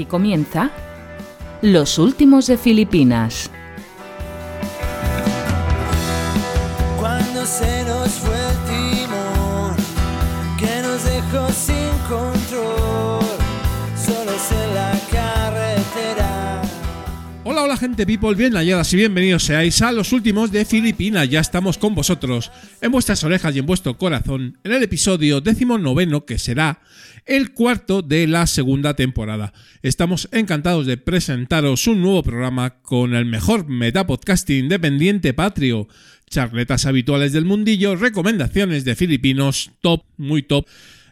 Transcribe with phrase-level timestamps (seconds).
[0.00, 0.70] Aquí comienza
[1.60, 3.50] Los Últimos de Filipinas.
[17.42, 21.26] Hola, hola gente people, bien halladas y bienvenidos seáis a los últimos de Filipinas.
[21.26, 22.52] Ya estamos con vosotros,
[22.82, 26.80] en vuestras orejas y en vuestro corazón, en el episodio décimo noveno que será
[27.24, 29.54] el cuarto de la segunda temporada.
[29.80, 35.88] Estamos encantados de presentaros un nuevo programa con el mejor metapodcasting independiente patrio,
[36.28, 40.66] charletas habituales del mundillo, recomendaciones de filipinos top, muy top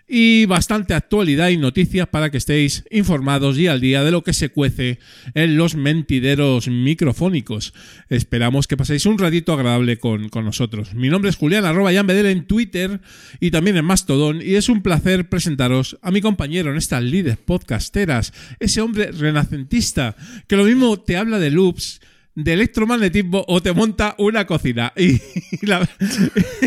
[0.08, 4.32] y bastante actualidad y noticias para que estéis informados y al día de lo que
[4.32, 4.98] se cuece
[5.34, 7.74] en los mentideros microfónicos.
[8.08, 10.94] Esperamos que paséis un ratito agradable con, con nosotros.
[10.94, 13.00] Mi nombre es Julián, arroba Bedel en Twitter
[13.38, 17.36] y también en Mastodon y es un placer presentaros a mi compañero en estas líderes
[17.36, 22.00] podcasteras, ese hombre renacentista que lo mismo te habla de loops,
[22.40, 24.92] de electromagnetismo o te monta una cocina.
[24.96, 25.20] Y,
[25.60, 25.88] y la-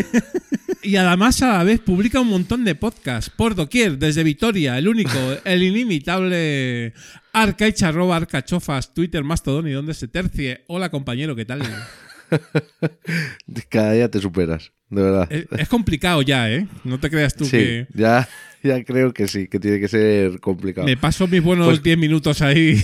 [0.82, 4.88] y además a la vez publica un montón de podcasts por doquier, desde Vitoria, el
[4.88, 6.92] único, el inimitable
[7.32, 10.64] Arcaich arroba arcachofas, Twitter, Mastodon y donde se tercie.
[10.66, 11.62] Hola compañero, ¿qué tal?
[13.70, 15.32] Cada día te superas, de verdad.
[15.32, 16.66] Es, es complicado ya, ¿eh?
[16.84, 18.28] No te creas tú sí, que ya,
[18.62, 20.86] ya creo que sí, que tiene que ser complicado.
[20.86, 22.82] me paso mis buenos Pues- 10 minutos ahí.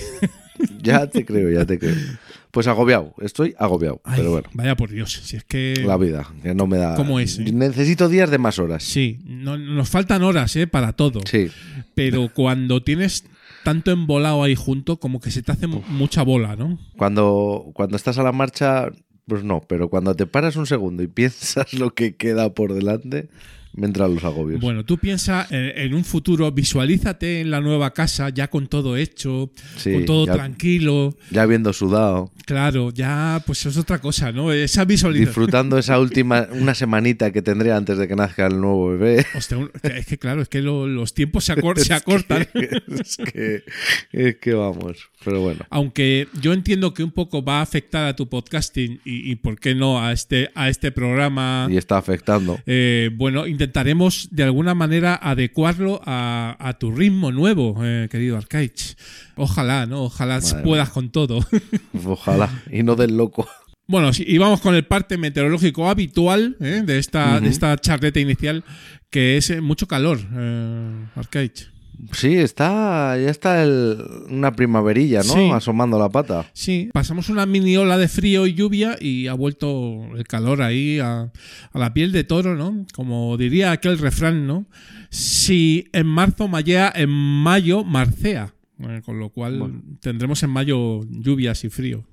[0.81, 1.95] Ya te creo, ya te creo.
[2.51, 5.83] Pues agobiado, estoy agobiado, Ay, pero bueno, Vaya por Dios, si es que...
[5.85, 6.95] la vida, que no me da...
[6.95, 7.51] ¿Cómo es, eh?
[7.51, 8.83] Necesito días de más horas.
[8.83, 10.65] Sí, no- nos faltan horas, ¿eh?
[10.65, 11.19] Para todo.
[11.29, 11.49] Sí,
[11.93, 13.25] Pero cuando tienes
[13.63, 16.79] tanto embolado ahí junto, como que se te hace mu- mucha bola, ¿no?
[16.97, 18.89] cuando, cuando estás a la marcha,
[19.27, 23.29] pues no, pero cuando te paras un segundo y piensas lo que queda por delante,
[23.73, 24.59] me entran los agobios.
[24.59, 29.51] Bueno, tú piensa en, un futuro, visualízate en la nueva casa ya con todo hecho,
[29.77, 31.15] Sí, con todo ya- tranquilo.
[31.31, 34.51] Ya habiendo sudado, Claro, ya pues es otra cosa, ¿no?
[34.51, 35.27] Esa visualización.
[35.27, 39.23] disfrutando esa última, una semanita que tendré antes de que nazca el nuevo bebé.
[39.35, 42.47] Hostia, es que claro, es que lo- los tiempos se, acor- se acortan.
[42.55, 43.63] es que,
[44.11, 45.61] es que vamos, pero bueno.
[45.69, 49.59] Aunque yo entiendo que un poco va a afectar a tu podcasting y, y por
[49.59, 51.67] qué no a este, a este programa.
[51.69, 52.59] Y está afectando.
[52.65, 58.95] Eh, bueno, intentaremos de alguna manera adecuarlo a, a tu ritmo nuevo, eh, querido Arcaich.
[59.35, 60.03] Ojalá, ¿no?
[60.03, 61.45] Ojalá Madre puedas con todo.
[62.05, 62.49] Ojalá.
[62.71, 63.49] Y no del loco.
[63.85, 66.83] Bueno, y vamos con el parte meteorológico habitual ¿eh?
[66.85, 67.49] de, esta, de Ujú.
[67.49, 68.63] esta charleta inicial,
[69.09, 71.69] que es eh, mucho calor, eh, Arcaich.
[72.13, 73.17] Sí, está.
[73.17, 73.97] Ya está el-
[74.29, 75.33] una primaverilla, ¿no?
[75.33, 75.49] Sí.
[75.53, 76.49] Asomando la pata.
[76.53, 80.99] Sí, pasamos una mini ola de frío y lluvia y ha vuelto el calor ahí
[80.99, 81.31] a,
[81.71, 82.85] a la piel de toro, ¿no?
[82.93, 84.65] Como diría aquel refrán, ¿no?
[85.09, 88.53] Si en marzo mallea, en mayo marcea.
[88.81, 89.81] Eh, con lo cual Bueno.
[89.99, 92.05] tendremos en mayo lluvias y frío.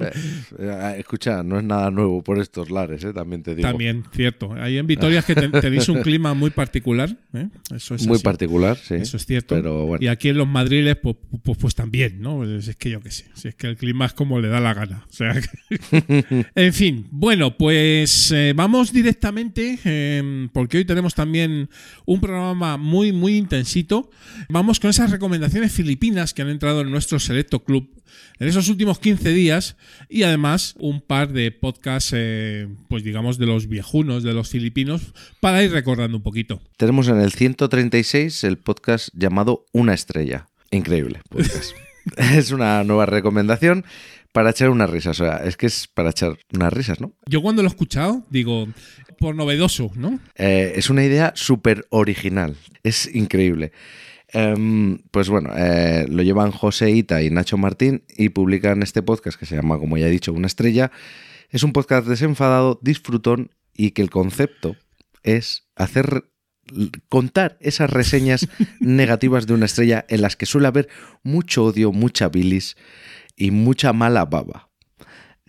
[0.00, 0.10] Eh,
[0.58, 3.12] eh, escucha, no es nada nuevo por estos lares, ¿eh?
[3.12, 3.68] También te digo.
[3.68, 4.52] También, cierto.
[4.54, 7.16] Hay en Vitoria es que ten- tenéis un clima muy particular.
[7.32, 7.48] ¿eh?
[7.74, 8.24] Eso es Muy así.
[8.24, 8.94] particular, sí.
[8.96, 9.54] Eso es cierto.
[9.54, 10.04] Pero bueno.
[10.04, 11.14] Y aquí en los madriles, pues,
[11.44, 12.38] pues, pues también, ¿no?
[12.38, 13.26] Pues es que yo qué sé.
[13.34, 15.06] Si es que el clima es como le da la gana.
[15.08, 21.68] O sea, que- en fin, bueno, pues eh, vamos directamente, eh, porque hoy tenemos también
[22.04, 24.10] un programa muy, muy intensito.
[24.48, 27.88] Vamos con esas recomendaciones filipinas que han entrado en nuestro selecto club
[28.38, 29.76] en esos últimos 15 días
[30.08, 35.14] y además un par de podcasts, eh, pues digamos, de los viejunos, de los filipinos,
[35.40, 36.60] para ir recordando un poquito.
[36.76, 40.46] Tenemos en el 136 el podcast llamado Una Estrella.
[40.70, 41.72] Increíble podcast.
[42.16, 43.84] es una nueva recomendación
[44.32, 45.20] para echar unas risas.
[45.20, 47.12] O sea, es que es para echar unas risas, ¿no?
[47.26, 48.66] Yo cuando lo he escuchado, digo,
[49.18, 50.18] por novedoso, ¿no?
[50.34, 52.56] Eh, es una idea súper original.
[52.82, 53.72] Es increíble.
[54.34, 59.38] Em, pues bueno, eh, lo llevan José Ita y Nacho Martín y publican este podcast
[59.38, 60.90] que se llama, como ya he dicho, Una Estrella.
[61.50, 64.74] Es un podcast desenfadado, disfrutón y que el concepto
[65.22, 66.24] es hacer
[67.08, 68.48] contar esas reseñas
[68.80, 70.88] negativas de una estrella en las que suele haber
[71.22, 72.76] mucho odio, mucha bilis
[73.36, 74.68] y mucha mala baba.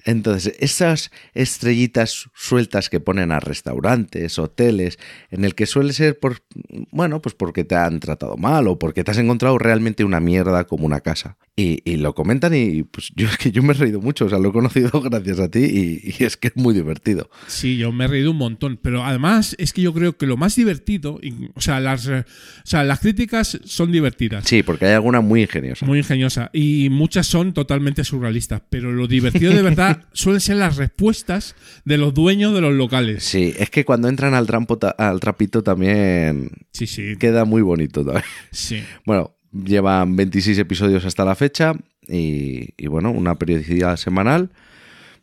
[0.05, 4.99] Entonces, esas estrellitas sueltas que ponen a restaurantes, hoteles,
[5.31, 6.43] en el que suele ser por,
[6.91, 10.65] bueno, pues porque te han tratado mal o porque te has encontrado realmente una mierda
[10.65, 11.37] como una casa.
[11.57, 14.29] Y, y lo comentan y pues yo es que yo me he reído mucho, o
[14.29, 17.29] sea, lo he conocido gracias a ti y, y es que es muy divertido.
[17.47, 20.37] Sí, yo me he reído un montón, pero además es que yo creo que lo
[20.37, 21.19] más divertido,
[21.55, 24.45] o sea, las, eh, o sea, las críticas son divertidas.
[24.45, 25.85] Sí, porque hay alguna muy ingeniosa.
[25.85, 26.49] Muy ingeniosa.
[26.53, 28.61] Y muchas son totalmente surrealistas.
[28.69, 31.55] Pero lo divertido de verdad suelen ser las respuestas
[31.85, 33.23] de los dueños de los locales.
[33.23, 37.15] Sí, es que cuando entran al, trampo al trapito también Sí, sí.
[37.19, 38.25] queda muy bonito también.
[38.51, 38.83] Sí.
[39.05, 41.73] Bueno, llevan 26 episodios hasta la fecha
[42.07, 44.51] y, y bueno, una periodicidad semanal,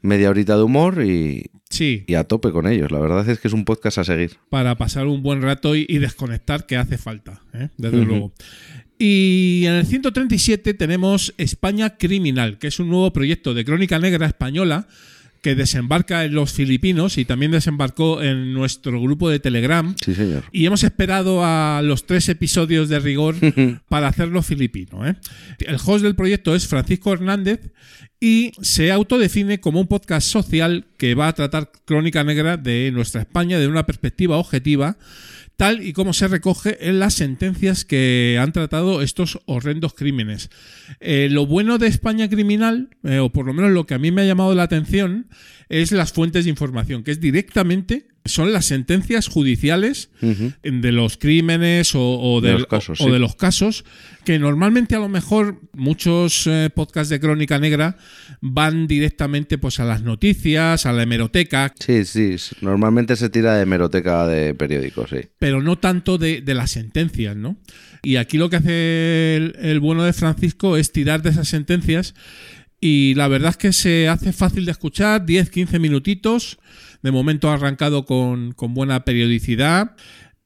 [0.00, 2.92] media horita de humor y, Sí, y a tope con ellos.
[2.92, 4.36] La verdad es que es un podcast a seguir.
[4.50, 7.70] para pasar un buen rato y, y desconectar que hace falta, ¿eh?
[7.78, 8.34] desde luego.
[9.04, 14.28] Y en el 137 tenemos España Criminal, que es un nuevo proyecto de crónica negra
[14.28, 14.86] española
[15.40, 19.92] que desembarca en los filipinos y también desembarcó en nuestro grupo de Telegram.
[20.04, 20.44] Sí, señor.
[20.52, 23.34] Y hemos esperado a los tres episodios de rigor
[23.88, 25.04] para hacerlo filipino.
[25.04, 25.16] ¿eh?
[25.58, 27.72] El host del proyecto es Francisco Hernández
[28.22, 33.22] y se autodefine como un podcast social que va a tratar crónica negra de nuestra
[33.22, 34.96] España desde una perspectiva objetiva,
[35.56, 40.50] tal y como se recoge en las sentencias que han tratado estos horrendos crímenes.
[41.00, 44.12] Eh, lo bueno de España criminal, eh, o por lo menos lo que a mí
[44.12, 45.26] me ha llamado la atención,
[45.68, 50.10] es las fuentes de información, que es directamente, son las sentencias judiciales
[50.62, 53.10] de los crímenes o, o De los casos, o sí.
[53.10, 53.84] de los casos
[54.24, 57.96] que normalmente a lo mejor muchos eh, podcasts de crónica negra
[58.40, 62.36] van directamente pues a las noticias, a la hemeroteca, Sí, sí.
[62.60, 65.28] Normalmente se tira de hemeroteca de periódicos, sí.
[65.40, 67.56] pero no tanto de, de las sentencias, ¿no?
[68.04, 72.14] Y aquí lo que hace el, el bueno de Francisco es tirar de esas sentencias
[72.80, 76.58] y la verdad es que se hace fácil de escuchar, 10, 15 minutitos,
[77.02, 79.96] de momento ha arrancado con, con buena periodicidad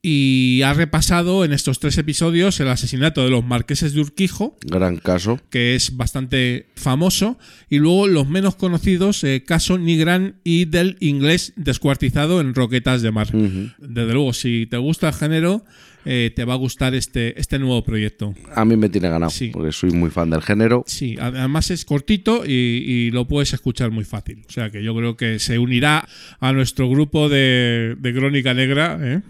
[0.09, 4.99] y ha repasado en estos tres episodios el asesinato de los marqueses de Urquijo, Gran
[4.99, 5.41] caso.
[5.51, 7.39] que es bastante famoso,
[7.69, 13.11] y luego los menos conocidos, eh, caso Nigran y del inglés descuartizado en Roquetas de
[13.11, 13.33] Mar.
[13.33, 15.65] Desde luego, si te gusta el género,
[16.07, 18.35] eh, te va a gustar este, este nuevo proyecto.
[18.55, 19.51] A mí me tiene ganado, Sí.
[19.53, 20.85] porque soy muy fan del género.
[20.87, 24.43] Sí, además es cortito y, y lo puedes escuchar muy fácil.
[24.49, 26.07] O sea que yo creo que se unirá
[26.41, 29.21] a nuestro grupo de, de Crónica Negra, ¿eh?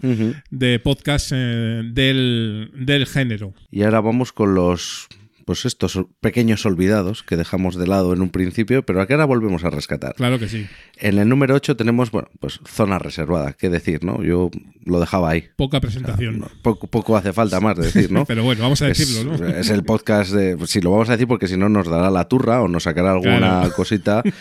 [0.51, 3.53] De podcast eh, del, del género.
[3.71, 5.07] Y ahora vamos con los,
[5.47, 9.63] pues estos pequeños olvidados que dejamos de lado en un principio, pero que ahora volvemos
[9.63, 10.13] a rescatar.
[10.15, 10.67] Claro que sí.
[10.97, 14.21] En el número 8 tenemos, bueno, pues zona reservada, qué decir, ¿no?
[14.21, 14.51] Yo
[14.83, 15.45] lo dejaba ahí.
[15.55, 16.39] Poca presentación.
[16.39, 18.25] No, poco, poco hace falta más decir, ¿no?
[18.27, 19.47] Pero bueno, vamos a es, decirlo, ¿no?
[19.47, 20.57] es el podcast de.
[20.67, 23.13] Si lo vamos a decir porque si no nos dará la turra o nos sacará
[23.13, 23.71] alguna Claro.
[23.75, 24.23] cosita.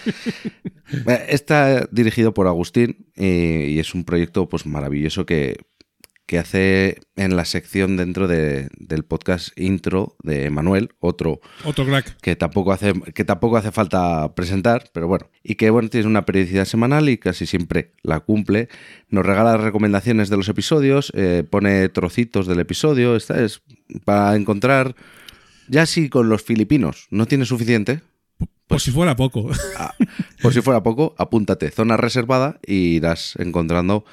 [1.08, 5.56] Eh, Está dirigido por Agustín eh, y es un proyecto pues maravilloso que,
[6.26, 12.17] que hace en la sección dentro de- del podcast intro de Manuel, otro Otro crack.
[12.20, 16.26] que tampoco hace que tampoco hace falta presentar, pero bueno, y que bueno, tiene una
[16.26, 18.69] periodicidad semanal y casi siempre la cumple.
[19.08, 23.62] Nos regala recomendaciones de los episodios, eh, pone trocitos del episodio, esta es
[24.05, 24.96] para encontrar
[25.69, 28.00] ya si con los filipinos no tiene suficiente,
[28.67, 29.49] Por si fuera poco.
[29.78, 29.94] ah,
[30.43, 34.05] por si fuera poco, apúntate zona reservada y irás encontrando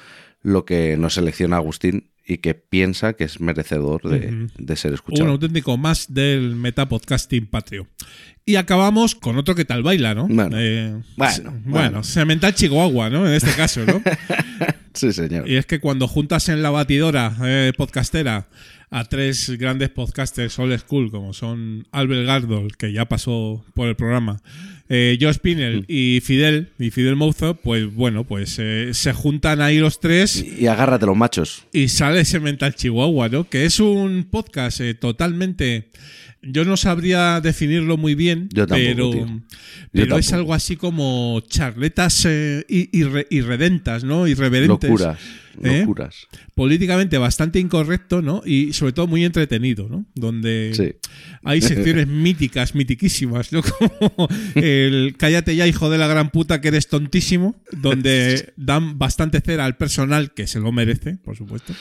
[0.44, 5.30] lo que nos selecciona Agustín y que piensa que es merecedor de, ser Un escuchado.
[5.30, 7.88] auténtico más del metapodcasting patrio.
[8.46, 10.26] Y acabamos con otro que tal baila, ¿no?
[10.28, 10.56] Bueno.
[10.58, 11.60] Eh, Bueno, se- bueno.
[11.66, 13.26] bueno, Semental Chihuahua, ¿no?
[13.26, 14.00] En este caso, ¿no?
[14.94, 15.48] Sí, señor.
[15.48, 18.46] y es que cuando juntas en la batidora eh, podcastera
[18.90, 23.96] a tres grandes podcasters old school, como son Albert Gardol, que ya pasó por el
[23.96, 24.40] programa,
[24.88, 25.34] eh, Joe Mm.
[25.34, 30.44] Spinell y Fidel, y Fidel Mouzo, pues bueno, pues eh, se juntan ahí los tres
[30.58, 31.64] Y agárrate los machos.
[31.72, 33.48] y sale ese Mental Chihuahua, ¿no?
[33.48, 35.88] Que es un podcast eh, totalmente.
[36.46, 39.26] Yo no sabría definirlo muy bien, Yo tampoco, pero, tío.
[39.26, 39.42] Yo
[39.92, 44.26] pero es algo así como charletas eh, irre- irredentas, ¿no?
[44.26, 44.90] Irreverentes.
[44.90, 45.18] Locuras.
[45.62, 45.80] ¿Eh?
[45.80, 46.26] Locuras.
[46.54, 48.42] Políticamente bastante incorrecto, ¿no?
[48.44, 50.04] Y sobre todo muy entretenido, ¿no?
[50.14, 50.92] Donde Sí.
[51.44, 53.62] hay secciones míticas, mitiquísimas, ¿no?
[53.98, 59.40] Como el cállate ya, hijo de la gran puta, que eres tontísimo, donde dan bastante
[59.40, 61.72] cera al personal que se lo merece, por supuesto.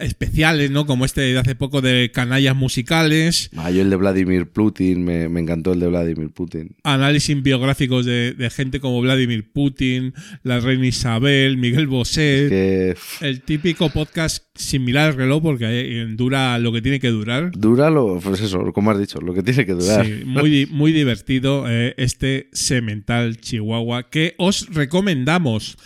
[0.00, 0.86] Especiales, ¿no?
[0.86, 5.28] Como este de hace poco de canallas musicales, Ah, yo el de Vladimir Putin, me,
[5.28, 6.76] me encantó el de Vladimir Putin.
[6.84, 12.46] análisis biográficos de, de gente como Vladimir Putin, la reina Isabel, Miguel Bosé.
[12.48, 17.50] Que El típico podcast sin mirar el reloj porque dura lo que tiene que durar.
[17.52, 20.04] dura lo, pues eso, como has dicho, lo que tiene que durar.
[20.04, 25.76] Sí, muy, muy divertido eh, este Semental Chihuahua que os recomendamos.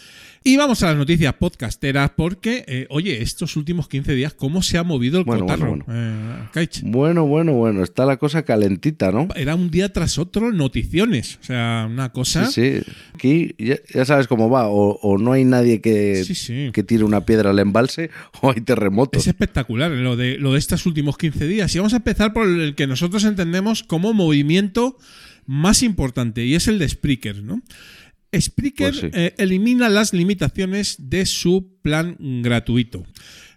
[0.47, 4.77] Y vamos a las noticias podcasteras porque, eh, oye, estos últimos 15 días, ¿cómo se
[4.77, 5.69] ha movido el Bueno, cotarro?
[5.71, 6.69] bueno, Eh?
[6.83, 9.29] Bueno, bueno, bueno, está la cosa calentita, ¿no?
[9.37, 11.39] Era un día tras otro noticiones.
[11.41, 12.45] O sea, una cosa...
[12.51, 12.93] Sí, sí.
[13.15, 16.71] Aquí ya, ya sabes cómo va, o, o no hay nadie que, Sí, sí.
[16.75, 18.11] que tire una piedra al embalse,
[18.43, 19.23] o hay terremotos.
[19.23, 21.75] Es espectacular lo de, lo de estos últimos 15 días.
[21.75, 24.99] Y vamos a empezar por el que nosotros entendemos como movimiento
[25.47, 27.63] más importante, y es el de Spreaker, ¿no?
[28.41, 29.11] Spreaker Pues sí.
[29.13, 33.05] eh, elimina las limitaciones de su plan gratuito.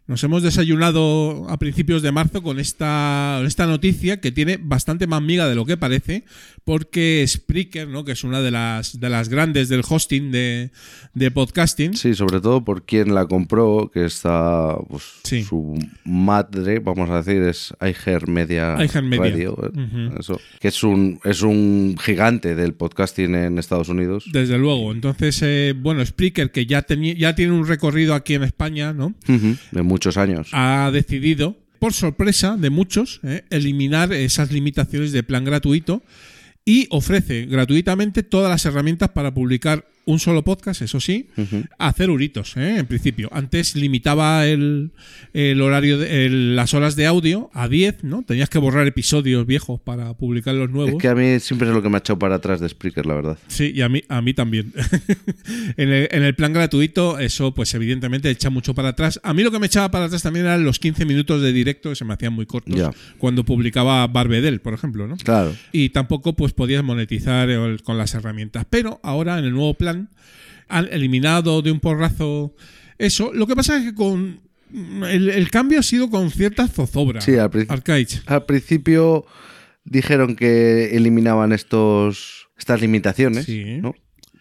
[0.08, 5.22] Nos hemos desayunado a principios de marzo con esta, esta noticia que tiene bastante más
[5.22, 6.24] miga de lo que parece,
[6.68, 8.04] porque Spreaker, ¿no?
[8.04, 10.70] que es una de las, de las grandes del hosting de,
[11.14, 15.44] de podcasting, Sí, sobre todo por quien la compró, que está pues, Sí.
[15.44, 18.76] su madre, vamos a decir, es iHeart Media.
[18.76, 20.20] Radio, eh, Ujú.
[20.20, 24.26] eso, que es un, es un gigante del podcasting en Estados Unidos.
[24.34, 24.92] desde luego.
[24.92, 29.14] Entonces, eh, bueno, Spreaker, que ya, tenía ya tiene un recorrido aquí en España, ¿no?
[29.72, 30.50] De muchos años.
[30.52, 36.04] ha decidido, por sorpresa de muchos, eh, eliminar esas limitaciones de plan gratuito
[36.68, 41.28] y ofrece gratuitamente todas las herramientas para publicar un solo podcast, eso sí,
[41.78, 42.78] a hacer euritos, ¿eh?
[42.80, 43.30] en principio.
[43.32, 44.92] Antes limitaba el,
[45.34, 48.24] el horario, de, el- las horas de audio a 10, ¿no?
[48.24, 50.94] Tenías que borrar episodios viejos para publicar los nuevos.
[50.94, 53.06] Es que a mí siempre es lo que me ha echado para atrás de Spreaker,
[53.06, 53.38] la verdad.
[53.48, 54.74] Sí, y a mí, a mí también.
[55.78, 59.20] en, el, en el plan gratuito, eso, pues evidentemente echa mucho para atrás.
[59.24, 61.90] A mí lo que me echaba para atrás también eran los 15 minutos de directo
[61.90, 62.76] que se me hacían muy cortos
[63.18, 65.18] cuando publicaba Barbedel, por ejemplo, ¿no?
[65.18, 65.54] Claro.
[65.72, 68.66] Y tampoco pues podías monetizar el- con las herramientas.
[68.70, 69.97] Pero ahora en el nuevo plan
[70.68, 72.54] han eliminado de un porrazo
[72.98, 73.32] eso.
[73.34, 74.39] Lo que pasa es que con
[75.10, 77.22] el, el cambio ha sido con cierta zozobra.
[77.22, 78.22] Sí, al principio- Arcaich.
[78.25, 79.25] Al principio
[79.86, 83.80] dijeron que eliminaban estos estas limitaciones, Sí.
[83.82, 83.94] ¿no?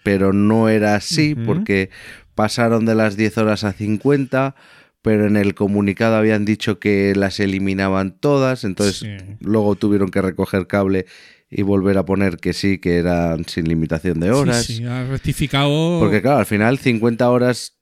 [0.03, 1.91] pero no era así porque
[2.35, 4.55] pasaron de las 10 horas a 50,
[5.03, 9.17] pero en el comunicado habían dicho que las eliminaban todas, entonces Sí.
[9.41, 11.07] luego tuvieron que recoger cable
[11.51, 14.65] y volver a poner que sí, que eran sin limitación de horas.
[14.67, 16.01] Sí, sí, ha rectificado.
[16.01, 17.79] Porque claro, al final 50 horas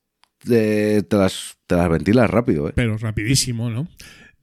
[0.49, 2.69] eh, te, las, te las ventilas rápido.
[2.69, 2.73] ¿eh?
[2.75, 3.87] pero rapidísimo, ¿no?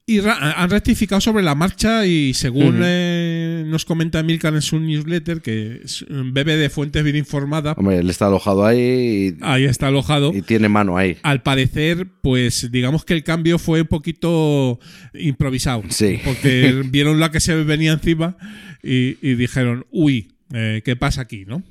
[0.05, 4.79] Y ra- han rectificado sobre la marcha y según eh, nos comenta Milkan en su
[4.79, 9.87] newsletter, que es- bebe de fuentes bien informadas, Hombre, él está alojado ahí ahí está
[9.87, 10.31] alojado.
[10.33, 11.17] y, y tiene mano ahí.
[11.23, 14.79] Al parecer, pues digamos que el cambio fue un poquito
[15.13, 15.83] improvisado.
[15.89, 16.19] Sí.
[16.23, 18.37] Porque vieron la que se venía encima
[18.81, 21.63] y, y dijeron, uy, eh, ¿qué pasa aquí, no?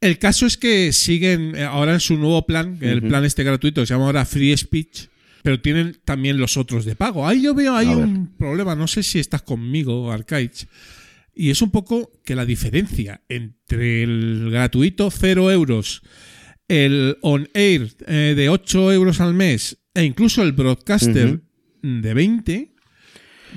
[0.00, 3.44] El caso es que siguen eh, ahora en su nuevo plan, que el plan este
[3.44, 5.08] gratuito, se llama ahora Free Speech,
[5.42, 7.26] pero tienen también los otros de pago.
[7.28, 10.66] Ahí yo veo ahí un problema, no sé si estás conmigo, Arcaich,
[11.34, 16.02] y es un poco que la diferencia entre el gratuito 0 euros,
[16.68, 21.40] el on-air eh, de 8 euros al mes e incluso el broadcaster
[21.82, 22.74] de 20,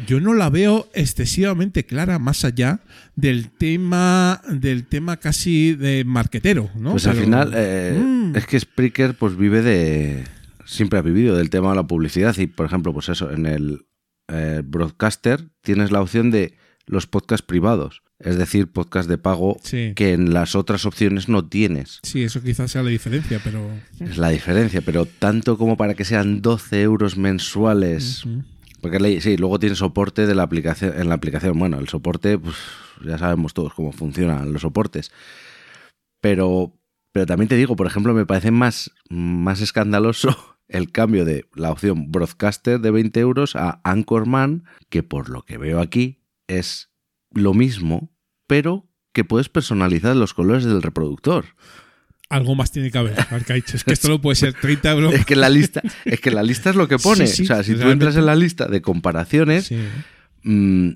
[0.07, 2.79] yo no la veo excesivamente clara más allá
[3.15, 6.91] del tema del tema casi de marquetero, ¿no?
[6.91, 8.35] Pues al final, eh, Mm.
[8.35, 10.23] es que Spreaker pues vive de...
[10.65, 13.85] Siempre ha vivido del tema de la publicidad y, por ejemplo, pues eso, en el
[14.29, 19.93] eh, broadcaster tienes la opción de los podcasts privados, es decir, podcast de pago Sí.
[19.95, 21.99] que en las otras opciones no tienes.
[22.03, 23.69] Sí, eso quizás sea la diferencia, pero...
[23.99, 28.25] Es la diferencia, pero tanto como para que sean 12 euros mensuales.
[28.25, 28.43] Ujú.
[28.81, 31.57] Porque le- sí, luego tiene soporte de la aplicación, en la aplicación.
[31.57, 32.55] Bueno, el soporte, pues
[33.05, 35.09] ya sabemos todos cómo funcionan los soportes.
[36.21, 36.73] Pero,
[37.11, 40.35] pero también te digo, por ejemplo, me parece más, más escandaloso
[40.67, 45.57] el cambio de la opción Broadcaster de 20 euros a Anchorman, que por lo que
[45.57, 46.89] veo aquí es
[47.31, 48.11] lo mismo,
[48.47, 51.45] pero que puedes personalizar los colores del reproductor.
[52.29, 53.73] Algo más tiene que haber, Arcaich.
[53.75, 55.13] Es que esto no puede ser 30 euros.
[55.13, 57.27] Es que la lista, es que la lista es lo que pone.
[57.27, 59.77] Sí, sí, o sea, si tú entras en la lista de comparaciones, Sí.
[60.43, 60.89] Mm,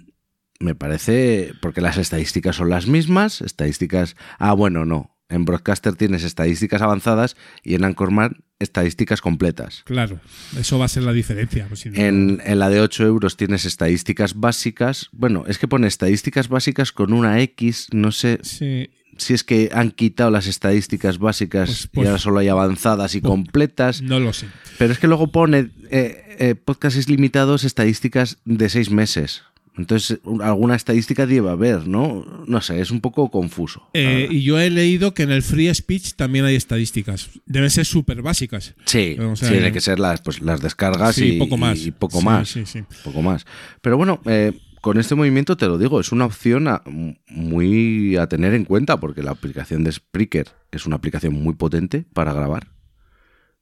[0.60, 6.24] me parece, porque las estadísticas son las mismas, estadísticas, ah, bueno, no, en Broadcaster tienes
[6.24, 9.84] estadísticas avanzadas y en Anchorman estadísticas completas.
[9.86, 10.20] Claro,
[10.58, 11.66] eso va a ser la diferencia.
[11.68, 15.68] pues, si no- En, en la de 8 euros tienes estadísticas básicas, bueno, es que
[15.68, 20.48] pone estadísticas básicas con una X, no sé Sí, si es que han quitado las
[20.48, 24.48] estadísticas básicas Pues- y pues- ahora solo hay avanzadas y completas, no lo sé.
[24.80, 29.44] pero es que luego pone eh, eh, podcasts limitados, estadísticas de seis meses.
[29.78, 32.26] Entonces, un- alguna estadística debe haber, ¿no?
[32.48, 33.88] No sé, es un poco confuso.
[33.94, 37.30] Eh, y yo he leído que en el free speech también hay estadísticas.
[37.46, 38.74] Deben ser súper básicas.
[38.86, 41.80] sí, o sea, tiene eh, que ser las, pues, las descargas Sí, y poco más.
[41.86, 42.50] y poco Sí, más.
[42.50, 42.84] sí, sí.
[43.04, 43.46] Poco más.
[43.82, 46.82] Pero bueno, eh, con este movimiento te lo digo, es una opción a-
[47.28, 52.06] muy a tener en cuenta porque la aplicación de Spreaker es una aplicación muy potente
[52.14, 52.68] para grabar.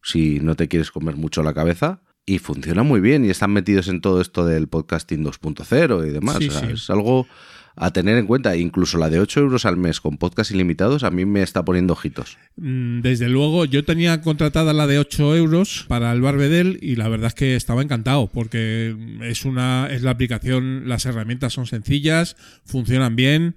[0.01, 2.01] Si no te quieres comer mucho la cabeza.
[2.25, 6.38] Y funciona muy bien y están metidos en todo esto del podcasting 2.0 y demás.
[6.39, 6.74] Sí, O sea, sí.
[6.74, 7.27] Es algo
[7.75, 8.55] a tener en cuenta.
[8.55, 11.94] Incluso la de 8 euros al mes con podcast ilimitados a mí me está poniendo
[11.94, 12.38] ojitos.
[12.58, 17.10] Mm, Desde luego, yo tenía contratada la de 8 euros para el Barbedel y la
[17.10, 22.38] verdad es que estaba encantado porque es una es la aplicación, las herramientas son sencillas,
[22.65, 23.55] funcionan bien.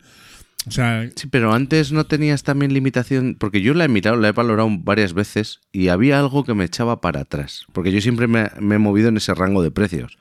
[0.69, 4.29] O sea, Sí, pero antes no tenías también limitación, porque yo la he mirado, la
[4.29, 8.27] he valorado varias veces y había algo que me echaba para atrás, porque yo siempre
[8.27, 10.19] me, me he movido en ese rango de precios,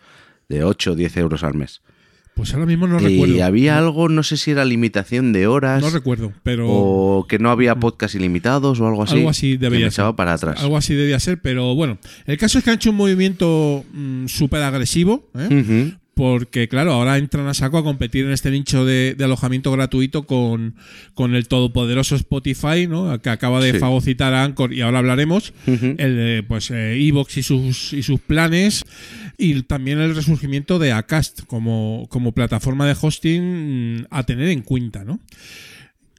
[0.49, 1.81] de 8 o 10 euros al mes.
[2.35, 3.43] pues ahora mismo no y recuerdo.
[3.43, 7.49] había algo, no sé si era limitación de horas No recuerdo, pero o que no
[7.49, 9.15] había podcast ilimitados o algo así.
[9.17, 9.95] algo así que debería me ser.
[10.01, 10.61] echaba para atrás.
[10.61, 11.97] Algo así debía ser, pero bueno.
[12.27, 15.93] El caso es que han hecho un movimiento mm, súper agresivo, ¿eh?
[16.17, 20.23] Porque claro, ahora entran a saco a competir en este nicho de, de alojamiento gratuito
[20.23, 20.75] con,
[21.13, 23.21] con el todopoderoso Spotify, ¿no?
[23.21, 23.79] que acaba de Sí.
[23.79, 25.95] fagocitar a Anchor y ahora hablaremos, Ujú.
[25.97, 28.83] el de, pues eh, Evox y sus, y sus planes,
[29.37, 34.61] y también el resurgimiento de Acast como, como plataforma de hosting mm, a tener en
[34.63, 35.19] cuenta, ¿no?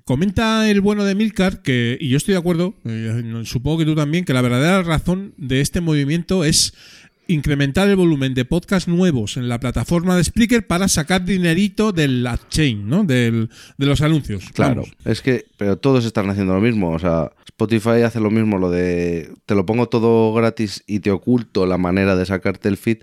[0.04, 3.94] Comenta el bueno de Milcar que, y yo estoy de acuerdo, eh, supongo que tú
[3.94, 6.72] también, que la verdadera razón de este movimiento es
[7.28, 12.26] incrementar el volumen de podcasts nuevos en la plataforma de Spreaker para sacar dinerito del
[12.26, 13.04] ad chain, ¿no?
[13.04, 14.44] Del, de los anuncios.
[14.52, 14.96] Claro, Vamos.
[15.04, 16.90] es que, pero todos están haciendo lo mismo.
[16.90, 21.10] O sea, Spotify hace lo mismo, lo de te lo pongo todo gratis y te
[21.10, 22.98] oculto la manera de sacarte el feed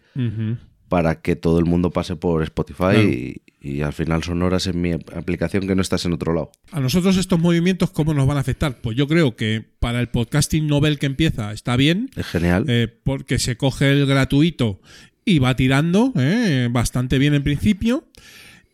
[0.89, 3.01] para que todo el mundo pase por Spotify Claro.
[3.03, 6.51] y, y al final son horas en mi aplicación que no estás en otro lado.
[6.71, 8.79] A nosotros estos movimientos, ¿cómo nos van a afectar?
[8.81, 12.65] Pues yo creo que para el podcasting novel que empieza está bien, Es genial.
[12.67, 14.79] eh, porque se coge el gratuito
[15.25, 18.07] y va tirando eh, bastante bien en principio.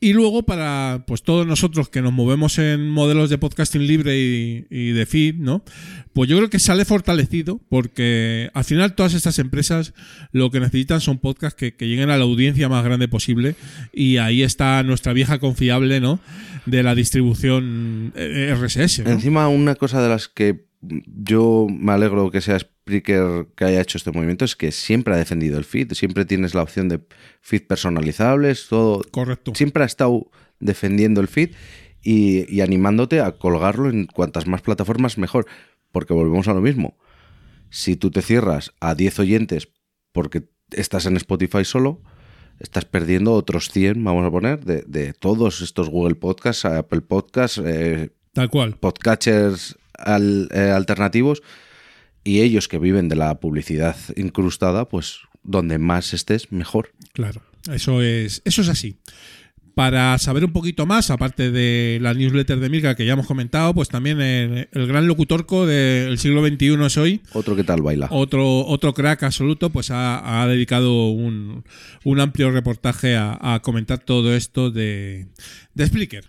[0.04, 4.92] Y luego para pues todos nosotros que nos movemos en modelos de podcasting libre y,
[4.94, 5.64] de feed, ¿no?
[6.14, 9.94] Pues yo creo que sale fortalecido porque al final todas estas empresas
[10.32, 13.56] lo que necesitan son podcasts que, lleguen a la audiencia más grande posible
[13.94, 16.20] y ahí está nuestra vieja confiable, ¿no?
[16.66, 19.00] De la distribución eh, RSS.
[19.06, 23.98] Encima, una cosa de las que yo me alegro que sea Spreaker que haya hecho
[23.98, 27.02] este movimiento es que siempre ha defendido el feed, siempre tienes la opción de
[27.42, 29.02] feed personalizables, todo.
[29.12, 29.54] Correcto.
[29.56, 31.52] Siempre ha estado defendiendo el feed
[32.02, 35.46] y, y animándote a colgarlo en cuantas más plataformas mejor,
[35.92, 36.98] porque volvemos a lo mismo.
[37.70, 39.70] Si tú te cierras a 10 oyentes
[40.12, 42.02] porque estás en Spotify solo,
[42.60, 47.62] estás perdiendo otros 100, vamos a poner, de, de todos estos Google Podcasts, Apple Podcasts,
[47.64, 48.76] eh, Tal cual.
[48.78, 51.42] podcatchers al- eh, alternativos
[52.24, 56.92] y ellos que viven de la publicidad incrustada, pues donde más estés, mejor.
[57.14, 57.42] Claro,
[57.74, 58.98] eso es, eso es así.
[59.74, 63.74] Para saber un poquito más, aparte de la newsletter de Milka que ya hemos comentado,
[63.74, 68.08] pues también el, el gran locutorco del siglo XXI es hoy, Otro que tal baila.
[68.12, 71.64] otro, otro crack absoluto, pues ha, ha dedicado un,
[72.04, 75.28] un amplio reportaje a, a comentar todo esto de,
[75.74, 76.26] de Spreaker.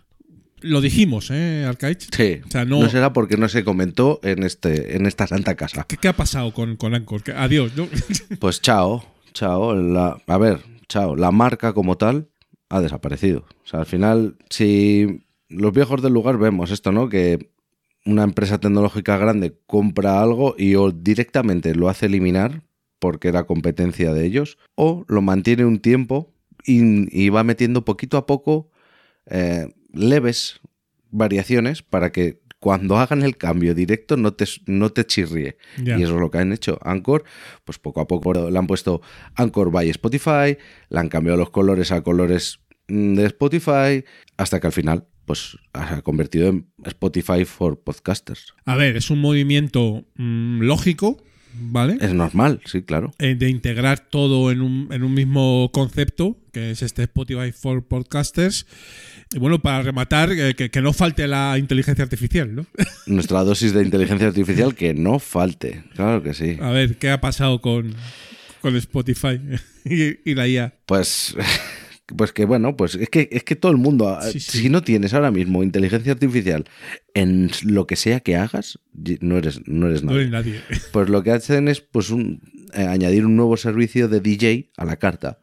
[0.62, 2.08] Lo dijimos, ¿eh, Arcaich?
[2.14, 2.80] Sí, O sea, no...
[2.80, 5.84] no- será porque no se comentó en, este, en esta santa casa.
[5.88, 7.22] ¿Qué, qué ha pasado con, con Anchor?
[7.36, 7.72] Adiós.
[7.76, 7.88] ¿no?
[8.40, 9.74] Pues chao, chao.
[9.74, 11.16] La, a ver, chao.
[11.16, 12.28] La marca como tal
[12.68, 13.44] ha desaparecido.
[13.64, 17.08] O sea, al final, si los viejos del lugar vemos esto, ¿no?
[17.08, 17.50] Que
[18.04, 22.62] una empresa tecnológica grande compra algo y o directamente lo hace eliminar
[22.98, 26.32] porque era competencia de ellos, o lo mantiene un tiempo
[26.64, 26.80] y,
[27.16, 28.70] y va metiendo poquito a poco
[29.26, 30.60] eh, leves
[31.10, 35.56] variaciones para que cuando hagan el cambio directo no te, no te chirríe.
[35.78, 36.78] Y eso es lo que han hecho.
[36.82, 37.24] Anchor,
[37.64, 39.02] pues poco a poco le han puesto
[39.34, 40.56] Anchor by Spotify,
[40.88, 44.04] le han cambiado los colores a colores mm, de Spotify,
[44.36, 48.54] hasta que al final pues ha convertido en Spotify for Podcasters.
[48.64, 51.22] A ver, es un movimiento mm, lógico,
[51.54, 51.98] ¿vale?
[52.00, 53.12] Es normal, sí, claro.
[53.18, 57.84] eh, de integrar todo en un, en un mismo concepto, que es este Spotify for
[57.86, 58.66] Podcasters.
[59.34, 62.66] Y bueno, para rematar, eh, que, que no falte la inteligencia artificial, ¿no?
[63.06, 66.58] Nuestra dosis de inteligencia artificial que no falte, claro que sí.
[66.60, 67.94] A ver, ¿qué ha pasado con,
[68.60, 69.40] con Spotify
[69.84, 70.74] y, y la IA?
[70.86, 71.34] Pues,
[72.16, 74.58] pues que bueno, pues es que, es que todo el mundo, Sí, sí.
[74.60, 76.64] si no tienes ahora mismo inteligencia artificial
[77.14, 78.78] en lo que sea que hagas,
[79.20, 80.60] no eres, no eres No nadie.
[80.92, 82.40] Pues lo que hacen es pues un,
[82.74, 85.40] eh, añadir un nuevo servicio de DJ a la carta,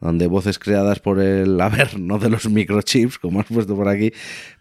[0.00, 1.56] donde voces creadas por el
[1.98, 4.12] no de los microchips, como has puesto por aquí,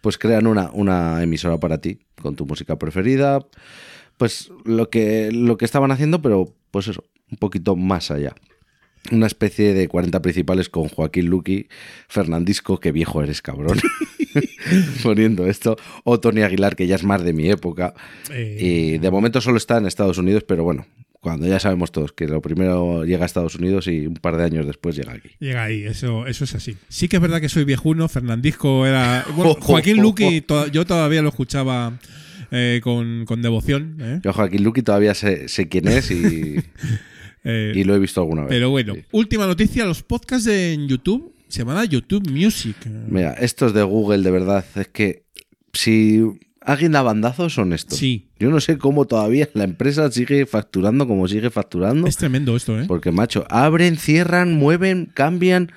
[0.02, 3.40] pues crean una, una emisora para ti, con tu música preferida.
[4.18, 8.36] Pues lo que, lo que estaban haciendo, pero pues eso, un poquito más allá.
[9.12, 11.68] Una especie de 40 principales con Joaquín Luqui,
[12.08, 13.80] Fernandisco, que viejo eres, cabrón.
[15.04, 15.76] Poniendo esto.
[16.04, 17.94] O Tony Aguilar, que ya es más de mi época.
[18.32, 20.86] Eh, Y de momento solo está en Estados Unidos, pero bueno,
[21.20, 24.44] cuando ya sabemos todos que lo primero llega a Estados Unidos y un par de
[24.46, 25.30] años después llega aquí.
[25.40, 26.78] Llega ahí, eso, eso es así.
[26.90, 29.26] Sí que es verdad que soy viejuno, Fernandisco era...
[29.36, 32.00] Bueno, Joaquín Luqui, to- yo todavía lo escuchaba
[32.52, 33.98] eh, con, con devoción.
[34.00, 34.20] ¿eh?
[34.24, 36.56] Yo Joaquín Luqui todavía sé, sé quién es y,
[37.44, 38.50] Eh, y lo he visto alguna vez.
[38.50, 39.04] pero bueno, Sí.
[39.12, 42.76] última noticia, los podcasts en YouTube se van a YouTube Music.
[43.10, 45.24] Mira, estos de Google de verdad es que
[45.74, 46.22] si
[46.62, 47.98] alguien da bandazos son estos.
[48.00, 48.28] Sí.
[48.40, 52.08] Yo no sé cómo todavía la empresa sigue facturando como sigue facturando.
[52.08, 52.86] Es tremendo esto, ¿eh?
[52.88, 55.72] Porque, macho, abren, cierran, mueven, cambian.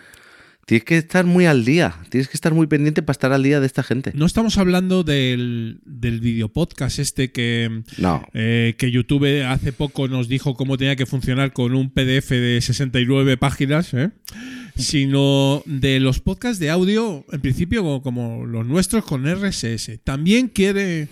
[0.67, 1.95] Tienes que estar muy al día.
[2.11, 4.11] Tienes que estar muy pendiente para estar al día de esta gente.
[4.17, 8.27] No estamos hablando del, del video podcast este que, No.
[8.35, 12.59] eh, que YouTube hace poco nos dijo cómo tenía que funcionar con un PDF de
[12.61, 14.11] 69 páginas, ¿eh?
[14.75, 20.01] sino de los podcasts de audio, en principio como, como los nuestros con RSS.
[20.03, 21.07] También quiere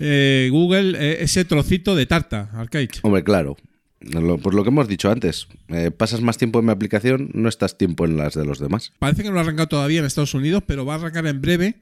[0.00, 2.90] eh, Google eh, ese trocito de tarta, Arcade.
[3.00, 3.56] Hombre, claro.
[4.00, 7.76] Por lo que hemos dicho antes, eh, pasas más tiempo en mi aplicación, no estás
[7.76, 8.92] tiempo en las de los demás.
[8.98, 11.80] Parece que no ha arrancado todavía en Estados Unidos, pero va a arrancar en breve.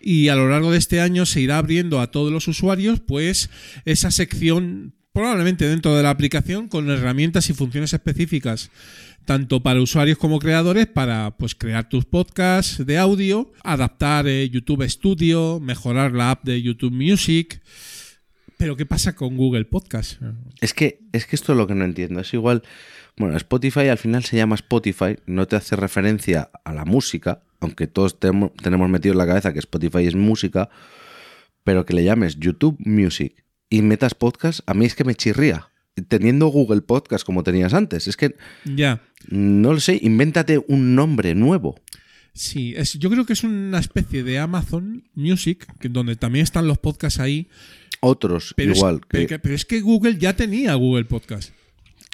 [0.00, 3.50] Y a lo largo de este año se irá abriendo a todos los usuarios, pues
[3.84, 8.70] esa sección, probablemente dentro de la aplicación, con herramientas y funciones específicas,
[9.24, 14.88] tanto para usuarios como creadores, para pues crear tus podcasts de audio, adaptar eh, YouTube
[14.88, 17.60] Studio, mejorar la app de YouTube Music.
[18.58, 20.20] Pero ¿qué pasa con Google Podcast?
[20.60, 22.20] Es que, es que esto es lo que no entiendo.
[22.20, 22.62] Es igual.
[23.16, 27.86] Bueno, Spotify al final se llama Spotify, no te hace referencia a la música, aunque
[27.86, 30.68] todos tenemos metido en la cabeza que Spotify es música,
[31.64, 35.68] pero que le llames YouTube Music y metas podcast, a mí es que me chirría.
[36.06, 39.00] Teniendo Google Podcast como tenías antes, es que Ya.
[39.30, 41.80] no lo sé, invéntate un nombre nuevo.
[42.34, 46.68] Sí, es, yo creo que es una especie de Amazon Music, que, donde también están
[46.68, 47.48] los podcasts ahí.
[48.00, 48.96] Otros Pero, igual.
[48.96, 51.52] es, pero que- que- pero es que Google ya tenía Google Podcast.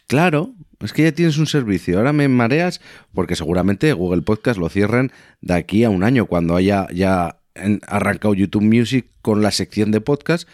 [0.06, 1.96] Claro, es que ya tienes un servicio.
[1.98, 2.80] Ahora me mareas
[3.12, 7.40] porque seguramente Google Podcast lo cierran de aquí a un año cuando haya ya
[7.86, 10.48] arrancado YouTube Music con la sección de podcast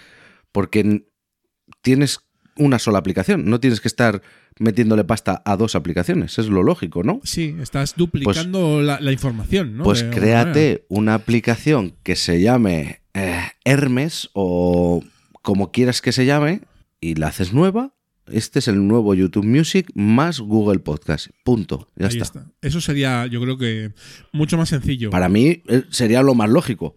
[0.52, 1.06] porque
[1.82, 2.20] tienes
[2.56, 4.20] una sola aplicación, no tienes que estar
[4.58, 7.20] metiéndole pasta a dos aplicaciones, es lo lógico, ¿no?
[7.24, 9.84] Sí, estás duplicando la, la información, ¿no?
[9.84, 10.20] Pues manera.
[10.20, 15.02] créate una aplicación que se llame eh, Hermes o
[15.42, 16.62] como quieras que se llame
[17.00, 17.94] y la haces nueva.
[18.26, 21.29] Este es el nuevo YouTube Music más Google Podcast.
[21.44, 21.88] Punto.
[21.96, 22.22] Ya está.
[22.22, 22.46] está.
[22.62, 23.92] Eso sería, yo creo que
[24.33, 25.11] mucho más sencillo.
[25.11, 26.96] Para mí eh, sería lo más lógico.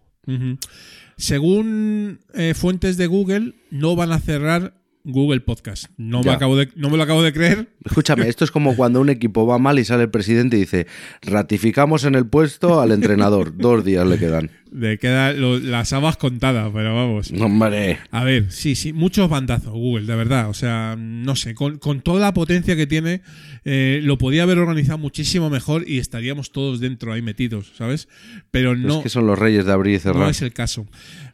[1.17, 5.85] Según eh, fuentes de Google, no van a cerrar Google Podcast.
[5.97, 6.33] No me, Ya.
[6.33, 7.69] acabo de, no me lo acabo de creer.
[7.83, 10.87] Escúchame, esto es como cuando un equipo va mal y sale el presidente y dice,
[11.21, 13.53] ratificamos en el puesto al entrenador.
[13.57, 14.49] Dos días le quedan.
[14.71, 17.31] De queda lo- las habas contadas, pero vamos.
[17.39, 17.99] Hombre.
[18.09, 20.49] A ver, sí, sí, muchos bandazos Google, de verdad.
[20.49, 23.21] O sea, no sé, con, con toda la potencia que tiene,
[23.65, 28.07] eh, lo podía haber organizado muchísimo mejor y estaríamos todos dentro ahí metidos, ¿sabes?
[28.49, 30.29] Pero no, Es que son los reyes de abrir y no cerrar.
[30.31, 30.87] es el caso.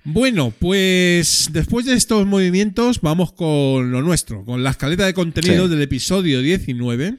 [0.04, 5.66] Bueno, pues después de estos movimientos, vamos con lo nuestro, con la escaleta de contenido
[5.66, 5.70] Sí.
[5.72, 7.16] del episodio 19.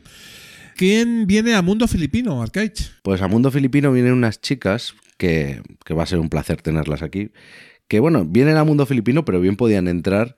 [0.76, 2.72] ¿Quién viene a Mundo Filipino, Arcade?
[3.02, 7.02] Pues a Mundo Filipino vienen unas chicas que, que va a ser un placer tenerlas
[7.02, 7.30] aquí.
[7.86, 10.36] Que bueno, vienen a Mundo Filipino, pero bien podían entrar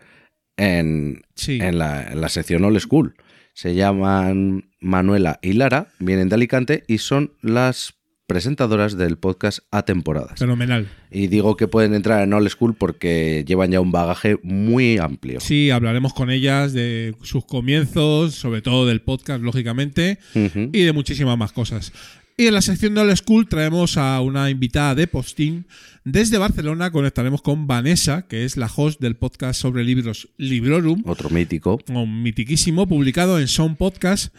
[0.56, 1.58] en, Sí.
[1.60, 3.14] en, la, en la sección All School.
[3.54, 7.94] Se llaman Manuela y Lara, vienen de Alicante y son las
[8.32, 10.38] presentadoras del podcast A Temporadas.
[10.38, 10.88] Fenomenal.
[11.10, 15.38] Y digo que pueden entrar en All School porque llevan ya un bagaje muy amplio.
[15.40, 21.36] Sí, hablaremos con ellas de sus comienzos, sobre todo del podcast, lógicamente, y de muchísimas
[21.36, 21.92] más cosas.
[22.38, 25.66] Y en la sección de All School traemos a una invitada de postín.
[26.04, 31.28] Desde Barcelona conectaremos con Vanessa, que es la host del podcast sobre libros Librorum, Otro
[31.28, 31.78] mítico.
[31.90, 34.34] un mitiquísimo, publicado en Sound Podcast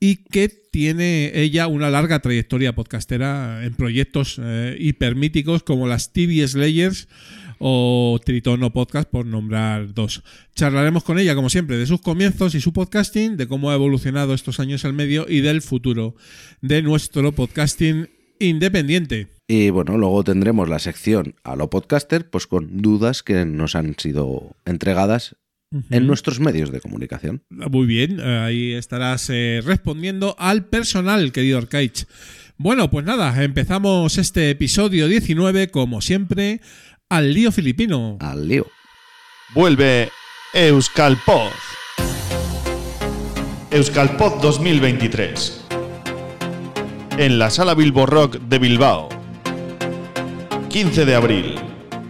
[0.00, 6.46] y que tiene ella una larga trayectoria podcastera en proyectos eh, hipermíticos como las TV
[6.46, 7.08] Slayers
[7.58, 10.22] o Tritono Podcast, por nombrar dos.
[10.54, 14.34] Charlaremos con ella, como siempre, de sus comienzos y su podcasting, de cómo ha evolucionado
[14.34, 16.16] estos años al medio y del futuro
[16.60, 19.28] de nuestro podcasting independiente.
[19.46, 23.94] Y bueno, luego tendremos la sección a lo podcaster, pues con dudas que nos han
[23.98, 25.36] sido entregadas
[25.90, 27.42] en nuestros medios de comunicación.
[27.50, 32.06] Muy bien, eh, ahí estarás eh, respondiendo al personal, querido Arcaich.
[32.56, 36.60] Bueno, pues nada, empezamos este episodio 19, como siempre,
[37.08, 38.16] al lío filipino.
[38.20, 38.66] Al lío.
[39.54, 40.10] Vuelve
[40.52, 41.50] Euskalpod.
[43.70, 45.64] Euskalpod 2023.
[47.18, 49.08] En la Sala Bilbo Rock de Bilbao.
[50.68, 51.54] 15 de abril,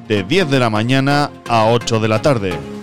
[0.09, 2.74] de 10 de la mañana a 8 de la tarde.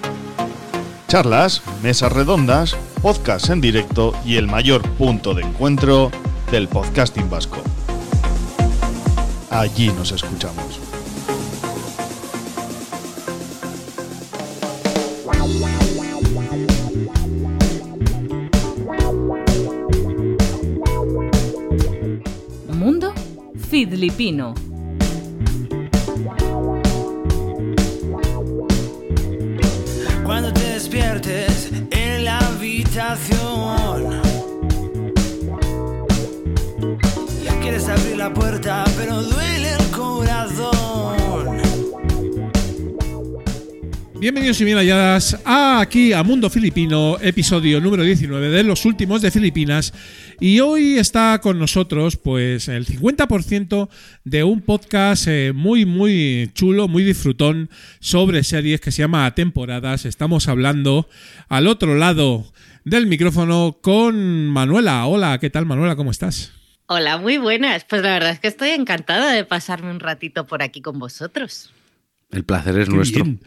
[1.11, 6.09] Charlas, mesas redondas, podcasts en directo y el mayor punto de encuentro
[6.49, 7.57] del podcasting vasco.
[9.49, 10.79] Allí nos escuchamos.
[22.69, 23.13] Mundo
[23.69, 24.70] Fidlipino.
[38.21, 41.57] La puerta, pero duele el corazón.
[44.19, 49.23] Bienvenidos y bien halladas a aquí a Mundo Filipino, episodio número 19 de los últimos
[49.23, 49.91] de Filipinas.
[50.39, 53.89] Y hoy está con nosotros, pues, el 50%
[54.23, 60.05] de un podcast eh, muy, muy chulo, muy disfrutón sobre series que se llama Temporadas.
[60.05, 61.09] Estamos hablando
[61.49, 62.45] al otro lado
[62.85, 65.07] del micrófono con Manuela.
[65.07, 65.95] Hola, ¿qué tal, Manuela?
[65.95, 66.60] ¿Cómo estás?
[66.93, 67.85] Hola, muy buenas.
[67.85, 71.71] Pues la verdad es que estoy encantada de pasarme un ratito por aquí con vosotros.
[72.31, 73.23] El placer es Qué nuestro.
[73.23, 73.39] bien.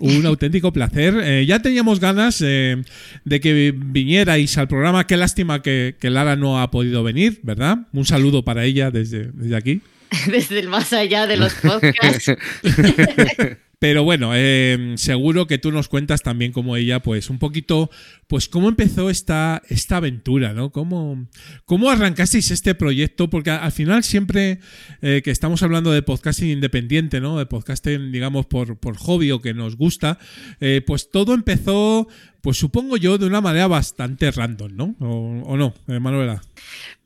[0.00, 1.14] Un auténtico placer.
[1.22, 2.82] Eh, ya teníamos ganas eh,
[3.24, 5.06] de que vinierais al programa.
[5.06, 7.86] Qué lástima que, que Lara no ha podido venir, ¿verdad?
[7.94, 9.80] Un saludo para ella desde, desde aquí.
[10.26, 12.32] Desde el más allá de los podcasts.
[13.82, 17.90] Pero bueno, eh, seguro que tú nos cuentas también como ella, pues un poquito,
[18.28, 20.70] pues cómo empezó esta, esta aventura, ¿no?
[20.70, 21.26] ¿Cómo,
[21.64, 23.28] cómo arrancasteis este proyecto?
[23.28, 24.60] Porque al final siempre
[25.00, 27.36] eh, que estamos hablando de podcasting independiente, ¿no?
[27.36, 30.16] De podcasting, digamos, por, por hobby o que nos gusta,
[30.60, 32.06] eh, pues todo empezó,
[32.40, 34.94] pues supongo yo, de una manera bastante random, ¿no?
[35.00, 36.40] ¿O, o no, eh, Manuela?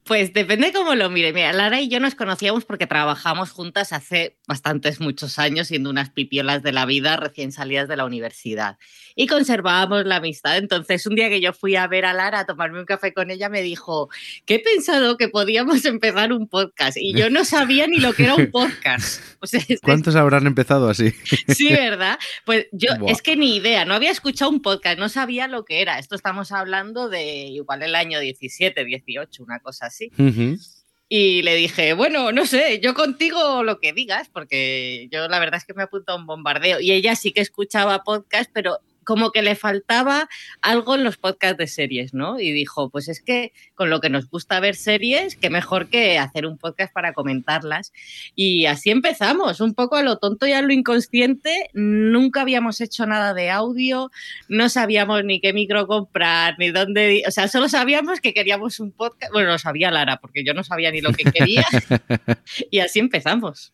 [0.07, 1.33] Pues depende cómo lo mire.
[1.33, 6.11] Mira, Lara y yo nos conocíamos porque trabajamos juntas hace bastantes, muchos años, siendo unas
[6.11, 8.79] pipiolas de la vida recién salidas de la universidad.
[9.19, 10.59] Y conservábamos la amistad.
[10.59, 13.31] Entonces, un día que yo fui a ver a Lara a tomarme un café con
[13.31, 14.11] ella, me dijo
[14.45, 16.99] que he pensado que podíamos empezar un podcast.
[17.01, 19.23] Y yo no sabía ni lo que era un podcast.
[19.41, 21.13] O sea, es- ¿Cuántos habrán empezado así?
[21.49, 22.19] Sí, ¿verdad?
[22.45, 23.11] Pues yo Buah.
[23.11, 25.99] es que ni idea, no había escuchado un podcast, no sabía lo que era.
[25.99, 30.11] Esto estamos hablando de igual el año 17, 18, una cosa así.
[30.19, 30.59] Ujú.
[31.09, 35.57] Y le dije, bueno, no sé, yo contigo lo que digas, porque yo la verdad
[35.59, 36.81] es que me apunto a un bombardeo.
[36.81, 40.29] Y ella sí que escuchaba podcast, pero como que le faltaba
[40.61, 42.39] algo en los podcasts de series, ¿no?
[42.41, 46.19] Y dijo, pues es que con lo que nos gusta ver series, qué mejor que
[46.19, 47.93] hacer un podcast para comentarlas.
[48.35, 51.71] Y así empezamos, un poco a lo tonto y a lo inconsciente.
[51.73, 54.11] Nunca habíamos hecho nada de audio,
[54.49, 57.23] no sabíamos ni qué micro comprar, ni dónde.
[57.29, 59.33] O sea, solo sabíamos que queríamos un podcast.
[59.33, 61.65] Bueno, lo sabía Lara, porque yo no sabía ni lo que quería.
[62.71, 63.73] y así empezamos.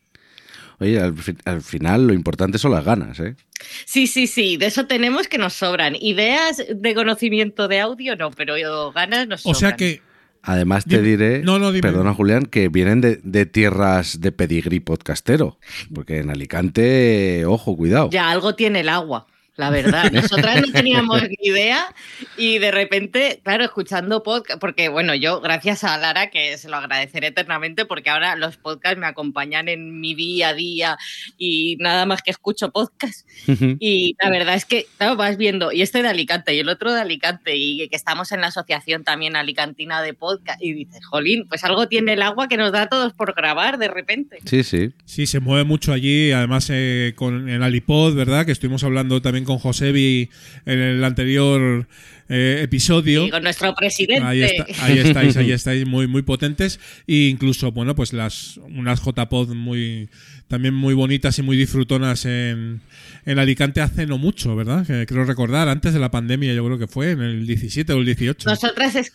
[0.83, 3.37] Oye, al, fi- al final lo importante son las ganas, ¿eh?
[3.85, 5.95] Sí, sí, sí, de eso tenemos que nos sobran.
[6.01, 8.55] Ideas de conocimiento de audio no, pero
[8.93, 9.61] ganas nos O sobran.
[9.61, 10.03] sea que
[10.45, 11.09] Además te Dime.
[11.09, 11.83] diré, No, no, dime.
[11.83, 15.57] perdona Julián, que vienen de, de tierras de pedigrí podcastero.
[15.95, 18.11] Porque en Alicante, ojo, cuidado.
[18.11, 20.11] Ya algo tiene el agua, la verdad.
[20.13, 21.95] Nosotras no teníamos ni idea
[22.37, 26.77] y de repente, claro, escuchando podcast, porque bueno, yo gracias a Lara, que se lo
[26.77, 30.99] agradeceré eternamente, porque ahora los podcasts me acompañan en mi día a día
[31.37, 33.27] y nada más que escucho podcast.
[33.47, 33.77] Ujú.
[33.79, 36.93] Y la verdad es que, claro, vas viendo, y este de Alicante y el otro
[36.93, 41.47] de Alicante, y que estamos en la asociación también alicantina de podcast, y dices, jolín,
[41.49, 44.39] pues algo tiene el agua que nos da a todos por grabar de repente.
[44.45, 44.93] Sí, sí.
[45.05, 48.47] Sí, se mueve mucho allí, además eh, con el Alipod, ¿verdad?
[48.47, 50.29] Que estuvimos hablando también con Josebi
[50.67, 51.87] en el anterior
[52.29, 53.27] eh, episodio.
[53.27, 54.25] Y con nuestro presidente.
[54.25, 56.81] Ahí, está- ahí estáis, ahí estáis muy, muy potentes.
[57.07, 60.09] E incluso, bueno, pues las unas JPod muy
[60.49, 62.81] también muy bonitas y muy disfrutonas en,
[63.25, 64.87] en Alicante hace no mucho, ¿verdad?
[64.87, 67.99] Que creo recordar, antes de la pandemia, yo creo que fue, en el 17 o
[67.99, 68.51] el 18.
[68.51, 69.13] Nosotras es.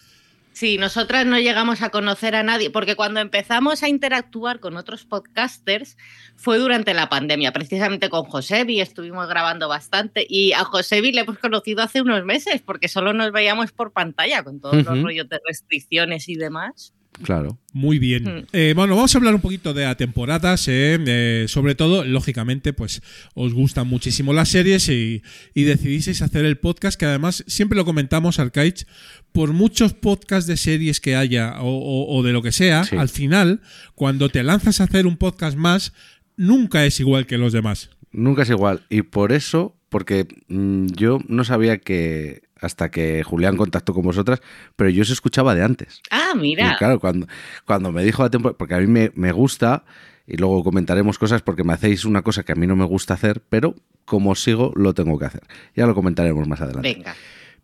[0.57, 5.05] Sí, nosotras no llegamos a conocer a nadie, porque cuando empezamos a interactuar con otros
[5.05, 5.97] podcasters
[6.35, 11.37] fue durante la pandemia, precisamente con Josebi, estuvimos grabando bastante y a Josebi le hemos
[11.37, 15.39] conocido hace unos meses, porque solo nos veíamos por pantalla con todos los rollos de
[15.45, 16.91] restricciones y demás.
[17.23, 17.57] Claro.
[17.73, 18.23] Muy bien.
[18.23, 18.43] Mm.
[18.53, 20.67] Eh, bueno, vamos a hablar un poquito de a temporadas.
[20.67, 23.01] eh, eh, sobre todo, lógicamente, pues
[23.33, 25.21] os gustan muchísimo las series y,
[25.53, 28.85] y decidisteis hacer el podcast, que además siempre lo comentamos, Arcaich,
[29.31, 32.95] por muchos podcasts de series que haya o, o- o de lo que sea, Sí.
[32.95, 33.61] al final,
[33.95, 35.93] cuando te lanzas a hacer un podcast más,
[36.35, 37.89] nunca es igual que los demás.
[38.11, 38.81] Nunca es igual.
[38.89, 44.41] Y por eso, porque mm, yo no sabía que hasta que Julián contactó con vosotras,
[44.75, 46.01] pero yo os escuchaba de antes.
[46.11, 46.73] Ah, mira.
[46.73, 47.27] Y claro, cuando,
[47.65, 49.83] cuando me dijo la temporada, porque a mí me, me gusta,
[50.25, 53.13] y luego comentaremos cosas porque me hacéis una cosa que a mí no me gusta
[53.13, 55.43] hacer, pero como os sigo, lo tengo que hacer.
[55.75, 56.93] Ya lo comentaremos más adelante.
[56.93, 57.15] Venga.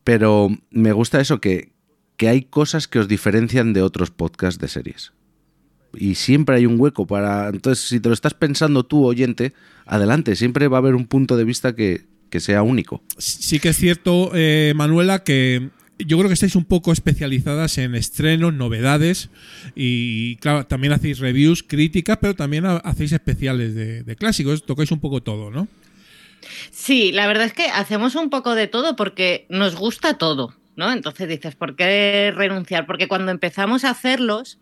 [0.04, 1.74] Pero me gusta eso, que,
[2.18, 5.14] que hay cosas que os diferencian de otros podcasts de series.
[5.94, 7.50] Y siempre hay un hueco para...
[7.50, 9.54] Entonces, si te lo estás pensando tú, oyente,
[9.86, 13.04] adelante, siempre va a haber un punto de vista que, que sea único.
[13.20, 15.70] Sí que es cierto, eh, Manuela, que
[16.00, 19.30] yo creo que estáis un poco especializadas en estrenos, novedades
[19.76, 24.92] y claro, también hacéis reviews, críticas, pero también ha- hacéis especiales de, de clásicos, tocáis
[24.92, 25.68] un poco todo, ¿no?
[26.72, 30.92] Sí, la verdad es que hacemos un poco de todo porque nos gusta todo, ¿no?
[30.92, 32.88] Entonces dices, ¿por qué renunciar?
[32.88, 34.58] Porque cuando empezamos a hacerlos,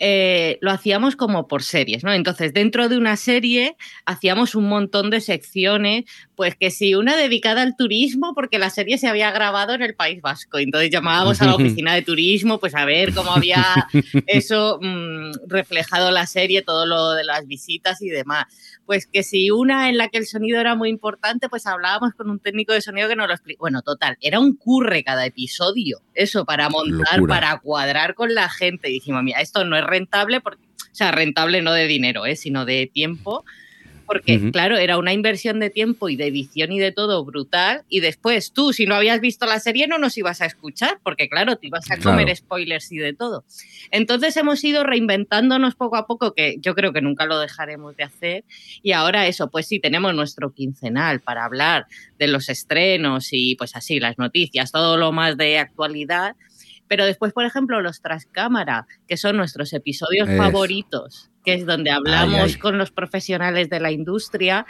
[0.00, 2.12] eh, lo hacíamos como por series, ¿no?
[2.12, 6.04] Entonces, dentro de una serie hacíamos un montón de secciones,
[6.34, 9.94] pues que si una dedicada al turismo, porque la serie se había grabado en el
[9.94, 13.64] País Vasco, entonces llamábamos a la oficina de turismo, pues a ver cómo había
[14.26, 18.46] eso mmm, reflejado la serie, todo lo de las visitas y demás.
[18.86, 22.28] Pues que si una en la que el sonido era muy importante, pues hablábamos con
[22.30, 23.62] un técnico de sonido que nos lo explicó.
[23.62, 27.34] Bueno, total, era un curre cada episodio, eso, para montar, Locura.
[27.34, 28.90] para cuadrar con la gente.
[28.90, 32.36] Y dijimos, mira, esto no es rentable, porque, o sea, rentable no de dinero, ¿eh?
[32.36, 33.44] sino de tiempo,
[34.06, 37.82] porque, claro, era una inversión de tiempo y de edición y de todo brutal.
[37.88, 41.28] Y después tú, si no habías visto la serie, no nos ibas a escuchar, porque,
[41.28, 42.18] claro, te ibas a Claro.
[42.18, 43.44] comer spoilers y de todo.
[43.90, 48.04] Entonces hemos ido reinventándonos poco a poco, que yo creo que nunca lo dejaremos de
[48.04, 48.44] hacer.
[48.82, 51.86] Y ahora eso, pues sí, tenemos nuestro quincenal para hablar
[52.18, 56.36] de los estrenos y pues así, las noticias, todo lo más de actualidad.
[56.88, 61.90] Pero después, por ejemplo, los tras cámara, que son nuestros episodios favoritos, que es donde
[61.90, 62.58] hablamos Ay, ay.
[62.58, 64.66] con los profesionales de la industria,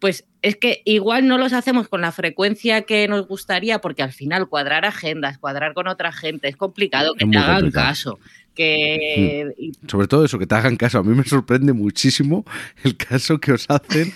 [0.00, 4.12] pues es que igual no los hacemos con la frecuencia que nos gustaría, porque al
[4.12, 7.86] final cuadrar agendas, cuadrar con otra gente, es complicado que Es te hagan complicado.
[7.88, 8.18] caso.
[8.54, 10.98] Que y- Sobre todo eso, que te hagan caso.
[10.98, 12.44] A mí me sorprende muchísimo
[12.84, 14.12] el caso que os hacen,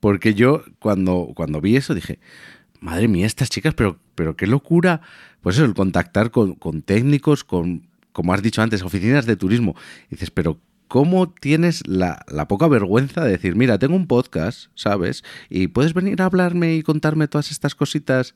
[0.00, 2.18] porque yo cuando, cuando vi eso dije,
[2.80, 5.00] madre mía, estas chicas, pero, pero qué locura.
[5.40, 9.76] Pues eso, el contactar con, con técnicos, con, como has dicho antes, oficinas de turismo.
[10.10, 15.22] Dices, pero ¿cómo tienes la, la poca vergüenza de decir, mira, tengo un podcast, ¿sabes?
[15.48, 18.34] Y puedes venir a hablarme y contarme todas estas cositas.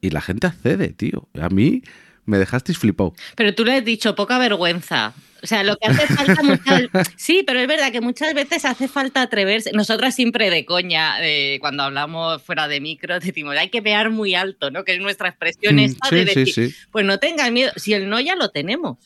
[0.00, 1.28] Y la gente accede, tío.
[1.40, 1.82] A mí
[2.28, 3.14] me dejasteis flipado.
[3.34, 5.14] Pero tú le has dicho poca vergüenza.
[5.42, 6.82] O sea, lo que hace falta muchas...
[7.16, 9.70] Sí, pero es verdad que muchas veces hace falta atreverse.
[9.72, 14.34] Nosotras siempre de coña, eh, cuando hablamos fuera de micro, decimos, hay que pear muy
[14.34, 14.84] alto, ¿no?
[14.84, 16.74] Que es nuestra expresión Mm, esta sí, de sí, decir, sí.
[16.90, 18.98] pues no tengas miedo, si el no ya lo tenemos.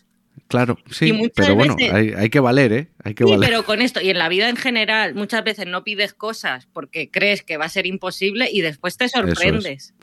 [0.48, 2.88] Claro, sí, pero bueno, hay, hay que valer, ¿eh?
[3.04, 3.48] Hay que Sí, valer.
[3.48, 7.10] pero con esto, y en la vida en general, muchas veces no pides cosas porque
[7.10, 9.94] crees que va a ser imposible y después te sorprendes.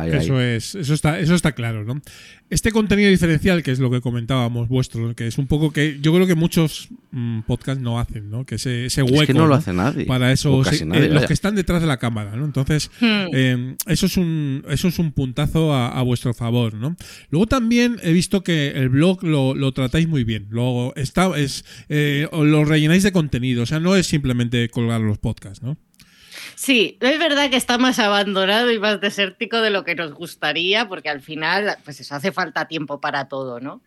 [0.00, 0.10] Ay.
[0.12, 2.00] Eso es, eso está, eso está claro, ¿no?
[2.50, 6.12] Este contenido diferencial, que es lo que comentábamos vuestro, que es un poco que yo
[6.14, 8.44] creo que muchos mm, podcasts no hacen, ¿no?
[8.44, 10.04] Que ese, ese hueco es que no lo hace nadie.
[10.04, 12.44] para eso casi se- nadie, eh, los que están detrás de la cámara, ¿no?
[12.44, 13.26] Entonces, Hmm.
[13.32, 16.96] eh, eso es un eso es un puntazo a, a vuestro favor, ¿no?
[17.30, 20.46] Luego también he visto que el blog lo, lo tratáis muy bien.
[20.50, 25.18] Luego está es eh, lo rellenáis de contenido, o sea, no es simplemente colgar los
[25.18, 25.76] podcasts, ¿no?
[26.54, 30.88] Sí, es verdad que está más abandonado y más desértico de lo que nos gustaría,
[30.88, 33.82] porque al final, pues eso hace falta tiempo para todo, ¿no?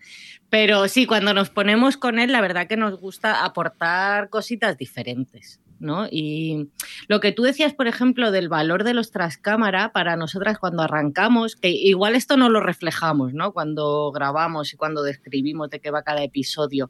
[0.50, 5.60] Pero sí, cuando nos ponemos con él, la verdad que nos gusta aportar cositas diferentes,
[5.80, 6.08] ¿no?
[6.10, 6.70] Y
[7.08, 11.56] lo que tú decías, por ejemplo, del valor de los trascámara, para nosotras cuando arrancamos,
[11.56, 13.54] que igual esto no lo reflejamos, ¿no?
[13.54, 16.90] Cuando grabamos y cuando describimos de qué va cada episodio,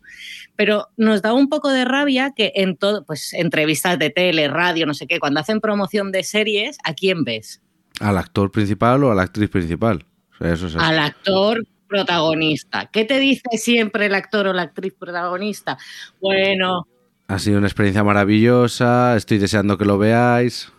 [0.56, 4.86] pero nos da un poco de rabia que en todo, pues entrevistas de tele, radio,
[4.86, 7.62] no sé qué, cuando hacen promoción de series, ¿a quién ves?
[8.00, 10.06] ¿Al actor principal o a la actriz principal?
[10.34, 10.76] O sea, eso es.
[10.76, 12.90] Al actor protagonista.
[12.92, 15.78] ¿Qué te dice siempre el actor o la actriz protagonista?
[16.22, 16.88] Bueno,
[17.28, 20.72] Ha sido una experiencia maravillosa, estoy deseando que lo veáis.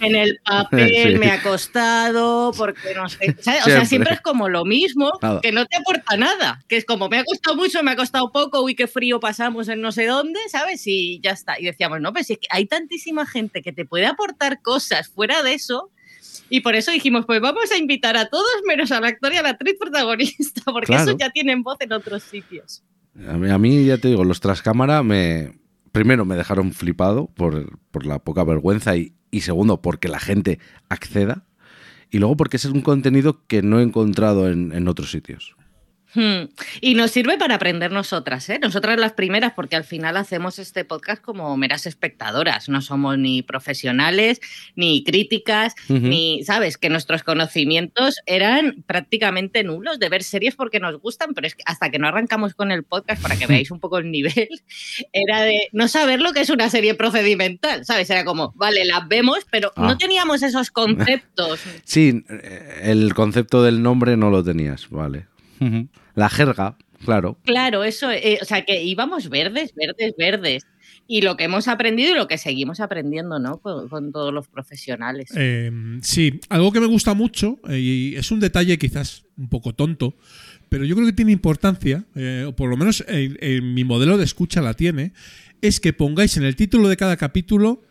[0.00, 1.18] en el papel Sí.
[1.18, 3.34] me ha costado, porque no sé.
[3.40, 3.62] ¿sabes?
[3.62, 4.14] O sea, Siempre.
[4.14, 5.40] es como lo mismo, Nada.
[5.40, 6.62] que no te aporta nada.
[6.68, 9.68] Que es como, me ha costado mucho, me ha costado poco, uy, qué frío pasamos
[9.68, 10.82] en no sé dónde, ¿sabes?
[10.86, 11.58] Y ya está.
[11.60, 15.42] Y decíamos, no, pues es que hay tantísima gente que te puede aportar cosas fuera
[15.42, 15.90] de eso.
[16.48, 19.42] Y por eso dijimos, pues vamos a invitar a todos menos al actor y a
[19.42, 21.02] la actriz protagonista, porque Claro.
[21.04, 22.82] esos ya tienen voz en otros sitios.
[23.28, 25.58] A mí, a mí, ya te digo, los tras cámara me.
[25.98, 31.42] Primero me dejaron flipado por, por la poca vergüenza y, segundo porque la gente acceda
[32.08, 35.56] y luego porque es un contenido que no he encontrado en, en otros sitios.
[36.14, 36.48] Hmm.
[36.80, 38.58] Y nos sirve para aprender nosotras, ¿eh?
[38.60, 42.68] Nosotras las primeras, porque al final hacemos este podcast como meras espectadoras.
[42.68, 44.40] No somos ni profesionales,
[44.74, 46.78] ni críticas, ni, ¿sabes?
[46.78, 51.62] Que nuestros conocimientos eran prácticamente nulos de ver series porque nos gustan, pero es que
[51.66, 54.48] hasta que no arrancamos con el podcast, para que veáis un poco el nivel,
[55.12, 58.08] era de no saber lo que es una serie procedimental, ¿sabes?
[58.10, 59.82] Era como, vale, las vemos, pero Ah.
[59.86, 61.60] no teníamos esos conceptos.
[61.84, 65.26] Sí, eh, el concepto del nombre no lo tenías, vale.
[66.14, 67.38] La jerga, claro.
[67.44, 70.66] Claro, eso, eh, o sea, que íbamos verdes, verdes, verdes.
[71.10, 73.58] Y lo que hemos aprendido y lo que seguimos aprendiendo, ¿no?
[73.58, 75.30] Con, con todos los profesionales.
[75.34, 75.70] Eh,
[76.02, 80.16] sí, algo que me gusta mucho, eh, y es un detalle quizás un poco tonto,
[80.68, 84.18] pero yo creo que tiene importancia, eh, o por lo menos en, en mi modelo
[84.18, 85.12] de escucha la tiene,
[85.62, 87.82] es que pongáis en el título de cada capítulo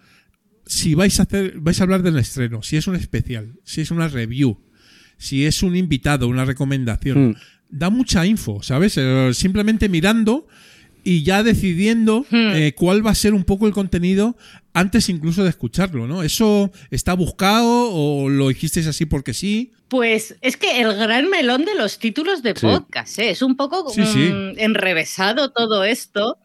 [0.67, 3.89] si vais a hacer, vais a hablar del estreno, si es un especial, si es
[3.89, 4.59] una review,
[5.17, 7.35] si es un invitado, una recomendación, Mm.
[7.69, 8.95] Da mucha info, ¿sabes?
[8.97, 10.47] Eh, simplemente mirando
[11.03, 12.51] y ya decidiendo Hmm.
[12.53, 14.35] eh, cuál va a ser un poco el contenido
[14.73, 16.21] antes incluso de escucharlo, ¿no?
[16.23, 19.71] ¿Eso está buscado o lo hicisteis así porque sí?
[19.87, 22.65] Pues es que el gran melón de los títulos de Sí.
[22.67, 23.29] podcast, ¿eh?
[23.31, 24.29] es un poco Sí, sí.
[24.33, 26.37] mm, enrevesado todo esto.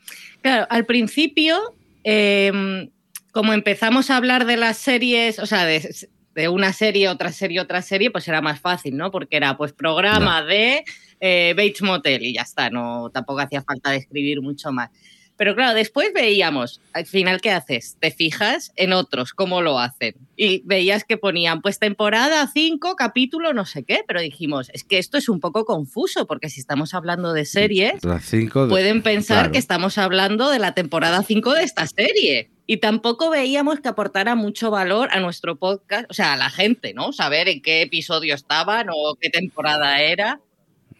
[0.43, 1.59] Claro, al principio,
[2.05, 2.89] eh,
[3.33, 5.95] como empezamos a hablar de las series, o sea, de,
[6.35, 9.11] de una serie, otra serie, otra serie, pues era más fácil, ¿no?
[9.11, 10.85] Porque era pues programa de
[11.25, 14.91] eh, Bates Motel y ya está, no, tampoco hacía falta describir mucho más.
[15.37, 17.97] Pero claro, después veíamos, al final, ¿qué haces?
[18.01, 20.15] Te fijas en otros, cómo lo hacen.
[20.37, 24.99] Y veías que ponían, pues temporada 5, capítulo, no sé qué, pero dijimos, es que
[24.99, 29.39] esto es un poco confuso, porque si estamos hablando de series, cinco de- pueden pensar
[29.39, 29.53] claro.
[29.53, 32.51] que estamos hablando de la temporada 5 de esta serie.
[32.67, 36.95] Y tampoco veíamos que aportara mucho valor a nuestro podcast, o sea, a la gente,
[36.95, 37.13] ¿no?
[37.13, 40.41] Saber en qué episodio estaban o qué temporada era.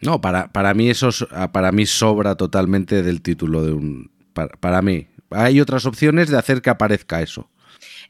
[0.03, 4.11] No, para, para mí eso es- para mí sobra totalmente del título de un.
[4.33, 5.07] Para, para mí.
[5.31, 7.49] Hay otras opciones de hacer que aparezca eso.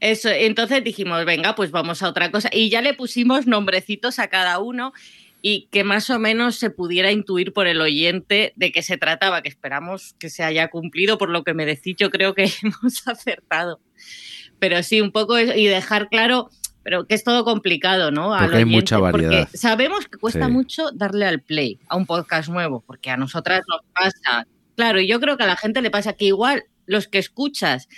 [0.00, 2.50] Eso, entonces dijimos, venga, pues vamos a otra cosa.
[2.52, 4.92] Y ya le pusimos nombrecitos a cada uno
[5.40, 9.42] y que más o menos se pudiera intuir por el oyente de qué se trataba,
[9.42, 13.06] que esperamos que se haya cumplido, por lo que me decís, yo creo que hemos
[13.06, 13.80] acertado.
[14.58, 16.50] Pero sí, un poco eso, y dejar claro,
[16.84, 18.36] pero que es todo complicado, ¿no?
[18.38, 19.48] Porque hay mucha porque variedad.
[19.54, 20.52] sabemos que cuesta Sí.
[20.52, 24.46] mucho darle al play a un podcast nuevo, porque a nosotras nos pasa.
[24.76, 27.88] Claro, y yo creo que a la gente le pasa que igual los que escuchas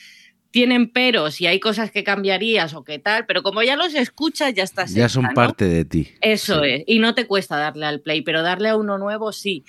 [0.52, 4.54] tienen peros y hay cosas que cambiarías o qué tal, pero como ya los escuchas,
[4.54, 4.94] ya estás.
[4.94, 6.08] Ya son parte de ti.
[6.22, 6.68] Eso Sí.
[6.70, 9.64] es, y no te cuesta darle al play, pero darle a uno nuevo sí.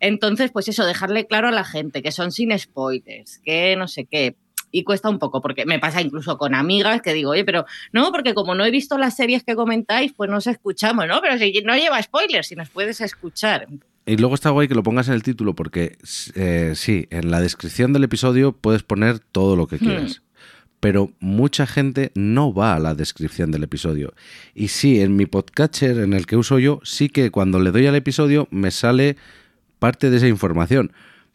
[0.00, 4.04] Entonces, pues eso, dejarle claro a la gente que son sin spoilers, que no sé
[4.04, 4.36] qué.
[4.70, 8.10] Y cuesta un poco, porque me pasa incluso con amigas que digo, oye, pero no,
[8.12, 11.20] porque como no he visto las series que comentáis, pues nos escuchamos, ¿no?
[11.20, 13.66] Pero si no lleva spoilers, si nos puedes escuchar.
[14.06, 15.96] Y luego está guay que lo pongas en el título porque
[16.34, 19.78] eh, sí, en la descripción del episodio puedes poner todo lo que Hmm.
[19.78, 20.22] quieras.
[20.80, 24.14] Pero mucha gente no va a la descripción del episodio.
[24.54, 27.86] Y sí, en mi podcatcher, en el que uso yo, sí que cuando le doy
[27.86, 29.16] al episodio me sale
[29.80, 30.92] parte de esa información.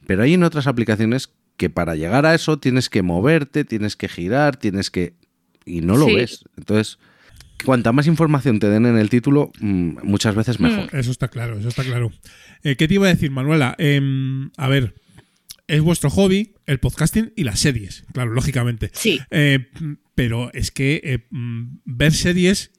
[0.08, 4.08] Pero hay en otras aplicaciones que para llegar a eso tienes que moverte, tienes que
[4.10, 5.14] girar, tienes que...
[5.66, 6.16] Y no lo Sí.
[6.16, 6.44] ves.
[6.58, 7.00] Entonces,
[7.64, 10.90] cuanta más información te den en el título, mm, muchas veces mejor.
[10.94, 12.12] Eso está claro, eso está claro.
[12.64, 13.76] Eh, ¿Qué te iba a decir, Manuela?
[13.78, 14.96] Em, a ver,
[15.68, 18.90] es vuestro hobby el podcasting y las series, claro, lógicamente.
[18.94, 19.20] Sí.
[19.32, 19.70] Eh,
[20.16, 22.72] pero es que eh, mm, ver series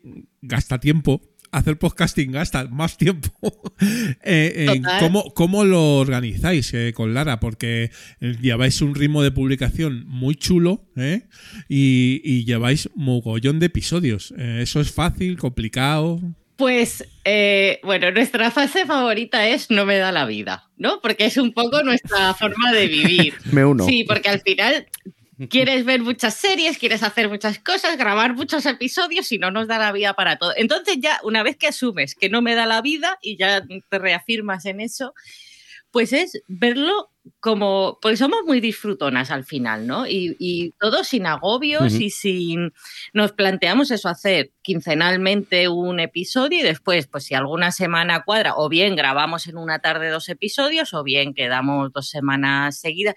[0.43, 1.23] gasta tiempo.
[1.55, 3.31] Hacer podcasting gasta más tiempo.
[4.27, 4.81] Eh.
[5.01, 7.41] ¿cómo, cómo lo organizáis eh, con Lara?
[7.41, 7.91] Porque
[8.21, 11.27] eh, lleváis un ritmo de publicación muy chulo ¿eh?
[11.69, 14.33] y, y lleváis mogollón de episodios.
[14.39, 16.21] Eh, ¿Eso es fácil, complicado?
[16.57, 21.01] Pues, eh, bueno, nuestra fase favorita es no me da la vida, ¿no?
[21.03, 23.35] Porque es un poco nuestra forma de vivir.
[23.53, 23.85] Me uno.
[23.85, 24.87] Sí, porque al final
[25.49, 29.79] quieres ver muchas series, quieres hacer muchas cosas, grabar muchos episodios y no nos da
[29.79, 30.53] la vida para todo.
[30.57, 33.99] Entonces ya, una vez que asumes que no me da la vida y ya te
[33.99, 35.15] reafirmas en eso,
[35.95, 37.11] pues es verlo
[37.41, 40.07] como, porque somos muy disfrutonas al final, ¿no?
[40.07, 42.73] Y, y todo sin agobios y sin,
[43.13, 48.69] nos planteamos eso, hacer quincenalmente un episodio y después, pues si alguna semana cuadra, o
[48.69, 53.15] bien grabamos en una tarde dos episodios, o bien quedamos dos semanas seguidas.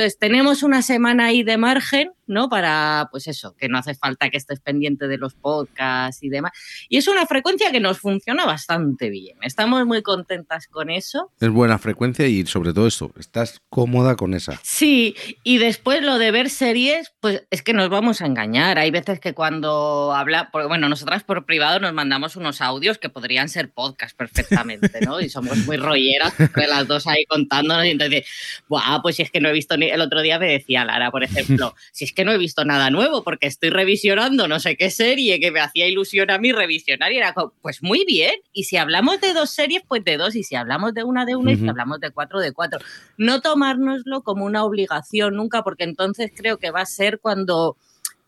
[0.00, 2.48] Entonces, tenemos una semana ahí de margen, ¿no?
[2.48, 6.52] Para, pues eso, que no hace falta que estés pendiente de los podcasts y demás.
[6.88, 9.36] Y es una frecuencia que nos funciona bastante bien.
[9.42, 11.30] Estamos muy contentas con eso.
[11.38, 14.58] Es buena frecuencia y sobre todo esto, estás cómoda con esa.
[14.62, 18.78] Sí, y después lo de ver series, pues es que nos vamos a engañar.
[18.78, 23.10] Hay veces que cuando habla, porque bueno, nosotras por privado nos mandamos unos audios que
[23.10, 25.20] podrían ser podcast perfectamente, ¿no?
[25.20, 27.84] Y somos muy rolleras, las dos ahí contándonos.
[27.84, 28.26] Y entonces,
[28.66, 29.89] Buah, pues si es que no he visto ni.
[29.94, 32.90] El otro día me decía Lara, por ejemplo, si es que no he visto nada
[32.90, 37.12] nuevo porque estoy revisionando no sé qué serie que me hacía ilusión a mí revisionar
[37.12, 38.34] y era como, pues muy bien.
[38.52, 40.34] Y si hablamos de dos series, pues de dos.
[40.34, 41.52] Y si hablamos de una, de una.
[41.52, 42.80] Y si hablamos de cuatro, de cuatro.
[43.16, 47.76] No tomárnoslo como una obligación nunca, porque entonces creo que va a ser cuando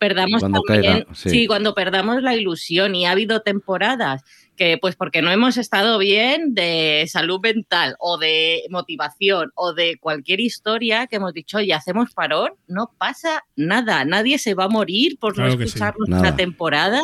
[0.09, 1.46] perdamos Cuando también, caiga, sí.
[1.46, 4.24] cuando perdamos la ilusión y ha habido temporadas
[4.57, 9.98] que pues porque no hemos estado bien de salud mental o de motivación o de
[10.00, 14.68] cualquier historia que hemos dicho, oye, hacemos parón, no pasa nada, nadie se va a
[14.68, 15.68] morir por Claro no que sí.
[15.68, 16.36] escuchar nuestra Nada.
[16.36, 17.00] temporada.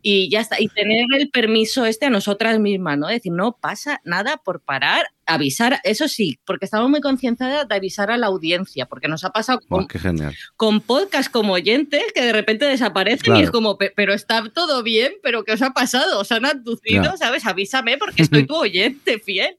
[0.00, 0.60] y ya está.
[0.60, 3.08] Y tener el permiso este a nosotras mismas, ¿no?
[3.08, 8.10] Decir, no pasa nada por parar, avisar, eso sí, porque estamos muy concienciadas de avisar
[8.10, 10.34] a la audiencia, porque nos ha pasado con, Oh, qué genial.
[10.56, 14.82] con podcast como oyentes que de repente desaparecen y es como, "Pe- pero está todo
[14.82, 16.20] bien, pero ¿qué os ha pasado?
[16.20, 17.16] ¿Os han abducido?
[17.16, 17.44] ¿Sabes?
[17.46, 19.58] Avísame porque estoy tu oyente fiel.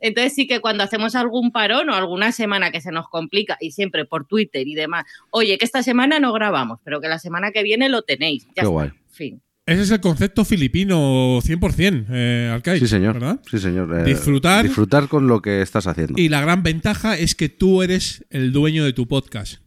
[0.00, 3.70] Entonces sí que cuando hacemos algún parón o alguna semana que se nos complica y
[3.70, 7.52] siempre por Twitter y demás, oye, que esta semana no grabamos, pero que la semana
[7.52, 8.44] que viene lo tenéis.
[8.48, 8.68] Ya Qué está.
[8.70, 8.90] guay.
[9.12, 9.40] Fin.
[9.66, 13.14] Ese es el concepto filipino 100%, eh, Arcade, Sí, señor.
[13.14, 13.40] ¿verdad?
[13.50, 13.98] Sí, señor.
[13.98, 14.64] Eh, Disfrutar.
[14.66, 16.20] Disfrutar con lo que estás haciendo.
[16.20, 19.62] Y la gran ventaja es que tú eres el dueño de tu podcast.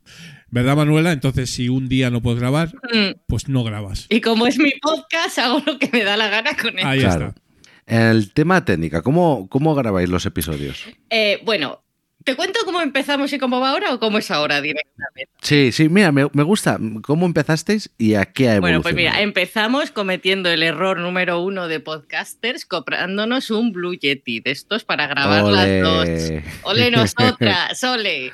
[0.51, 1.11] ¿Verdad, Manuela?
[1.11, 3.19] Entonces, si un día no puedes grabar, Mm.
[3.27, 4.05] pues no grabas.
[4.09, 6.85] Y como es mi podcast, hago lo que me da la gana con él.
[6.85, 7.29] Ahí Claro.
[7.29, 7.41] está.
[8.11, 10.83] El tema técnica, ¿cómo, ¿cómo grabáis los episodios?
[11.09, 11.81] Eh, bueno,
[12.27, 15.31] ¿te cuento cómo empezamos y cómo va ahora o cómo es ahora directamente?
[15.41, 18.59] Sí, sí, mira, me, me gusta cómo empezasteis y a qué ha evolucionado.
[18.59, 24.41] Bueno, pues mira, empezamos cometiendo el error número uno de podcasters, comprándonos un Blue Yeti
[24.41, 26.43] de estos para grabar las dos.
[26.63, 27.81] ¡Ole nosotras!
[27.85, 28.33] ¡Ole!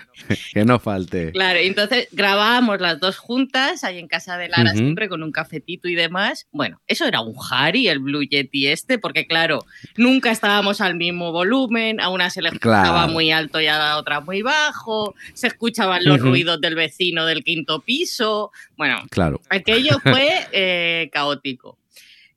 [0.54, 1.32] que no falte.
[1.32, 5.88] Claro, entonces grabábamos las dos juntas ahí en casa de Lara siempre con un cafetito
[5.88, 6.48] y demás.
[6.52, 9.60] Bueno, eso era un Harry, el Blue Yeti este, porque claro,
[9.98, 13.08] nunca estábamos al mismo volumen, a una se le Claro.
[13.10, 17.82] muy alto y a otra muy bajo, se escuchaban los ruidos del vecino del quinto
[17.82, 18.52] piso.
[18.78, 19.42] Bueno, Claro.
[19.50, 21.78] Aquello fue eh, caótico.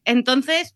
[0.05, 0.75] Entonces,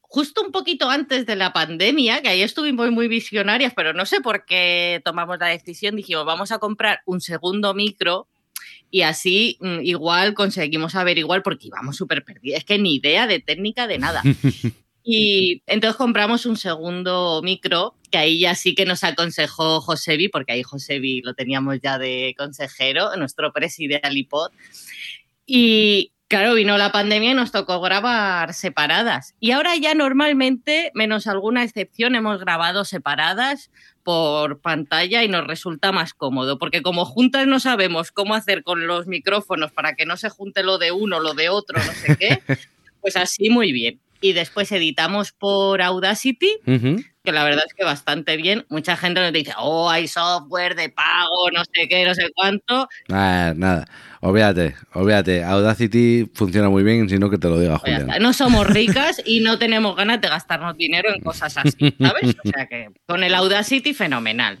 [0.00, 4.20] justo un poquito antes de la pandemia, que ahí estuvimos muy visionarias, pero no sé
[4.20, 8.28] por qué tomamos la decisión, dijimos, vamos a comprar un segundo micro
[8.90, 12.60] y así mm, igual conseguimos averiguar porque íbamos súper perdidas.
[12.60, 14.22] Es que ni idea de técnica de nada.
[15.08, 20.54] Y entonces compramos un segundo micro, que ahí ya sí que nos aconsejó Josebi, porque
[20.54, 24.50] ahí Josebi lo teníamos ya de consejero, nuestro presidente Alipod.
[25.46, 29.36] Y claro, vino la pandemia y nos tocó grabar separadas.
[29.38, 33.70] Y ahora ya normalmente, menos alguna excepción, hemos grabado separadas
[34.02, 38.88] por pantalla y nos resulta más cómodo, porque como juntas no sabemos cómo hacer con
[38.88, 42.16] los micrófonos para que no se junte lo de uno, lo de otro, no sé
[42.16, 42.42] qué,
[43.00, 44.00] pues así muy bien.
[44.20, 47.02] Y después editamos por Audacity, Ujú.
[47.22, 48.64] que la verdad es que bastante bien.
[48.68, 52.88] Mucha gente nos dice, oh, hay software de pago, no sé qué, no sé cuánto.
[53.10, 53.86] Ah, nada,
[54.20, 55.44] olvídate, olvídate.
[55.44, 58.18] Audacity funciona muy bien, sino que te lo diga Pues está.
[58.18, 62.36] No somos ricas y no tenemos ganas de gastarnos dinero en cosas así, ¿sabes?
[62.44, 64.58] O sea que con el Audacity fenomenal.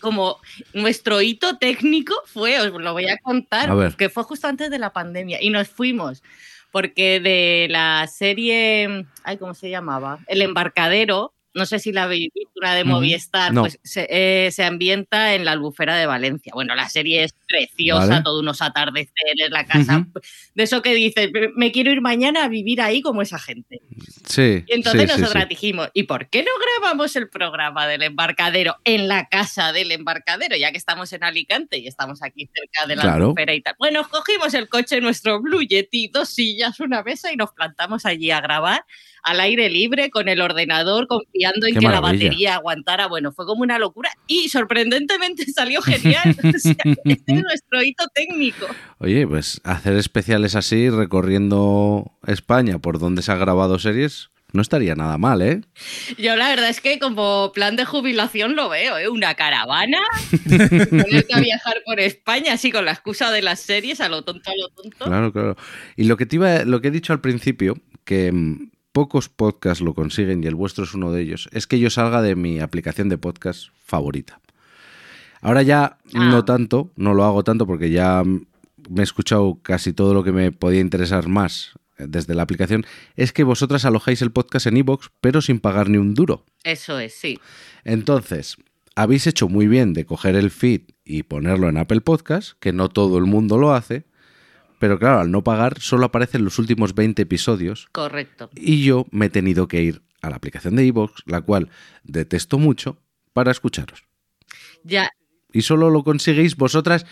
[0.00, 0.38] Como
[0.72, 4.78] nuestro hito técnico fue, os lo voy a contar, A que fue justo antes de
[4.78, 6.22] la pandemia y nos fuimos
[6.70, 10.18] porque de la serie, ay, ¿cómo se llamaba?
[10.26, 12.84] El embarcadero, no sé si la habéis visto, una de.
[12.84, 13.62] Movistar, No.
[13.62, 16.52] pues se, eh, se ambienta en la albufera de Valencia.
[16.54, 18.22] Bueno, la serie es preciosa, Vale.
[18.22, 20.20] todos unos atardeceres, la casa, Ujú.
[20.54, 23.80] de eso que dices, "Me- quiero ir mañana a vivir ahí como esa gente.
[24.26, 24.64] Sí.
[24.66, 25.48] Y entonces sí, sí, nosotras sí.
[25.50, 30.56] dijimos, ¿y por qué no grabamos el programa del embarcadero en la casa del embarcadero,
[30.56, 33.24] ya que estamos en Alicante y estamos aquí cerca de la Claro.
[33.26, 33.74] albufera y tal?
[33.78, 38.30] Bueno, cogimos el coche, nuestro Blue Yeti, dos sillas, una mesa y nos plantamos allí
[38.30, 38.84] a grabar
[39.22, 43.06] al aire libre con el ordenador, confiando en Qué que la batería aguantara.
[43.06, 46.36] Bueno, fue como una locura y sorprendentemente salió genial.
[46.50, 48.66] O sea, este es nuestro hito técnico.
[48.98, 54.94] Oye, pues hacer especiales así, recorriendo España por donde se ha grabado series, no estaría
[54.94, 55.60] nada mal, ¿eh?
[56.18, 59.08] Yo la verdad es que como plan de jubilación lo veo, ¿eh?
[59.08, 59.98] Una caravana,
[60.90, 64.50] ponerte a viajar por España así con la excusa de las series, a lo tonto,
[64.50, 65.04] a lo tonto.
[65.04, 65.56] Claro, claro.
[65.96, 68.70] Y lo que te iba, lo que he dicho al principio, que mm,
[69.00, 72.20] pocos podcasts lo consiguen y el vuestro es uno de ellos, es que yo salga
[72.20, 74.40] de mi aplicación de podcast favorita.
[75.40, 76.44] Ahora ya no Ah.
[76.44, 80.52] tanto, no lo hago tanto porque ya me he escuchado casi todo lo que me
[80.52, 82.84] podía interesar más eh, desde la aplicación,
[83.16, 86.44] es que vosotras alojáis el podcast en iVoox, pero sin pagar ni un duro.
[86.62, 87.38] Eso es, sí.
[87.84, 88.58] Entonces,
[88.96, 92.90] habéis hecho muy bien de coger el feed y ponerlo en Apple Podcast, que no
[92.90, 94.04] todo el mundo lo hace,
[94.80, 98.50] pero claro, al no pagar solo aparecen los últimos 20 episodios Correcto.
[98.56, 101.68] y yo me he tenido que ir a la aplicación de iVoox, la cual
[102.02, 102.98] detesto mucho,
[103.32, 104.02] para escucharos.
[104.82, 105.10] Ya,
[105.52, 107.06] Y solo lo conseguís vosotras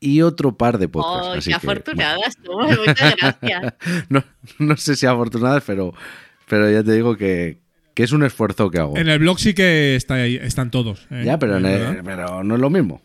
[0.00, 1.28] y otro par de podcasts.
[1.28, 3.74] oh, así qué que, afortunadas somos, muchas gracias.
[4.08, 4.24] no,
[4.58, 5.94] no sé si afortunadas, pero,
[6.48, 7.58] pero ya te digo que,
[7.94, 8.96] que es un esfuerzo que hago.
[8.96, 11.06] En el blog sí que está ahí- están todos.
[11.10, 11.22] ¿eh?
[11.24, 12.02] Ya, pero, en el- ¿Verdad?
[12.04, 13.00] pero no es lo mismo.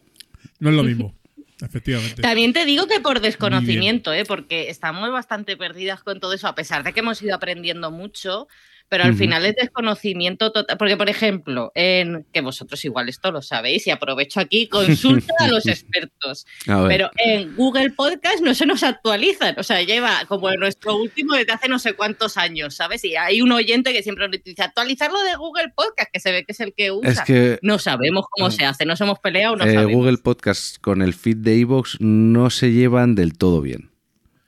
[0.60, 1.14] No es lo mismo,
[1.62, 2.22] efectivamente.
[2.22, 4.26] También te digo que por desconocimiento, ¿eh?
[4.26, 8.48] porque estamos bastante perdidas con todo eso, a pesar de que hemos ido aprendiendo mucho,
[8.90, 10.78] pero al final es desconocimiento total.
[10.78, 15.48] Porque, por ejemplo, en que vosotros igual esto lo sabéis y aprovecho aquí, consulta a
[15.48, 16.46] los expertos.
[16.68, 16.86] A.
[16.88, 19.56] Pero en Google Podcast no se nos actualizan.
[19.58, 23.04] O sea, lleva como en nuestro último desde hace no sé cuántos años, ¿sabes?
[23.04, 26.46] Y hay un oyente que siempre nos dice actualizarlo de Google Podcast, que se ve
[26.46, 27.12] que es el que usa.
[27.12, 29.94] es que No sabemos cómo se hace, nos hemos peleado, no eh, sabemos.
[29.94, 33.92] Google Podcast con el feed de iVoox no se llevan del todo bien.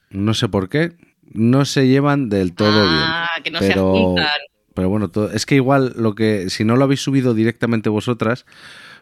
[0.09, 0.93] No sé por qué,
[1.31, 4.25] no se llevan del todo ah, que no se pero- juntan.
[4.25, 4.49] bien.
[4.75, 8.45] Pero bueno, todo- es que igual lo que, si no lo habéis subido directamente vosotras,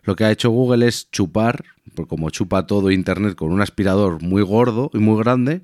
[0.03, 1.65] lo que ha hecho Google es chupar,
[2.07, 5.61] como chupa todo Internet con un aspirador muy gordo y muy grande,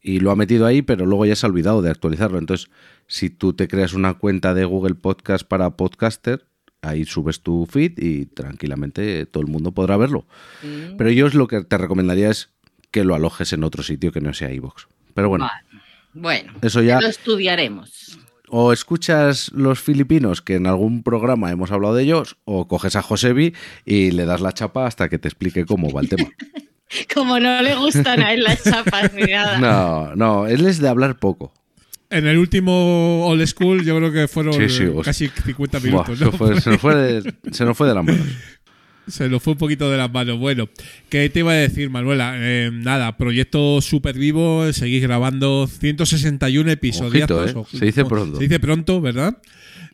[0.00, 2.38] y lo ha metido ahí, pero luego ya se ha olvidado de actualizarlo.
[2.38, 2.70] Entonces,
[3.06, 6.44] si tú te creas una cuenta de Google Podcast para podcaster,
[6.82, 10.26] ahí subes tu feed y tranquilamente todo el mundo podrá verlo.
[10.62, 10.96] Mm.
[10.98, 12.50] Pero yo es lo que te recomendaría es
[12.90, 14.84] que lo alojes en otro sitio que no sea iVoox.
[15.14, 15.73] Pero bueno, Vale.
[16.14, 18.18] Bueno, eso ya lo estudiaremos.
[18.48, 23.02] o escuchas los filipinos que en algún programa hemos hablado de ellos, o coges a
[23.02, 23.52] Josebi
[23.84, 26.28] y le das la chapa hasta que te explique cómo va el tema.
[27.14, 29.58] Como no le gustan a él las chapas ni nada.
[29.58, 31.52] No, no, él es de hablar poco.
[32.10, 35.02] En el último Old School yo creo que fueron Sí, sí, hostia.
[35.02, 36.18] casi 50 Buah, minutos.
[36.18, 36.32] se, ¿no?
[36.32, 38.20] fue- se nos fue de, se nos fue de las manos.
[39.06, 40.38] Se nos fue un poquito de las manos.
[40.38, 40.68] Bueno,
[41.08, 42.34] ¿qué te iba a decir, Manuela?
[42.36, 47.30] Eh, nada, proyecto súper vivo, seguís grabando 161 episodios.
[47.30, 47.78] Ojito, ¿eh?
[47.78, 48.38] Se dice pronto.
[48.38, 49.36] Se dice pronto, ¿verdad?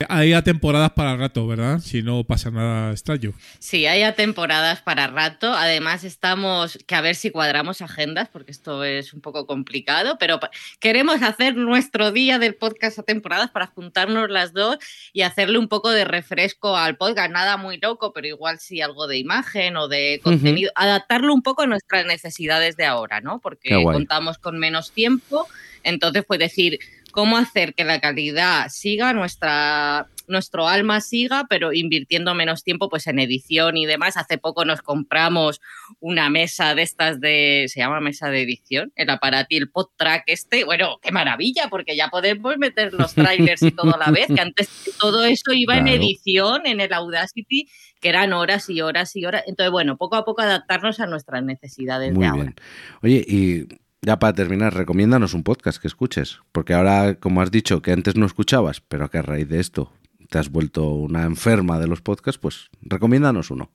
[0.08, 1.80] Hay a temporadas para rato, ¿verdad?
[1.80, 3.34] Si no pasa nada extraño.
[3.58, 5.52] Sí, hay a temporadas para rato.
[5.52, 10.40] Además, estamos que a ver si cuadramos agendas, porque esto es un poco complicado, pero
[10.78, 14.78] queremos hacer nuestro día del podcast a temporadas para juntarnos las dos
[15.12, 17.30] y hacerle un poco de refresco al podcast.
[17.30, 20.72] Nada muy loco, pero igual sí algo de imagen o de contenido.
[20.76, 23.40] Adaptarlo un poco a nuestras necesidades de ahora, ¿no?
[23.40, 25.46] Porque contamos con menos tiempo.
[25.82, 26.78] Entonces, pues decir,
[27.10, 33.06] cómo hacer que la calidad siga, nuestra, nuestro alma siga, pero invirtiendo menos tiempo pues
[33.06, 34.16] en edición y demás.
[34.16, 35.60] Hace poco nos compramos
[36.00, 40.64] una mesa de estas de, se llama mesa de edición, el aparatil PodTrack este.
[40.64, 44.40] Bueno, qué maravilla, porque ya podemos meter los trailers y todo a la vez, que
[44.40, 47.68] antes todo eso iba en edición, en el Audacity,
[48.00, 49.44] que eran horas y horas y horas.
[49.46, 52.42] Entonces, bueno, poco a poco adaptarnos a nuestras necesidades Muy de ahora.
[52.42, 52.54] bien.
[53.02, 53.66] Oye, y
[54.02, 56.38] ya para terminar, recomiéndanos un podcast que escuches.
[56.52, 59.92] Porque ahora, como has dicho, que antes no escuchabas, pero que a raíz de esto
[60.30, 63.72] te has vuelto una enferma de los podcasts, pues recomiéndanos uno.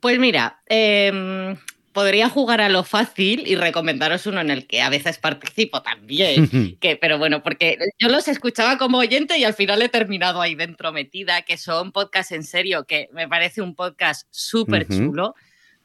[0.00, 1.56] Pues mira, em,
[1.92, 6.48] podría jugar a lo fácil y recomendaros uno en el que a veces participo también.
[6.80, 10.54] que, pero bueno, porque yo los escuchaba como oyente y al final he terminado ahí
[10.54, 15.34] dentro metida, que son podcasts en serio, que me parece un podcast súper chulo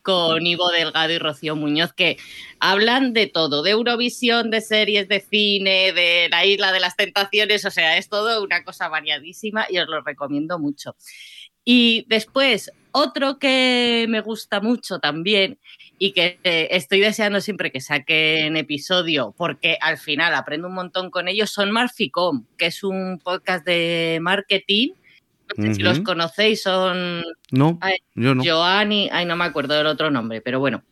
[0.04, 2.18] con Ivo Delgado y Rocío Muñoz, que
[2.60, 7.66] hablan de todo, de Eurovisión, de series, de cine, de la Isla de las Tentaciones,
[7.66, 10.96] o sea, es todo una cosa variadísima y os lo recomiendo mucho.
[11.66, 15.58] Y después, otro que me gusta mucho también
[15.98, 21.10] y que eh, estoy deseando siempre que saquen episodio porque al final aprendo un montón
[21.10, 24.90] con ellos son Marficom, que es un podcast de marketing.
[25.58, 28.44] No sé si los conocéis, son No, Ay, yo no.
[28.46, 30.84] Joan y, ay, no me acuerdo del otro nombre, pero bueno.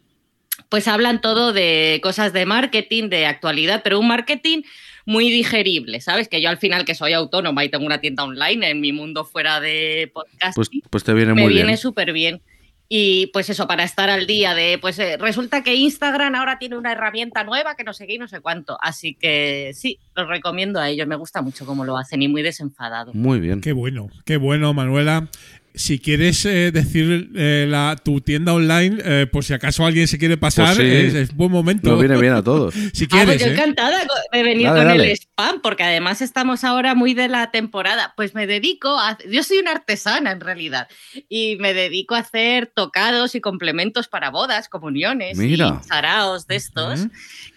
[0.69, 4.61] Pues hablan todo de cosas de marketing, de actualidad, pero un marketing
[5.05, 6.27] muy digerible, ¿sabes?
[6.29, 9.25] Que yo al final que soy autónoma y tengo una tienda online en mi mundo
[9.25, 11.77] fuera de podcast, Pues, pues te viene me muy viene bien.
[11.77, 12.41] súper bien.
[12.93, 16.75] Y pues eso, para estar al día de, pues eh, resulta que Instagram ahora tiene
[16.77, 18.77] una herramienta nueva que no sé qué y no sé cuánto.
[18.81, 21.07] Así que sí, los recomiendo a ellos.
[21.07, 23.13] Me gusta mucho cómo lo hacen y muy desenfadado.
[23.13, 23.61] Muy bien.
[23.61, 25.29] Qué bueno, qué bueno, Manuela.
[25.73, 30.17] Si quieres eh, decir eh, la, tu tienda online, eh, por si acaso alguien se
[30.17, 31.07] quiere pasar, Pues sí.
[31.07, 31.91] es, es buen momento.
[31.91, 32.73] Nos viene bien a todos.
[32.93, 33.53] Si Ah, quieres, pues yo ¿eh?
[33.53, 35.03] encantada de venir Dale, con dale.
[35.05, 35.11] el
[35.41, 38.13] spam, porque además estamos ahora muy de la temporada.
[38.15, 39.17] Pues me dedico a.
[39.29, 40.87] Yo soy una artesana en realidad.
[41.29, 45.79] Y me dedico a hacer tocados y complementos para bodas, comuniones Mira.
[45.81, 47.07] y saraos de estos.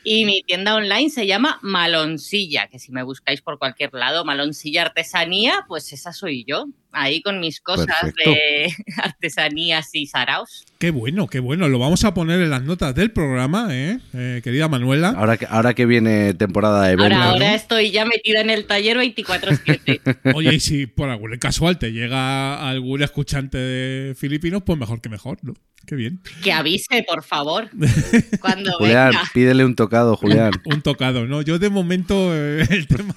[0.03, 4.83] Y mi tienda online se llama Maloncilla, que si me buscáis por cualquier lado, Maloncilla
[4.83, 6.67] Artesanía, pues esa soy yo.
[6.93, 8.31] Ahí con mis cosas Perfecto.
[8.31, 8.73] de
[9.03, 10.65] artesanías y saraos.
[10.79, 11.69] Qué bueno, qué bueno.
[11.69, 13.99] Lo vamos a poner en las notas del programa, ¿eh?
[14.13, 15.13] Eh, querida Manuela.
[15.17, 18.97] Ahora que, ahora que viene temporada de Ahora, ahora estoy ya metida en el taller
[18.97, 20.21] 24-7.
[20.35, 25.09] Oye, y si por algún casual te llega algún escuchante de filipinos, pues mejor que
[25.09, 25.55] mejor, ¿no?
[25.87, 26.21] Qué bien.
[26.43, 27.69] que avise, por favor,
[28.41, 29.31] cuando Julián, venga.
[29.35, 30.53] pídele un tocado, Julián.
[30.65, 31.43] Un tocado, ¿no?
[31.43, 33.15] Yo de momento eh, el tema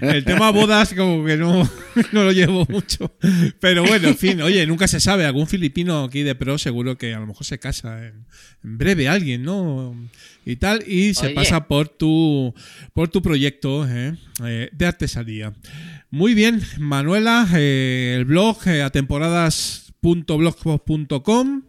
[0.00, 1.68] el tema bodas como que no,
[2.12, 3.12] no lo llevo mucho.
[3.60, 5.26] Pero bueno, en fin, oye, nunca se sabe.
[5.26, 8.24] Algún filipino aquí de pro seguro que a lo mejor se casa en,
[8.64, 9.94] en breve alguien, ¿no?
[10.50, 11.34] Y tal, y se Oye.
[11.34, 12.54] pasa por tu,
[12.94, 14.16] por tu proyecto ¿eh?
[14.44, 15.52] Eh, de artesanía.
[16.10, 21.62] Muy bien, Manuela, eh, el blog eh, a temporadas.blogspot.com.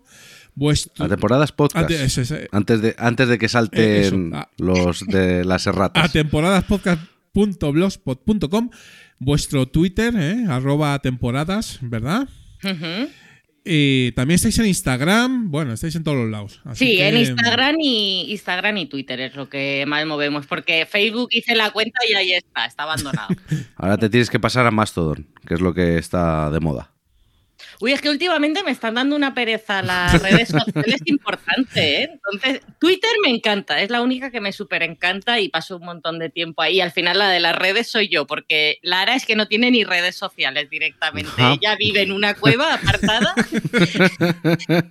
[0.55, 1.83] Vuestro, A temporadas podcast.
[1.91, 4.15] Ante- eso es, eh, Antes de, antes de que Eh, salten eso.
[4.33, 4.49] Ah.
[4.57, 6.11] los de las a erratas.
[6.13, 8.69] temporaдаspodcast.blogspot.com
[9.19, 10.45] vuestro Twitter, ¿eh?
[10.49, 12.27] arroba temporadas, ¿verdad?
[12.63, 13.09] Ujú.
[13.71, 16.59] Y también estáis en Instagram, bueno, estáis en todos los lados.
[16.65, 20.87] así Sí, que- en Instagram y Instagram y Twitter es lo que más movemos, porque
[20.89, 23.27] Facebook hice la cuenta y ahí está, está abandonado.
[23.77, 26.91] Ahora te tienes que pasar a Mastodon, que es lo que está de moda.
[27.81, 32.09] Uy, es que últimamente me están dando una pereza las redes sociales importante, ¿eh?
[32.11, 36.19] Entonces, Twitter me encanta, es la única que me súper encanta y paso un montón
[36.19, 36.81] de tiempo ahí.
[36.81, 39.85] Al final la de las redes soy yo, porque Lara es que no tiene ni
[39.85, 41.31] redes sociales directamente.
[41.37, 43.33] Ella vive en una cueva apartada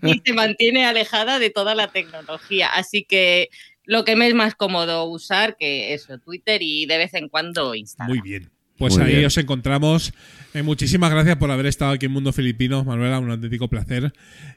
[0.03, 2.69] y se mantiene alejada de toda la tecnología.
[2.69, 3.51] Así que
[3.85, 7.75] lo que me es más cómodo usar que eso, Twitter y de vez en cuando
[7.75, 8.17] Instagram.
[8.17, 8.51] Muy bien.
[8.79, 9.27] Pues Muy ahí bien.
[9.27, 10.13] os encontramos.
[10.55, 14.13] Eh, muchísimas gracias por haber estado aquí en Mundo Filipino, Manuela, un auténtico placer.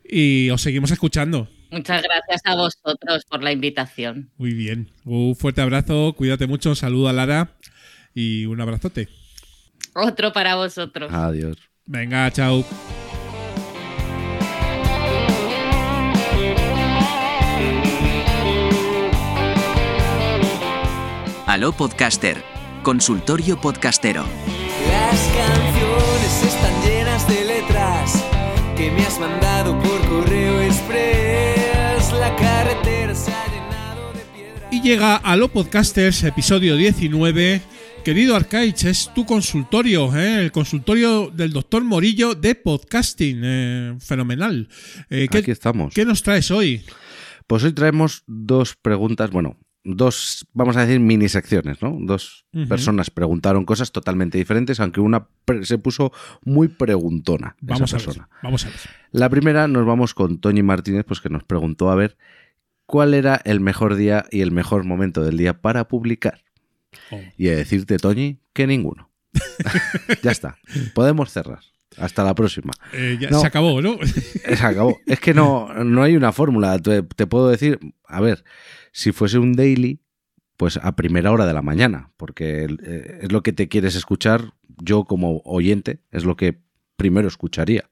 [0.07, 1.49] Y os seguimos escuchando.
[1.71, 4.29] Muchas gracias a vosotros por la invitación.
[4.37, 4.91] Muy bien.
[5.05, 7.57] Un fuerte abrazo, cuídate mucho, saluda a Lara
[8.13, 9.09] y un abrazote.
[9.95, 11.11] Otro para vosotros.
[11.11, 11.57] Adiós.
[11.85, 12.63] Venga, chao.
[21.47, 22.37] Aló Podcaster,
[22.83, 24.23] consultorio podcastero.
[24.89, 28.25] Las canciones están llenas de letras
[28.75, 32.11] que me has mandado por correo express.
[32.13, 34.73] La carretera se ha llenado de piedras.
[34.73, 37.61] Y llega a Lo Podcasters, episodio 19.
[38.03, 40.39] Querido Arcaich, es tu consultorio, ¿eh?
[40.41, 43.41] el consultorio del doctor Morillo de podcasting.
[43.43, 44.67] eh, fenomenal.
[45.11, 45.93] Eh, ¿qué, Aquí estamos.
[45.93, 46.83] qué nos traes hoy?
[47.45, 51.97] Pues hoy traemos dos preguntas, bueno, dos, vamos a decir, mini secciones, ¿no?
[51.99, 55.27] Dos personas preguntaron cosas totalmente diferentes, aunque una
[55.63, 56.11] se puso
[56.43, 57.55] muy preguntona.
[57.61, 58.05] esa Vamos a ver.
[58.05, 58.29] persona.
[58.43, 58.77] Vamos a ver.
[59.11, 62.17] La primera nos vamos con Toñi Martínez, pues que nos preguntó a ver
[62.85, 66.43] cuál era el mejor día y el mejor momento del día para publicar.
[67.09, 67.19] Oh.
[67.37, 69.09] Y a decirte, Toñi, que ninguno.
[70.23, 70.57] ya está.
[70.93, 71.59] Podemos cerrar.
[71.97, 72.71] Hasta la próxima.
[72.93, 73.41] Eh, ya No.
[73.41, 73.97] se acabó, ¿no?
[74.05, 74.97] Se acabó.
[75.05, 76.79] Es que no, no hay una fórmula.
[76.79, 78.43] Te, te puedo decir, a ver,
[78.91, 79.99] si fuese un daily,
[80.57, 84.53] pues a primera hora de la mañana, porque eh, es lo que te quieres escuchar.
[84.83, 86.59] Yo como oyente es lo que
[86.97, 87.89] primero escucharía.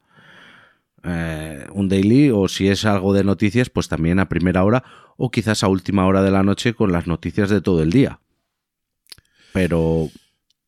[1.04, 4.84] Eh, un daily o si es algo de noticias, pues también a primera hora
[5.18, 8.20] o quizás a última hora de la noche con las noticias de todo el día.
[9.54, 10.10] Pero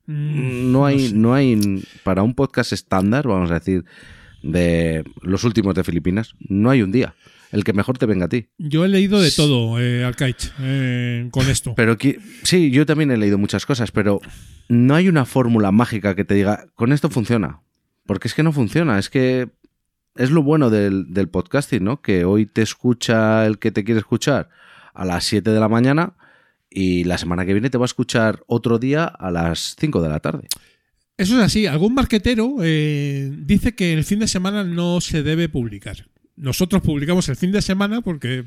[0.08, 1.16] Mm, no hay, sé.
[1.16, 3.86] no hay, para un podcast estándar, vamos a decir,
[4.44, 7.16] de los últimos de Filipinas, no hay un día.
[7.52, 8.48] El que mejor te venga a ti.
[8.58, 11.74] Yo he leído de todo, eh, Arcaich, eh, con esto.
[11.76, 11.98] Pero
[12.44, 14.22] sí, yo también he leído muchas cosas, pero
[14.70, 17.62] no hay una fórmula mágica que te diga, con esto funciona.
[18.06, 19.50] Porque es que no funciona, es que
[20.16, 22.02] es lo bueno del, del podcasting, ¿no?
[22.02, 24.50] Que hoy te escucha el que te quiere escuchar
[24.94, 26.14] a las 7 de la mañana
[26.70, 30.10] y la semana que viene te va a escuchar otro día a las 5 de
[30.10, 30.48] la tarde.
[31.22, 31.68] Eso es así.
[31.68, 36.08] Algún marquetero eh, dice que el fin de semana no se debe publicar.
[36.36, 38.44] Nosotros publicamos el fin de semana porque,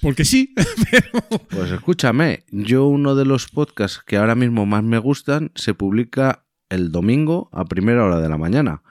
[0.00, 0.54] porque sí,
[0.90, 1.20] pero
[1.50, 6.46] Pues escúchame, yo uno de los podcasts que ahora mismo más me gustan se publica
[6.70, 8.82] el domingo a primera hora de la mañana.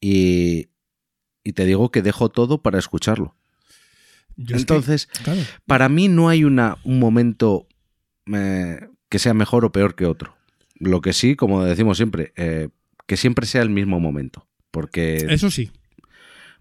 [0.00, 0.68] Y,
[1.44, 3.34] y te digo que dejo todo para escucharlo.
[4.36, 7.68] yo es que, Entonces, claro, para mí no hay una, un momento
[8.32, 10.33] eh, que sea mejor o peor que otro.
[10.84, 12.68] Lo que sí, como decimos siempre, eh,
[13.06, 14.46] que siempre sea el mismo momento.
[14.70, 15.70] Porque eso sí.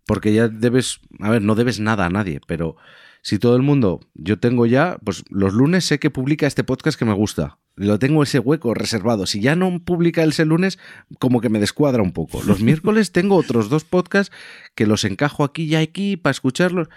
[0.06, 2.76] porque ya debes, a ver, no debes nada a nadie, pero
[3.22, 7.00] si todo el mundo, yo tengo ya, pues los lunes sé que publica este podcast
[7.00, 10.78] que me gusta, lo tengo ese hueco reservado, si ya no publica ese lunes,
[11.20, 12.44] como que me descuadra un poco.
[12.44, 14.36] Los miércoles tengo otros dos podcasts
[14.76, 16.90] que los encajo aquí y aquí para escucharlos.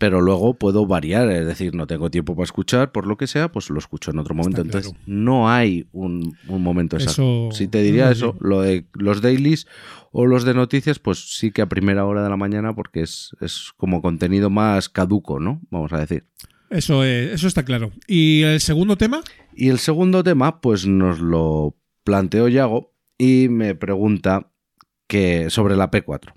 [0.00, 3.52] Pero luego puedo variar, es decir, no tengo tiempo para escuchar, por lo que sea,
[3.52, 4.62] pues lo escucho en otro momento.
[4.62, 5.04] Está Entonces, claro.
[5.06, 7.20] no hay un, un momento exacto.
[7.22, 8.38] Eso- si te diría eso eso, sí.
[8.40, 9.66] lo de los dailies
[10.10, 13.36] o los de noticias, pues sí que a primera hora de la mañana, porque es,
[13.42, 15.60] es como contenido más caduco, ¿no?
[15.70, 16.24] Vamos a decir.
[16.70, 17.92] Eso, es- eso está claro.
[18.06, 19.20] ¿Y el segundo tema?
[19.54, 24.50] Y el segundo tema, pues nos lo planteó Yago y me pregunta
[25.06, 26.32] que sobre la P4.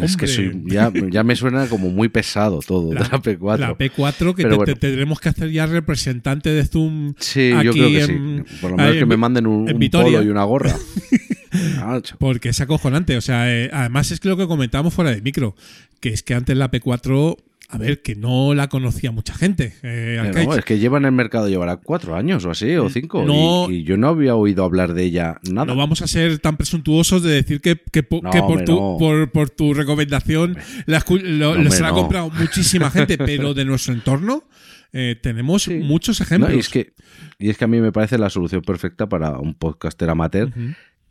[0.00, 3.58] Es que soy, ya, ya me suena como muy pesado todo La- de la P4.
[3.58, 4.64] La P4, que te- bueno.
[4.64, 7.14] te- tendremos que hacer ya representante de Zoom.
[7.18, 8.56] Sí, yo creo que en- sí.
[8.60, 10.74] Por lo menos que me manden un, un polo y una gorra.
[11.76, 12.16] Nacho.
[12.18, 13.16] Porque es acojonante.
[13.16, 15.54] O sea, eh, además es que lo que comentábamos fuera de micro,
[16.00, 17.36] que es que antes la P4,
[17.72, 19.74] a ver, que no la conocía mucha gente.
[19.82, 23.24] eh, no, es que lleva en el mercado, llevará cuatro años o así, o cinco.
[23.24, 23.70] No.
[23.70, 25.66] y, y yo no había oído hablar de ella nada.
[25.66, 28.74] No vamos a ser tan presuntuosos de decir que, que po- No, que por, tu,
[28.74, 28.96] no.
[28.98, 30.56] por, por tu recomendación
[30.86, 34.44] la lo- se la ha comprado muchísima gente, pero de nuestro entorno
[34.92, 36.52] eh, tenemos muchos ejemplos.
[36.54, 36.94] Y, es que,
[37.38, 40.50] y es que a mí me parece la solución perfecta para un podcaster amateur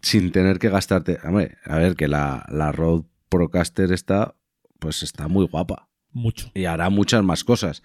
[0.01, 1.18] sin tener que gastarte.
[1.24, 4.36] Hombre, a ver, que la, la Rode Procaster está,
[4.80, 6.51] pues está muy guapa Mucho.
[6.53, 7.84] y hará muchas más cosas.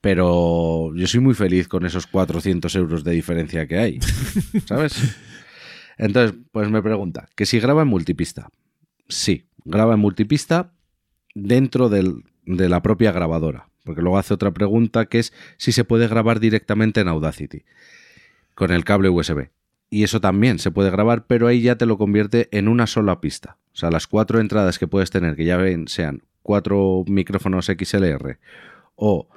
[0.00, 3.98] Pero yo soy muy feliz con esos 400 euros de diferencia que hay.
[4.66, 5.16] ¿Sabes?
[5.98, 8.48] Entonces, pues me pregunta, que si graba en multipista.
[9.08, 10.72] Sí, graba en multipista
[11.34, 13.68] dentro del- de la propia grabadora.
[13.84, 17.64] Porque luego hace otra pregunta que es si se puede grabar directamente en Audacity
[18.54, 19.50] con el cable USB.
[19.90, 23.20] Y eso también se puede grabar, pero ahí ya te lo convierte en una sola
[23.20, 23.58] pista.
[23.72, 28.38] O sea, las cuatro entradas que puedes tener, que ya ven, sean cuatro micrófonos XLR
[28.94, 29.28] o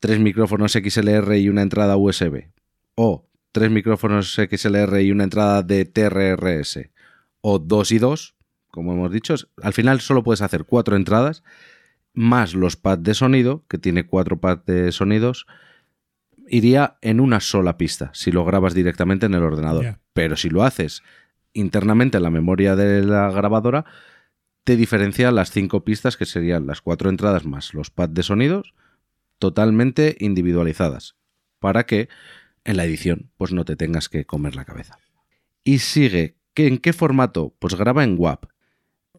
[0.00, 2.48] tres micrófonos XLR y una entrada USB
[2.96, 6.90] o tres micrófonos XLR y una entrada de TRRS
[7.40, 8.34] o dos y dos,
[8.72, 11.44] como hemos dicho, al final solo puedes hacer cuatro entradas
[12.12, 15.46] más los pads de sonido, que tiene cuatro pads de sonidos,
[16.48, 20.00] iría en una sola pista si lo grabas directamente en el ordenador.
[20.14, 21.04] Pero si lo haces
[21.52, 23.84] internamente en la memoria de la grabadora,
[24.66, 28.74] te diferencia las cinco pistas que serían las cuatro entradas más los pads de sonidos
[29.38, 31.14] totalmente individualizadas
[31.60, 32.08] para que
[32.64, 34.98] en la edición pues no te tengas que comer la cabeza.
[35.62, 37.54] Y sigue, ¿que ¿en qué formato?
[37.60, 38.46] Pues graba en WAP.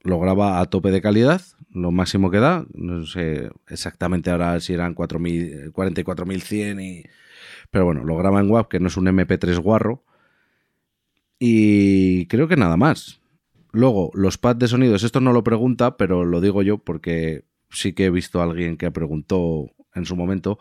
[0.04, 1.42] Lo graba a tope de calidad,
[1.72, 2.66] lo máximo que da.
[2.74, 7.04] No sé exactamente ahora si eran 4000, 44100 y...
[7.72, 10.04] Pero bueno, lo graba en WAP, que no es un MP3 guarro.
[11.40, 13.22] Y creo que nada más.
[13.78, 17.94] Luego, los pads de sonidos, esto no lo pregunta, pero lo digo yo porque sí
[17.94, 20.58] que he visto a alguien que preguntó en su momento.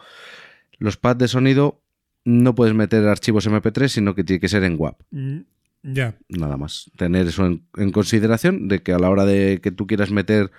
[0.78, 1.80] Los pads de sonido
[2.26, 5.00] no puedes meter archivos MP3, sino que tiene que ser en WAP.
[5.12, 5.38] Mm,
[5.82, 6.14] Ya.
[6.28, 6.90] Nada más.
[6.98, 10.50] Tener eso en, en consideración, de que a la hora de que tú quieras meter,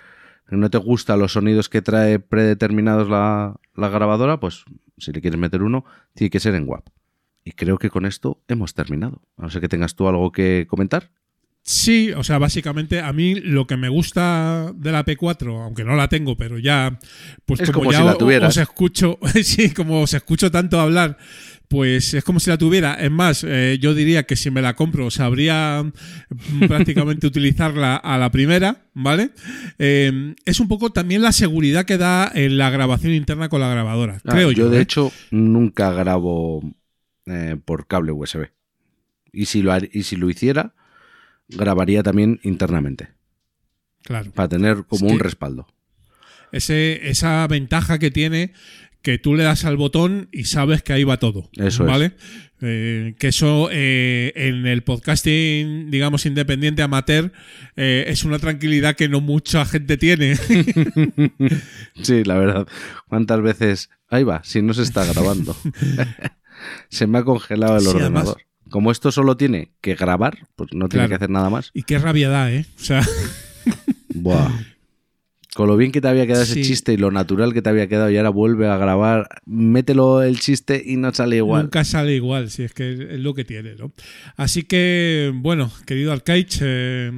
[0.48, 4.64] no te gustan los sonidos que trae predeterminados la, la grabadora, pues
[4.96, 5.84] si le quieres meter uno,
[6.14, 6.88] tiene que ser en WAP.
[7.44, 9.22] Y creo que con esto hemos terminado.
[9.36, 11.12] A no ser que tengas tú algo que comentar.
[11.68, 15.96] Sí, o sea, básicamente a mí lo que me gusta de la P4, aunque no
[15.96, 16.98] la tengo, pero ya,
[17.44, 21.18] pues Es como, como ya si os escucho, sí, como os escucho tanto hablar,
[21.68, 22.94] pues es como si la tuviera.
[22.94, 28.16] Es más, eh, yo diría que si me la compro sabría mm, prácticamente utilizarla a
[28.16, 29.32] la primera, ¿vale?
[29.78, 33.68] Eh, es un poco también la seguridad que da en la grabación interna con la
[33.68, 34.64] grabadora, Ah, creo yo.
[34.64, 34.80] yo, de ¿eh?
[34.80, 36.62] hecho, nunca grabo
[37.26, 38.46] eh, por cable USB.
[39.32, 40.74] Y si, lo, y si lo hiciera,
[41.48, 43.08] grabaría también internamente.
[44.02, 44.30] claro.
[44.32, 45.66] Para tener como Es un respaldo.
[46.52, 48.52] ese, esa ventaja que tiene
[49.02, 51.48] que tú le das al botón y sabes que ahí va todo.
[51.54, 51.88] Eso es.
[51.88, 52.12] ¿Vale?
[52.60, 57.30] Eh, que eso eh, en el podcasting, digamos, independiente amateur,
[57.76, 60.34] eh, es una tranquilidad que no mucha gente tiene.
[62.02, 62.66] Sí, la verdad.
[63.08, 63.90] ¿Cuántas veces?
[64.08, 65.56] Ahí va, si no se está grabando.
[66.88, 68.42] se me ha congelado el Sí, además- ordenador.
[68.70, 71.08] Como esto solo tiene que grabar, pues no tiene Claro.
[71.08, 71.70] que hacer nada más.
[71.74, 72.66] y qué rabia da, ¿eh?
[72.80, 73.02] O sea,
[74.14, 74.50] Buah.
[75.54, 76.60] Con lo bien que te había quedado Sí.
[76.60, 80.22] ese chiste y lo natural que te había quedado y ahora vuelve a grabar, mételo
[80.22, 81.62] el chiste y no sale igual.
[81.62, 83.92] nunca sale igual, si es que es, es lo que tiene, ¿no?
[84.36, 87.10] Así que, bueno, querido Arcaich, eh,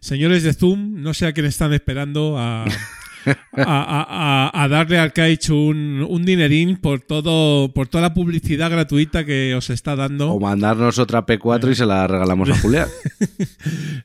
[0.00, 2.64] señores de Zoom, no sé a quién están esperando a,
[3.56, 5.12] a, a- a- darle al
[5.50, 10.32] un, un dinerín por todo por toda la publicidad gratuita que os está dando.
[10.32, 12.88] O mandarnos otra P4 y se la regalamos a Julián.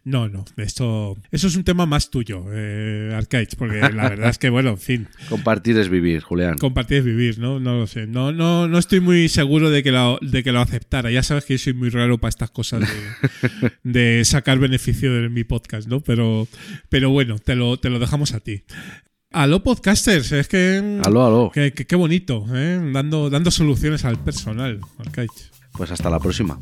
[0.06, 4.38] No, no, esto, eso es un tema más tuyo, eh, Arcaich, porque la verdad es
[4.40, 6.58] que, bueno, en fin, Compartir es vivir, Julián.
[6.58, 7.60] compartir es vivir, ¿no?
[7.60, 8.08] No lo sé.
[8.08, 11.12] No, no, no estoy muy seguro de que lo, de que lo aceptara.
[11.12, 15.30] Ya sabes que yo soy muy raro para estas cosas de, de sacar beneficio de
[15.30, 16.00] mi podcast, ¿no?
[16.00, 16.48] Pero,
[16.90, 18.64] pero bueno, te lo, te lo dejamos a ti.
[19.32, 21.00] Aló, podcasters, es que.
[21.06, 21.52] Aló, aló.
[21.54, 22.82] que- que- qué bonito, ¿eh?
[22.92, 25.52] Dando, dando soluciones al personal, Arcaich.
[25.74, 26.58] Pues hasta la próxima.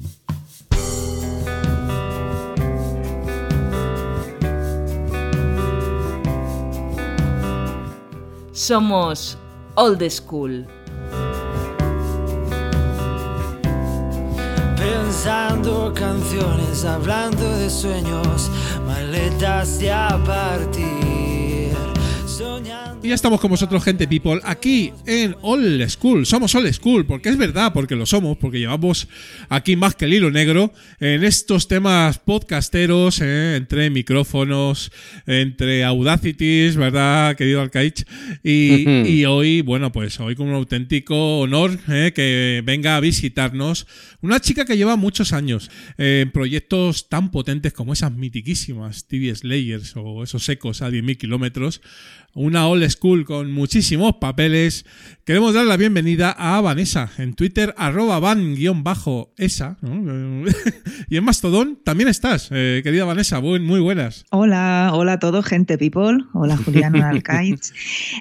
[8.51, 9.37] Somos
[9.75, 10.65] Old School.
[14.75, 18.49] Pensando canciones, hablando de sueños,
[18.85, 21.26] maletas de a partir.
[23.01, 26.25] Y ya estamos con vosotros, gente people, aquí en All School.
[26.25, 29.07] Somos All School, porque es verdad, porque lo somos, porque llevamos
[29.49, 34.91] aquí más que el hilo negro en estos temas podcasteros, eh, entre micrófonos,
[35.25, 38.05] entre Audacities, ¿verdad, querido Alcaich?
[38.43, 43.87] Y, y hoy, bueno, pues hoy con un auténtico honor eh, que venga a visitarnos
[44.21, 49.33] una chica que lleva muchos años eh, en proyectos tan potentes como esas mitiquísimas TV
[49.33, 51.81] Slayers o esos ecos a 10.000 kilómetros
[52.39, 54.85] una old school con muchísimos papeles.
[55.25, 59.77] Queremos dar la bienvenida a Vanessa en Twitter, arroba van-esa.
[59.81, 60.45] ¿no?
[61.09, 64.23] y en Mastodon también estás, eh, querida Vanessa, muy, muy buenas.
[64.29, 66.25] Hola, hola a todos, gente people.
[66.33, 67.71] Hola, Juliano Alcaitz.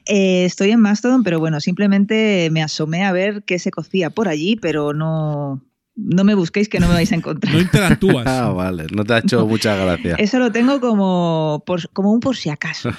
[0.07, 4.29] Eh, estoy en Mastodon, pero bueno, simplemente me asomé a ver qué se cocía por
[4.29, 5.63] allí, pero no,
[5.95, 7.55] no me busquéis que no me vais a encontrar.
[7.55, 8.27] No interactúas.
[8.29, 10.15] Ah, vale, no te ha hecho mucha gracia.
[10.19, 12.91] Eso lo tengo como, por- como un por si acaso.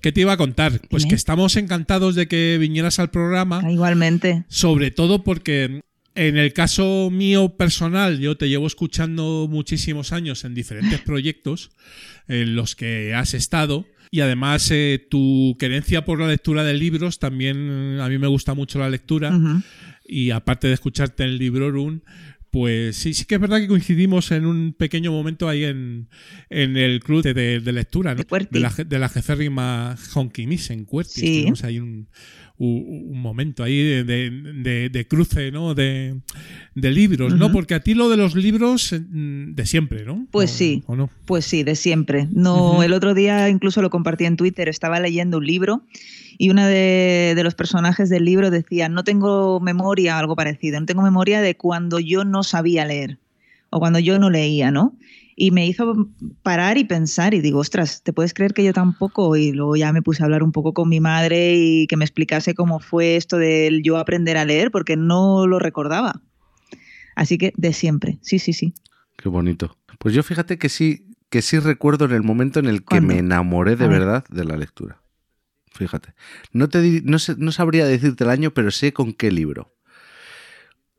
[0.00, 0.80] ¿Qué te iba a contar?
[0.88, 1.10] Pues Dime.
[1.10, 3.60] que estamos encantados de que vinieras al programa.
[3.64, 4.44] Ah, Igualmente.
[4.48, 5.80] Sobre todo porque
[6.16, 11.70] en el caso mío personal, yo te llevo escuchando muchísimos años en diferentes proyectos
[12.26, 13.86] en los que has estado.
[14.10, 18.54] Y además eh, tu querencia por la lectura de libros, también a mí me gusta
[18.54, 19.38] mucho la lectura.
[20.06, 22.00] Y aparte de escucharte en el Librorum,
[22.56, 26.08] pues sí, sí que es verdad que coincidimos en un pequeño momento ahí en,
[26.48, 28.16] en el club de, de- de lectura, ¿no?
[28.16, 28.24] De.
[28.50, 31.20] De la, de la jeférrima Honkimis en Cuerti.
[31.20, 31.78] Sí.
[31.78, 32.08] Un-
[32.58, 35.74] un momento ahí de, de- de- de cruce, ¿no?
[35.74, 36.16] De,
[36.74, 37.46] de libros, ¿no?
[37.46, 37.52] Ujú.
[37.54, 40.26] Porque a ti lo de los libros mm, de siempre, ¿no?
[40.30, 40.82] Pues ¿O- sí.
[40.86, 41.10] ¿O no?
[41.26, 42.28] Pues sí, de siempre.
[42.32, 42.82] No, Ujú.
[42.82, 45.82] el otro día incluso lo compartí en Twitter, estaba leyendo un libro
[46.38, 50.86] y uno de, de los personajes del libro decía, no tengo memoria, algo parecido, no
[50.86, 53.18] tengo memoria de cuando yo no sabía leer
[53.70, 54.94] o cuando yo no leía, ¿no?
[55.38, 56.08] Y me hizo
[56.42, 59.36] parar y pensar y digo, ostras, ¿te puedes creer que yo tampoco?
[59.36, 62.06] Y luego ya me puse a hablar un poco con mi madre y que me
[62.06, 66.22] explicase cómo fue esto de yo aprender a leer porque no lo recordaba.
[67.14, 68.72] Así que de siempre, sí, sí, sí.
[69.18, 69.76] Qué bonito.
[69.98, 73.08] Pues yo fíjate que sí, que sí recuerdo en el momento en el que ¿Cuándo?
[73.08, 75.02] me enamoré de verdad de la lectura.
[75.72, 76.14] Fíjate.
[76.52, 79.75] No, te, di- no, sé- no sabría decirte el año, pero sé con qué libro.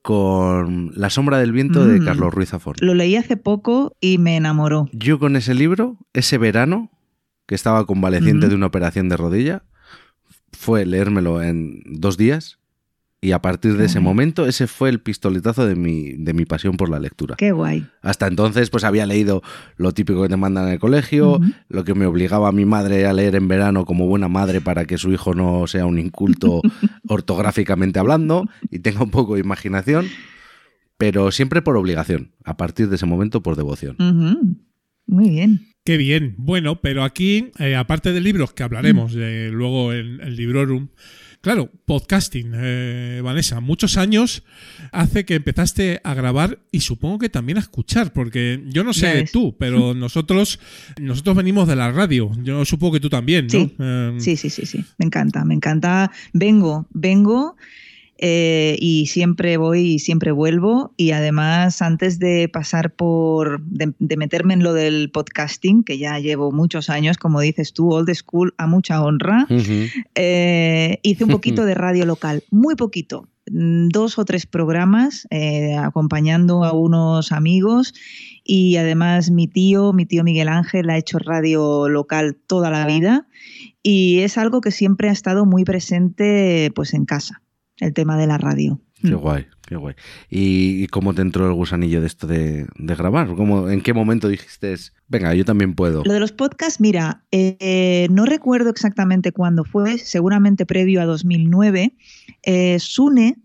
[0.08, 2.05] Con La sombra del viento de Mm.
[2.05, 2.76] Carlos Ruiz Zafón.
[2.80, 4.88] Lo leí hace poco y me enamoró.
[4.93, 6.89] Yo con ese libro, ese verano,
[7.45, 9.64] que estaba convaleciente de una operación de rodilla,
[10.53, 12.58] fue leérmelo en dos días
[13.20, 14.03] y a partir de Qué ese guay.
[14.05, 17.36] momento ese fue el pistoletazo de mi, de mi pasión por la lectura.
[17.36, 17.88] Qué guay.
[18.01, 19.41] Hasta entonces pues había leído
[19.76, 23.05] lo típico que te mandan en el colegio, lo que me obligaba a mi madre
[23.07, 26.61] a leer en verano como buena madre para que su hijo no sea un inculto
[27.07, 30.05] ortográficamente hablando y tenga un poco de imaginación,
[30.97, 33.95] pero siempre por obligación, a partir de ese momento por devoción.
[35.07, 35.61] Muy bien.
[35.84, 36.36] Qué bien.
[36.38, 40.89] Bueno, pero aquí, eh, aparte de libros que hablaremos eh, luego en el Librorum,
[41.41, 44.43] claro, podcasting, eh, Vanessa, muchos años
[44.91, 49.25] hace que empezaste a grabar y supongo que también a escuchar, porque yo no sé
[49.31, 50.59] tú, pero nosotros
[50.99, 52.31] nosotros venimos de la radio.
[52.43, 53.51] Yo supongo que tú también, ¿no?
[53.51, 53.75] Sí.
[53.79, 54.83] Eh, Sí, sí, sí, sí.
[54.97, 56.11] Me encanta, me encanta.
[56.33, 57.55] Vengo, vengo
[58.18, 60.93] eh, y siempre voy y siempre vuelvo.
[60.97, 66.20] Y además, antes de pasar por, de, de meterme en lo del podcasting, que ya
[66.20, 69.47] llevo muchos años, como dices tú, old school, a mucha honra,
[70.15, 75.76] eh, hice un poquito de radio local, muy poquito, mm, dos o tres programas eh,
[75.76, 77.93] acompañando a unos amigos.
[78.43, 83.28] Y además mi tío, mi tío Miguel Ángel ha hecho radio local toda la vida.
[83.84, 87.41] Y es algo que siempre ha estado muy presente pues en casa,
[87.80, 88.80] el tema de la radio.
[89.01, 89.19] Qué Mm.
[89.19, 89.95] guay, qué guay.
[90.30, 93.28] ¿Y, y cómo te entró el gusanillo de esto de, de grabar?
[93.36, 94.75] ¿Cómo, ¿En qué momento dijiste,
[95.07, 96.03] venga, yo también puedo?
[96.03, 101.93] Lo de los podcasts, mira, eh, no recuerdo exactamente cuándo fue, seguramente previo a 2009,
[102.43, 103.38] eh, Sune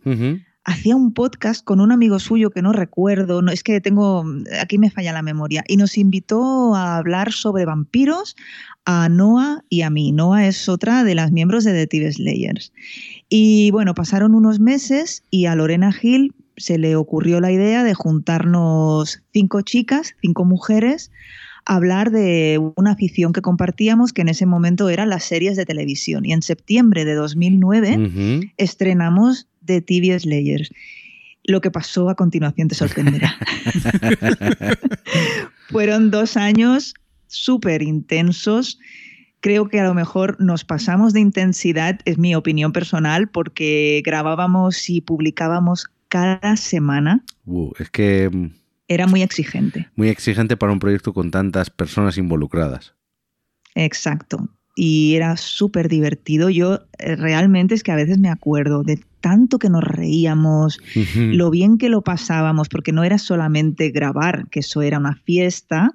[0.65, 4.25] hacía un podcast con un amigo suyo que no recuerdo, no, es que tengo,
[4.61, 8.37] aquí me falla la memoria, y nos invitó a hablar sobre vampiros
[8.85, 10.13] a Noah y a mí.
[10.13, 12.73] Noah es otra de las miembros de The TV Slayers.
[13.35, 17.95] Y bueno, pasaron unos meses y a Lorena Gil se le ocurrió la idea de
[17.95, 21.11] juntarnos cinco chicas, cinco mujeres,
[21.65, 25.65] a hablar de una afición que compartíamos, que en ese momento eran las series de
[25.65, 26.27] televisión.
[26.27, 28.51] Y en septiembre de 2009 Ujú.
[28.59, 30.71] estrenamos The TV Slayers.
[31.45, 33.35] Lo que pasó a continuación te sorprenderá.
[35.71, 36.93] Fueron dos años
[37.29, 38.79] súper intensos.
[39.43, 44.89] Creo que a lo mejor nos pasamos de intensidad, es mi opinión personal, porque grabábamos
[44.89, 47.25] y publicábamos cada semana.
[47.45, 48.51] Uh, es que mm,
[48.89, 49.89] Era muy exigente.
[49.97, 52.95] muy exigente para un proyecto con tantas personas involucradas.
[53.75, 54.49] Exacto.
[54.77, 56.49] y era súper divertido.
[56.49, 60.79] Yo eh, realmente es que a veces me acuerdo de tanto que nos reíamos,
[61.15, 65.91] lo bien que lo pasábamos, porque no era solamente grabar, que eso era una fiesta,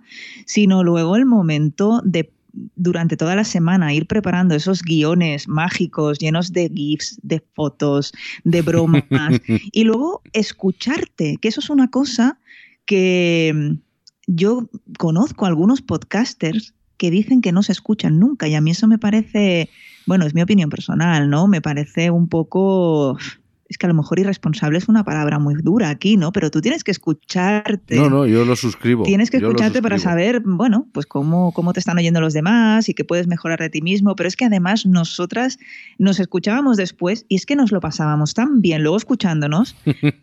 [0.45, 2.31] sino luego el momento de
[2.75, 8.61] durante toda la semana ir preparando esos guiones mágicos llenos de GIFs, de fotos, de
[8.61, 9.03] bromas
[9.71, 12.39] y luego escucharte, que eso es una cosa
[12.85, 13.73] que mm,
[14.27, 18.87] yo conozco algunos podcasters que dicen que no se escuchan nunca y a mí eso
[18.87, 19.69] me parece,
[20.05, 21.47] bueno, es mi opinión personal, ¿no?
[21.47, 23.17] Me parece un poco
[23.69, 26.31] es que a lo mejor irresponsable es una palabra muy dura aquí, ¿no?
[26.31, 27.95] Pero tú tienes que escucharte.
[27.97, 29.03] No, no, yo lo suscribo.
[29.03, 32.93] Tienes que escucharte para saber, bueno, pues cómo, cómo te están oyendo los demás y
[32.93, 34.15] que puedes mejorar de ti mismo.
[34.15, 35.59] Pero es que además nosotras
[35.97, 39.75] nos escuchábamos después y es que nos lo pasábamos tan bien luego escuchándonos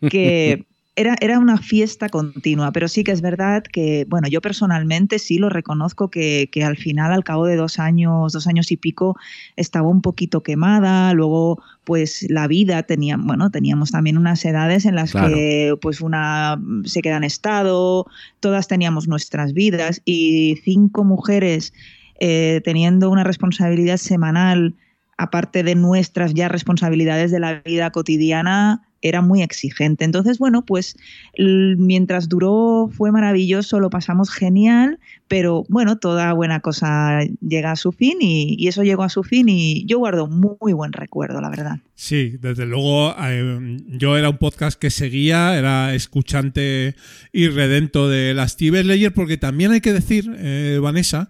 [0.09, 0.65] que
[0.95, 5.37] era, era, una fiesta continua, pero sí que es verdad que, bueno, yo personalmente sí
[5.37, 9.17] lo reconozco que, que, al final, al cabo de dos años, dos años y pico,
[9.57, 14.95] estaba un poquito quemada, luego pues la vida tenía, bueno, teníamos también unas edades en
[14.95, 18.07] las que pues una se queda en estado,
[18.39, 21.73] todas teníamos nuestras vidas y cinco mujeres
[22.19, 24.75] eh, teniendo una responsabilidad semanal,
[25.17, 30.03] aparte de nuestras ya responsabilidades de la vida cotidiana, era muy exigente.
[30.03, 30.97] Entonces, bueno, pues
[31.37, 37.91] mientras duró fue maravilloso, lo pasamos genial, pero bueno, toda buena cosa llega a su
[37.91, 41.79] fin y, eso llegó a su fin y yo guardo muy, buen recuerdo, la verdad.
[41.93, 46.95] Sí, desde luego eh, yo era un podcast que seguía, era escuchante
[47.31, 51.29] y redento de las Steve Layer porque también hay que decir, eh, Vanessa,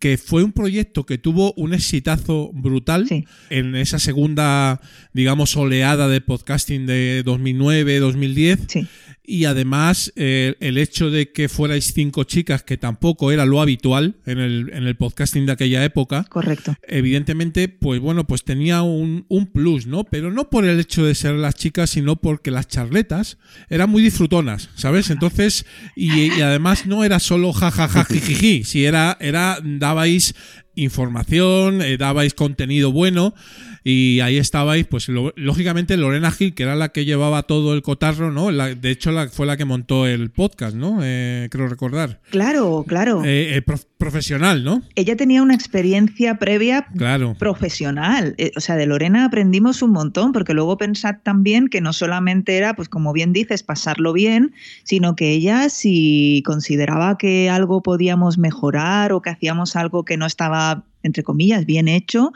[0.00, 3.06] que fue un proyecto que tuvo un exitazo brutal
[3.50, 4.80] en esa segunda,
[5.12, 8.88] digamos, oleada de podcasting de 2009-2010.
[9.26, 14.16] Y además, eh, el hecho de que fuerais cinco chicas, que tampoco era lo habitual
[14.24, 16.24] en el, en el podcasting de aquella época.
[16.28, 16.76] Correcto.
[16.86, 20.04] Evidentemente, pues bueno, pues tenía un, un, plus, ¿no?
[20.04, 24.02] Pero no por el hecho de ser las chicas, sino porque las charletas eran muy
[24.02, 25.10] disfrutonas, ¿sabes?
[25.10, 25.66] Entonces,
[25.96, 30.34] y, y además no era solo jajaja, jijiji, si era, era, dabais
[30.76, 33.34] información, eh, dabais contenido bueno
[33.82, 38.32] y ahí estabais, pues lógicamente Lorena Gil, que era la que llevaba todo el cotarro,
[38.32, 38.50] ¿no?
[38.50, 40.98] de hecho la, fue la que montó el podcast, ¿no?
[41.02, 42.20] Eh, creo recordar.
[42.30, 43.22] Claro, claro.
[43.24, 43.62] Eh,
[43.96, 44.82] profesional, ¿no?
[44.96, 47.34] Ella tenía una experiencia previa claro.
[47.38, 48.34] profesional.
[48.56, 52.74] o sea, de Lorena aprendimos un montón, porque luego pensad también que no solamente era,
[52.74, 54.52] pues como bien dices, pasarlo bien,
[54.82, 60.26] sino que ella si consideraba que algo podíamos mejorar o que hacíamos algo que no
[60.26, 60.65] estaba
[61.02, 62.32] entre comillas, bien hecho,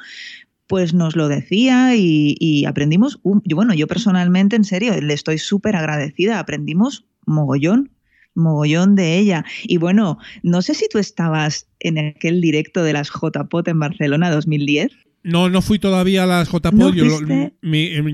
[0.67, 5.75] pues nos lo decía y, aprendimos, un, bueno, yo personalmente, en serio, le estoy súper
[5.75, 7.91] agradecida, aprendimos mogollón,
[8.35, 9.45] mogollón de ella.
[9.65, 14.31] Y bueno, no sé si tú estabas en aquel directo de las JPOT en Barcelona
[14.31, 14.93] 2010.
[15.23, 16.95] No, no fui todavía a las JPod.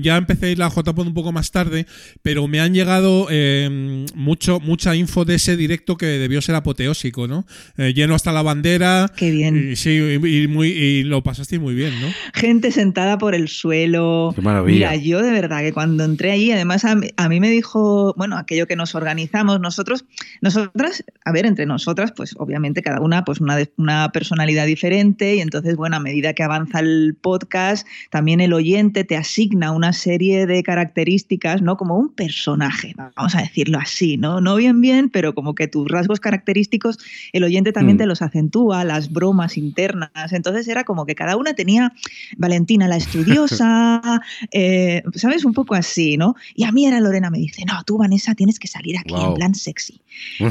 [0.01, 1.85] ya empecé a ir a la JPod un poco más tarde,
[2.21, 7.27] pero me han llegado eh, mucho, mucha info de ese directo que debió ser apoteósico,
[7.27, 7.45] ¿no?
[7.77, 9.09] Eh, lleno hasta la bandera.
[9.15, 9.71] Qué bien.
[9.71, 12.07] Y, sí, y, muy, y lo pasaste muy bien, ¿no?
[12.33, 14.33] Gente sentada por el suelo.
[14.35, 14.91] Qué maravilla.
[14.91, 18.67] Mira, yo de verdad que cuando entré allí, además a, mí me dijo, bueno, aquello
[18.67, 20.03] que nos organizamos, nosotros,
[20.41, 25.39] nosotras, a ver, entre nosotras, pues obviamente cada una, pues una, una personalidad diferente, y
[25.39, 30.45] entonces, bueno, a medida que avanza el podcast, también el oyente te asigna una serie
[30.45, 31.77] de características, ¿no?
[31.77, 34.41] Como un personaje, vamos a decirlo así, ¿no?
[34.41, 36.97] No bien bien, pero como que tus rasgos característicos,
[37.33, 37.99] el oyente también mm.
[37.99, 40.09] te los acentúa, las bromas internas.
[40.31, 41.93] Entonces era como que cada una tenía
[42.37, 44.21] Valentina la estudiosa,
[44.51, 45.45] eh, ¿sabes?
[45.45, 46.35] Un poco así, ¿no?
[46.55, 49.33] Y a mí era Lorena, me dice, no, tú Vanessa tienes que salir aquí en
[49.33, 50.01] plan sexy.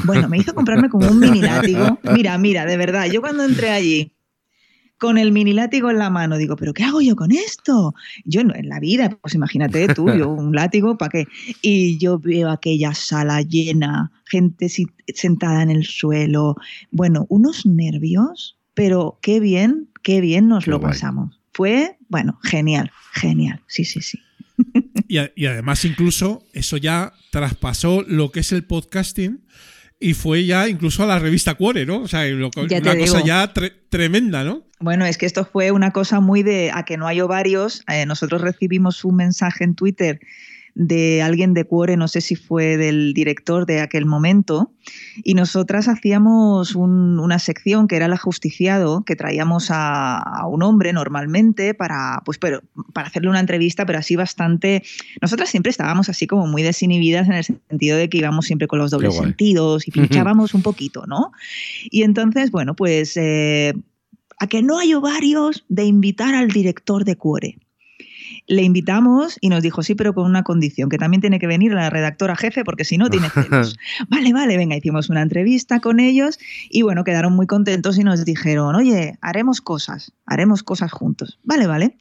[0.04, 1.98] Bueno, me hizo comprarme como un mini látigo.
[2.14, 4.12] Mira, mira, de verdad, yo cuando entré allí
[4.98, 6.36] con el mini látigo en la mano.
[6.36, 7.94] Digo, ¿pero qué hago yo con esto?
[8.24, 11.28] Yo no, en la vida, pues imagínate tú, yo un látigo, ¿para qué?
[11.62, 14.68] Y yo veo aquella sala llena, gente
[15.14, 16.56] sentada en el suelo.
[16.90, 21.40] Bueno, unos nervios, pero qué bien, qué bien nos lo pasamos.
[21.52, 23.62] Fue, bueno, genial, genial.
[23.66, 24.18] Sí, sí, sí.
[25.08, 29.40] Y, y además incluso eso ya traspasó lo que es el podcasting
[29.98, 32.02] y fue ya incluso a la revista Cuore, ¿no?
[32.02, 33.52] O sea, una cosa ya
[33.88, 34.64] tremenda, ¿no?
[34.78, 37.82] Bueno, es que esto fue una cosa muy de a que no hay ovarios.
[37.88, 40.20] Eh, nosotros recibimos un mensaje en Twitter
[40.76, 44.72] de alguien de Cuore, no sé si fue del director de aquel momento,
[45.24, 51.72] y nosotras hacíamos una sección que era el ajusticiado, que traíamos a, un hombre normalmente
[51.72, 52.60] para, pues, pero,
[52.92, 54.82] para hacerle una entrevista, pero así bastante...
[55.22, 58.78] Nosotras siempre estábamos así como muy desinhibidas en el sentido de que íbamos siempre con
[58.78, 61.32] los dobles sentidos y pinchábamos un poquito, ¿no?
[61.90, 63.16] Y entonces, bueno, pues...
[63.16, 63.72] Eh,
[64.38, 67.58] a que no hay ovarios de invitar al director de Cuore.
[68.46, 71.72] Le invitamos y nos dijo, sí, pero con una condición, que también tiene que venir
[71.72, 73.76] la redactora jefe porque si no tiene celos.
[74.08, 76.38] vale, vale, venga, hicimos una entrevista con ellos
[76.70, 81.38] y bueno, quedaron muy contentos y nos dijeron, oye, haremos cosas, haremos cosas juntos.
[81.44, 81.96] Vale, vale.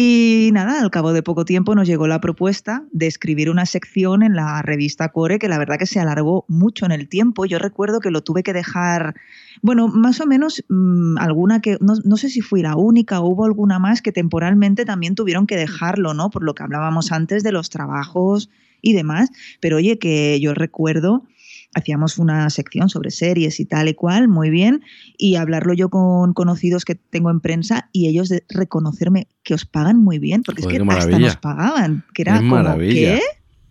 [0.00, 4.22] Y nada, al cabo de poco tiempo nos llegó la propuesta de escribir una sección
[4.22, 7.46] en la revista Core, que la verdad que se alargó mucho en el tiempo.
[7.46, 9.16] Yo recuerdo que lo tuve que dejar,
[9.60, 13.44] bueno, más o menos mmm, alguna que, no, no, sé si fui la única hubo
[13.44, 16.30] alguna más que temporalmente también tuvieron que dejarlo, ¿no?
[16.30, 18.50] Por lo que hablábamos antes de los trabajos
[18.80, 19.30] y demás.
[19.58, 21.24] Pero oye, que yo recuerdo
[21.74, 24.82] hacíamos una sección sobre series y tal y cual, muy bien,
[25.16, 29.64] y hablarlo yo con conocidos que tengo en prensa y ellos de reconocerme que os
[29.64, 32.78] pagan muy bien, porque Joder, es que hasta nos pagaban, que era como.
[32.78, 33.20] ¿qué?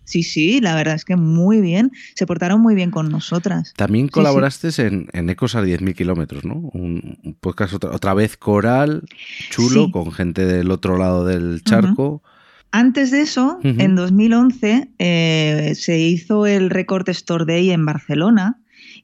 [0.08, 1.92] Sí, sí, la verdad es que muy bien.
[2.16, 3.74] Se portaron muy bien con nosotras.
[3.76, 4.88] También colaboraste sí, sí.
[4.88, 6.56] En, en, Ecos a 10.000 kilómetros, ¿no?
[6.56, 9.04] Un, un, podcast otra, otra, vez coral,
[9.50, 9.92] chulo, sí.
[9.92, 12.08] con gente del otro lado del charco.
[12.08, 12.37] Uh -huh.
[12.72, 13.82] Antes de eso, uh -huh.
[13.82, 18.60] en 2011, eh, se hizo el Record Store Day en Barcelona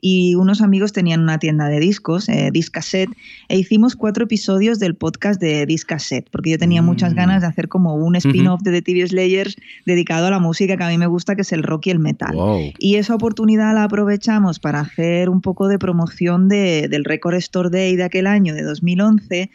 [0.05, 2.51] y unos amigos tenían una tienda de discos, eh,
[3.47, 6.85] e hicimos cuatro episodios del podcast de Discaset, porque yo tenía mm.
[6.85, 8.65] muchas ganas de hacer como un spin-off uh -huh.
[8.65, 9.55] de The TV Slayers
[9.85, 11.99] dedicado a la música que a mí me gusta, que es el rock y el
[11.99, 12.35] metal.
[12.35, 12.73] Wow.
[12.79, 17.69] Y esa oportunidad la aprovechamos para hacer un poco de promoción de, del Record Store
[17.69, 19.51] Day de aquel año, de 2011,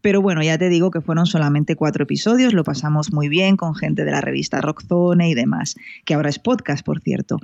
[0.00, 3.76] pero bueno, ya te digo que fueron solamente cuatro episodios, lo pasamos muy bien con
[3.76, 7.38] gente de la revista Rockzone y demás, que ahora es podcast, por cierto.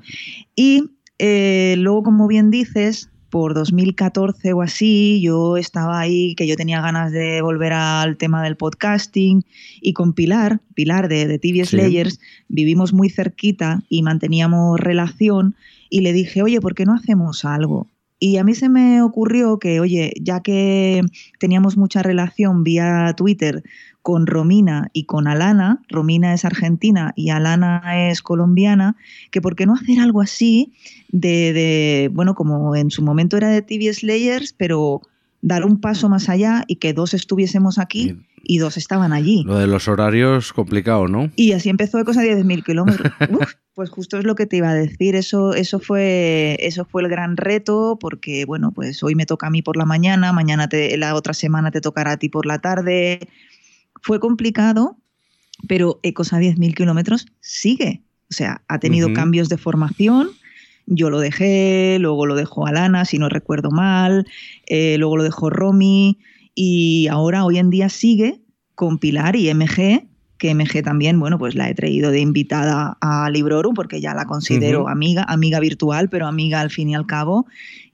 [0.56, 6.56] Y eh, luego, como bien dices, por 2014 o así, yo estaba ahí, que yo
[6.56, 9.44] tenía ganas de volver al tema del podcasting
[9.80, 12.20] y con Pilar, Pilar de, de TV Slayers, sí.
[12.48, 15.56] vivimos muy cerquita y manteníamos relación
[15.90, 17.88] y le dije, oye, ¿por qué no hacemos algo?
[18.20, 21.02] Y a mí se me ocurrió que, oye, ya que
[21.38, 23.62] teníamos mucha relación vía Twitter
[24.08, 28.96] con Romina y con Alana, Romina es argentina y Alana es colombiana,
[29.30, 30.72] que por qué no hacer algo así
[31.12, 35.02] de, de bueno, como en su momento era de TV Slayers, pero
[35.42, 39.44] dar un paso más allá y que dos estuviésemos aquí y dos estaban allí.
[39.44, 41.30] Lo de los horarios complicado, ¿no?
[41.36, 43.12] Y así empezó de cosa 10.000 kilómetros.
[43.30, 45.16] Uf, pues justo es lo que te iba a decir.
[45.16, 49.50] Eso, eso, fue, eso fue el gran reto porque, bueno, pues hoy me toca a
[49.50, 52.58] mí por la mañana, mañana te, la otra semana te tocará a ti por la
[52.58, 53.20] tarde.
[54.02, 54.96] Fue complicado,
[55.66, 58.02] pero Ecos a 10.000 kilómetros sigue.
[58.30, 59.14] O sea, ha tenido uh -huh.
[59.14, 60.30] cambios de formación.
[60.86, 64.26] Yo lo dejé, luego lo dejó Alana, si no recuerdo mal,
[64.66, 66.18] eh, luego lo dejó Romy
[66.54, 68.40] y ahora hoy en día sigue
[68.74, 70.06] con Pilar y MG,
[70.38, 74.24] que MG también, bueno, pues la he traído de invitada a Librorum porque ya la
[74.24, 74.92] considero uh -huh.
[74.92, 77.46] amiga, amiga virtual, pero amiga al fin y al cabo.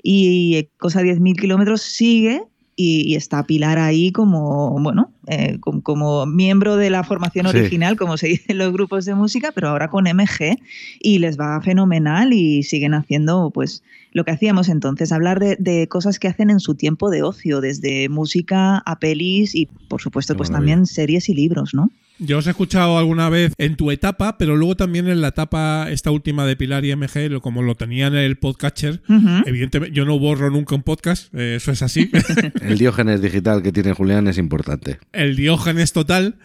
[0.03, 2.43] Y cosa 10.000 kilómetros sigue
[2.77, 7.93] y, y, está Pilar ahí como, bueno, eh, como, como, miembro de la formación original,
[7.93, 7.97] sí.
[7.97, 10.57] como se dice en los grupos de música, pero ahora con MG
[11.01, 13.83] y les va fenomenal y siguen haciendo pues
[14.13, 17.61] lo que hacíamos entonces, hablar de, de cosas que hacen en su tiempo de ocio,
[17.61, 21.91] desde música a pelis y por supuesto pues también series y libros, ¿no?
[22.21, 25.91] Yo os he escuchado alguna vez en tu etapa, pero luego también en la etapa
[25.91, 29.43] esta última de Pilar y MG, como lo tenía en el podcatcher, uh -huh.
[29.47, 32.11] evidentemente yo no borro nunca un podcast, eh, eso es así.
[32.63, 34.99] el diógenes digital que tiene Julián es importante.
[35.15, 36.37] El diógenes total.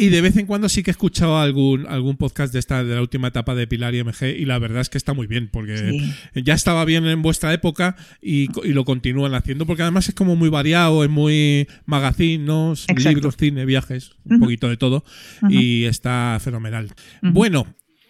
[0.00, 2.94] Y de vez en cuando sí que he escuchado algún, algún podcast de esta de
[2.94, 5.48] la última etapa de Pilar y MG y la verdad es que está muy bien
[5.48, 6.14] porque sí.
[6.40, 10.36] ya estaba bien en vuestra época y, y, lo continúan haciendo porque además es como
[10.36, 12.74] muy variado, es muy magazine, ¿no?
[12.96, 14.40] libros, cine, viajes, un uh -huh.
[14.40, 15.04] poquito de todo
[15.42, 15.52] uh -huh.
[15.52, 16.84] y está fenomenal.
[17.20, 17.32] Uh -huh.
[17.32, 17.66] Bueno,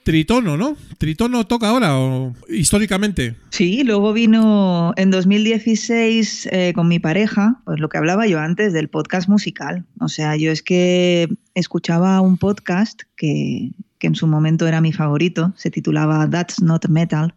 [0.09, 0.75] Tritono, ¿no?
[0.97, 3.35] Tritono toca ahora, o, históricamente.
[3.51, 8.73] Sí, luego vino en 2016 eh, con mi pareja, pues lo que hablaba yo antes
[8.73, 9.85] del podcast musical.
[10.01, 14.95] O sea, yo es que escuchaba un podcast que, que en su momento era mi
[14.95, 17.35] favorito, se titulaba That's Not Metal,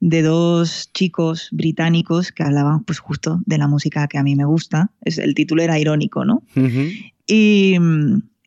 [0.00, 4.44] de dos chicos británicos que hablaban pues justo de la música que a mí me
[4.44, 4.90] gusta.
[5.00, 6.42] Es, el título era irónico, ¿no?
[6.56, 7.12] Uh -huh.
[7.26, 7.78] Y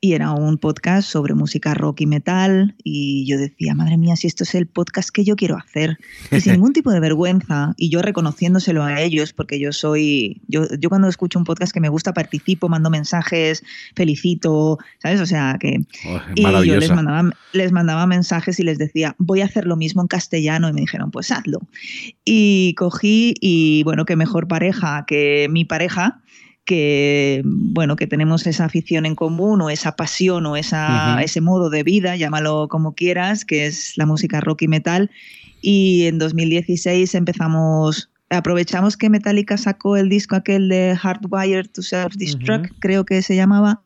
[0.01, 4.27] y era un podcast sobre música rock y metal y yo decía, madre mía, si
[4.27, 5.97] esto es el podcast que yo quiero hacer
[6.31, 10.67] y sin ningún tipo de vergüenza y yo reconociéndoselo a ellos porque yo soy, yo,
[10.79, 13.63] yo cuando escucho un podcast que me gusta participo, mando mensajes,
[13.95, 15.19] felicito, ¿sabes?
[15.19, 15.81] O sea que...
[16.07, 19.75] Oh, y yo les mandaba, les mandaba mensajes y les decía, voy a hacer lo
[19.75, 21.59] mismo en castellano y me dijeron, pues hazlo.
[22.23, 26.21] Y cogí y bueno, qué mejor pareja que mi pareja
[26.69, 31.23] que bueno que tenemos esa afición en común o esa pasión o esa, uh -huh.
[31.23, 35.09] ese modo de vida, llámalo como quieras, que es la música rock y metal.
[35.61, 42.71] Y en 2016 empezamos aprovechamos que Metallica sacó el disco aquel de Hardwired to Self-Destruct,
[42.77, 43.81] creo que se llamaba,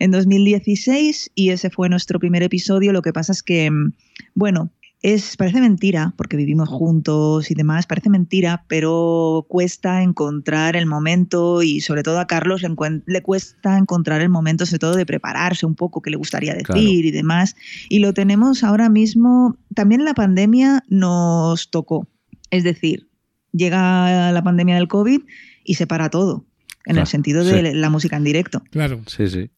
[0.00, 2.92] en 2016 y ese fue nuestro primer episodio.
[2.92, 3.92] Lo que pasa es que, mm,
[4.34, 4.70] bueno,
[5.06, 11.62] es, parece mentira, porque vivimos juntos y demás, parece mentira, pero cuesta encontrar el momento
[11.62, 12.74] y sobre todo a Carlos le,
[13.06, 17.04] le cuesta encontrar el momento, sobre todo de prepararse un poco, qué le gustaría decir
[17.04, 17.54] y demás.
[17.88, 22.08] Y lo tenemos ahora mismo, también la pandemia nos tocó,
[22.50, 23.06] es decir,
[23.52, 25.20] llega la pandemia del COVID
[25.62, 26.44] y se para todo,
[26.84, 28.60] en el sentido de la música en directo.
[28.72, 29.02] Claro.
[29.06, 29.50] Sí, sí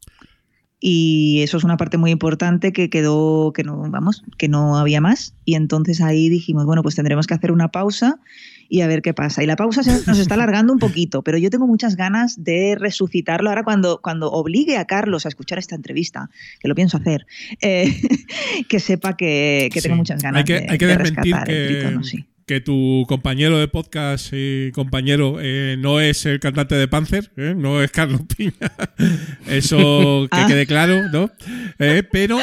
[0.81, 5.01] y eso es una parte muy importante que quedó que no vamos que no había
[5.01, 5.35] más.
[5.45, 8.21] Y entonces ahí dijimos bueno pues tendremos que hacer una pausa
[8.69, 9.43] y a ver qué pasa.
[9.43, 12.77] Y la pausa se nos está alargando un poquito pero yo tengo muchas ganas de
[12.79, 16.31] resucitarlo ahora cuando cuando obligue a Carlos a escuchar esta entrevista
[16.61, 17.27] que lo pienso hacer
[17.61, 18.01] eh,
[18.69, 22.63] que sepa que, tengo muchas ganas hay que, de, hay que desmentir que, sí que
[22.63, 27.55] tu compañero de podcast y compañero eh, no es el cantante de Panzer, ¿eh?
[27.55, 28.55] no es Carlos Piña.
[29.47, 30.47] Eso que ah.
[30.49, 31.31] quede claro, ¿no?
[31.79, 32.39] Eh, pero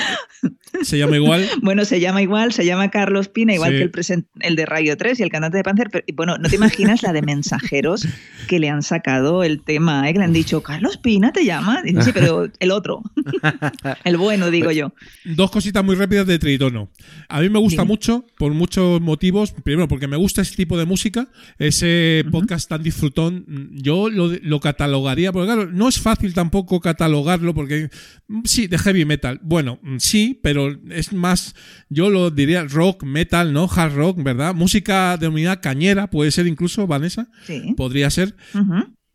[0.83, 1.45] se llama igual.
[1.61, 5.19] Bueno, se llama igual, se llama Carlos Pina, igual que el, el de Radio 3
[5.19, 5.89] y el cantante de Panzer.
[5.89, 8.07] Pero, bueno, no te imaginas la de mensajeros
[8.47, 10.13] que le han sacado el tema, ¿eh?
[10.13, 11.81] que le han dicho, Carlos Pina te llama.
[11.83, 13.01] Dice, sí, pero el otro.
[14.03, 14.93] el bueno, digo yo.
[15.23, 16.89] Dos cositas muy rápidas de Tritono.
[17.29, 19.53] A mí me gusta mucho, por muchos motivos.
[19.63, 23.45] Primero, porque me gusta ese tipo de música, ese podcast tan disfrutón.
[23.71, 27.89] Yo lo, lo catalogaría, porque claro, no es fácil tampoco catalogarlo, porque
[28.27, 29.39] mm, sí, de heavy metal.
[29.41, 31.55] Bueno, mm, sí, pero es más,
[31.87, 33.69] yo lo diría rock, metal, ¿no?
[33.73, 34.53] Hard rock, ¿verdad?
[34.53, 37.29] Música de unidad cañera, puede ser incluso, Vanessa.
[37.45, 37.73] Sí.
[37.77, 38.35] Podría ser.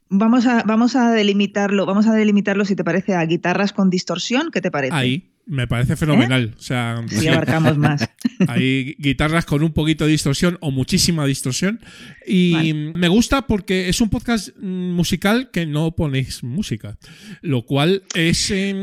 [0.09, 4.51] Vamos a, vamos a delimitarlo, vamos a delimitarlo si te parece a guitarras con distorsión,
[4.51, 4.95] ¿qué te parece?
[4.95, 6.55] Ahí, me parece fenomenal.
[6.57, 8.09] O sea, sí, abarcamos más.
[8.49, 11.81] Hay guitarras con un poquito de distorsión o muchísima distorsión.
[12.25, 16.99] Y me gusta porque es un podcast musical que no ponéis música.
[17.43, 18.81] Lo cual es em,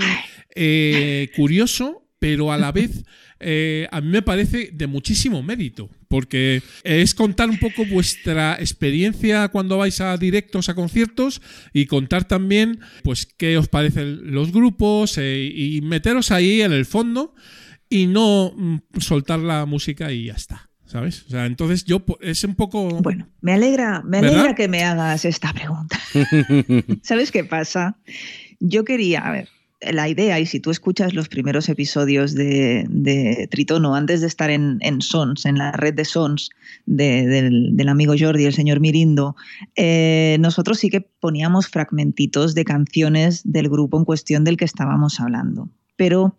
[0.56, 3.04] eh, curioso pero a la vez
[3.40, 9.48] eh, a mí me parece de muchísimo mérito, porque es contar un poco vuestra experiencia
[9.50, 11.42] cuando vais a directos, a conciertos,
[11.74, 16.86] y contar también pues qué os parecen los grupos eh, y meteros ahí en el
[16.86, 17.36] fondo
[17.90, 20.70] y no mm, soltar la música y ya está.
[20.86, 21.26] ¿Sabes?
[21.28, 22.88] O sea, entonces yo es un poco.
[23.02, 26.00] Bueno, me alegra, me alegra que me hagas esta pregunta.
[27.04, 27.98] ¿Sabes qué pasa?
[28.62, 29.50] Yo quería, a ver,
[29.82, 34.80] la idea, y si tú escuchas los primeros episodios de, Tritono, antes de estar en,
[35.02, 36.50] Sons, en la red de Sons
[36.86, 39.36] del, amigo Jordi, el señor Mirindo,
[39.76, 45.20] eh, nosotros sí que poníamos fragmentitos de canciones del grupo en cuestión del que estábamos
[45.20, 45.70] hablando.
[45.96, 46.36] Pero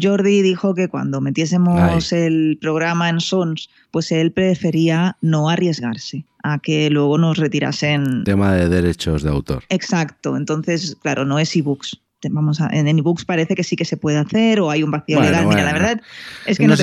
[0.00, 6.60] Jordi dijo que cuando metiésemos el programa en Sons, pues él prefería no arriesgarse a
[6.60, 8.22] que luego nos retirasen.
[8.22, 9.64] Tema de derechos de autor.
[9.68, 10.36] Exacto.
[10.36, 14.18] Entonces, claro, no es ebooks vamos a, en ebooks parece que sí que se puede
[14.18, 15.46] hacer o hay un vacío legal.
[15.46, 16.00] Mira, la verdad
[16.46, 16.76] es que no,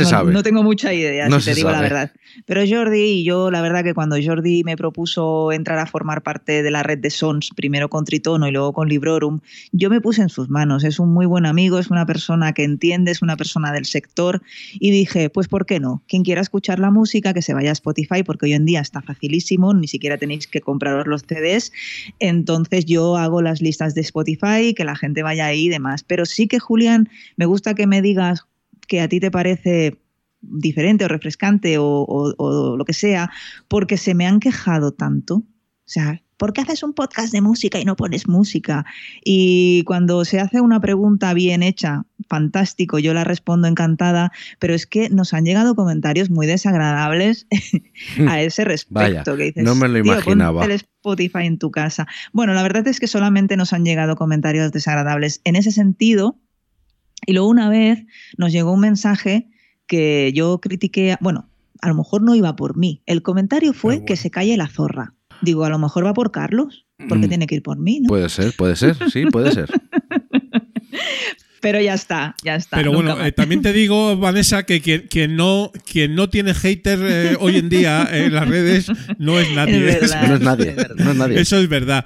[0.44, 2.12] tengo, mucha idea, si te digo la verdad.
[2.46, 6.64] Pero Jordi y yo, la verdad que cuando Jordi me propuso entrar a formar parte
[6.64, 9.42] de la red de Sons, primero con Tritono y luego con Librorum,
[9.72, 10.84] yo me puse en sus manos.
[10.84, 14.42] Es un muy buen amigo, es una persona que entiende, es una persona del sector
[14.74, 16.04] y dije, pues ¿por qué no?
[16.08, 19.02] Quien quiera escuchar la música, que se vaya a Spotify porque hoy en día está
[19.02, 21.72] facilísimo, ni siquiera tenéis que compraros los CDs.
[22.20, 26.04] Entonces yo hago las listas de Spotify, que la gente y demás.
[26.04, 28.46] Pero sí que, Julián, me gusta que me digas
[28.88, 29.98] que a ti te parece
[30.42, 33.32] diferente o refrescante o, lo que sea,
[33.68, 35.36] porque se me han quejado tanto.
[35.36, 35.46] O
[35.86, 38.84] sea, ¿por qué haces un podcast de música y no pones música?
[39.24, 44.88] Y cuando se hace una pregunta bien hecha, fantástico, yo la respondo encantada, pero es
[44.88, 47.46] que nos han llegado comentarios muy desagradables
[48.28, 49.38] a ese respecto.
[49.38, 50.66] que dices, no me lo imaginaba.
[50.66, 52.08] el Spotify en tu casa.
[52.34, 56.40] Bueno, la verdad es que solamente nos han llegado comentarios desagradables en ese sentido.
[57.28, 58.04] Y luego una vez
[58.40, 59.48] nos llegó un mensaje
[59.86, 61.52] que yo critiqué, bueno,
[61.84, 63.04] a lo mejor no iba por mí.
[63.06, 65.14] El comentario fue que se calle la zorra.
[65.42, 67.30] Digo, a lo mejor va por Carlos, porque mm.
[67.30, 68.08] tiene que ir por mí, ¿no?
[68.08, 69.70] Puede ser, puede ser, sí, puede ser.
[71.62, 72.78] Pero ya está, ya está.
[72.78, 77.38] Pero bueno, eh, también te digo, Vanessa, que quien, no, quien no tiene hater eh,
[77.40, 78.88] hoy en día en las redes
[79.20, 79.80] no es nadie.
[79.80, 79.88] no
[80.36, 80.76] es nadie.
[80.98, 81.40] No es nadie.
[81.40, 82.04] Eso es verdad.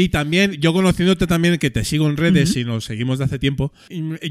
[0.00, 3.38] Y también, yo conociéndote también, que te sigo en redes y nos seguimos de hace
[3.38, 3.70] tiempo,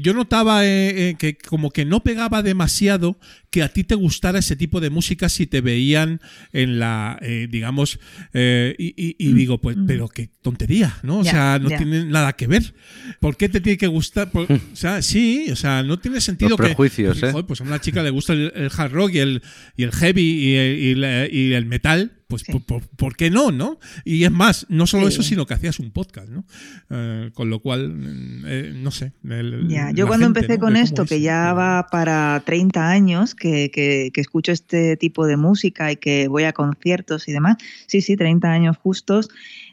[0.02, 3.20] yo notaba eh, eh, que como que no pegaba demasiado
[3.50, 6.20] que a ti te gustara ese tipo de música si te veían
[6.52, 8.00] en la, eh, digamos,
[8.34, 11.18] y, digo, pues, pero qué tontería, ¿no?
[11.20, 12.74] O sea, no tiene nada que ver.
[13.20, 14.28] ¿Por qué te tiene que gustar?
[14.34, 17.44] o sea, sí, o sea, no tiene sentido Los prejuicios, que...
[17.44, 19.42] pues a una chica le gusta el, hard rock y el,
[19.76, 22.52] y el heavy y el, y el metal pues Sí.
[22.52, 23.78] por, por- ¿por qué no, no?
[24.06, 25.12] Y es más, no solo Sí.
[25.14, 26.46] eso, sino que hacías un podcast, ¿no?
[26.88, 29.12] Eh, con lo cual, mm, eh, no sé.
[29.28, 30.64] el- Ya, yo cuando gente, empecé ¿no?
[30.64, 35.26] con esto, es, que ya va para 30 años, que, que- que escucho este tipo
[35.26, 39.28] de música y que voy a conciertos y demás, sí, sí, 30 años justos,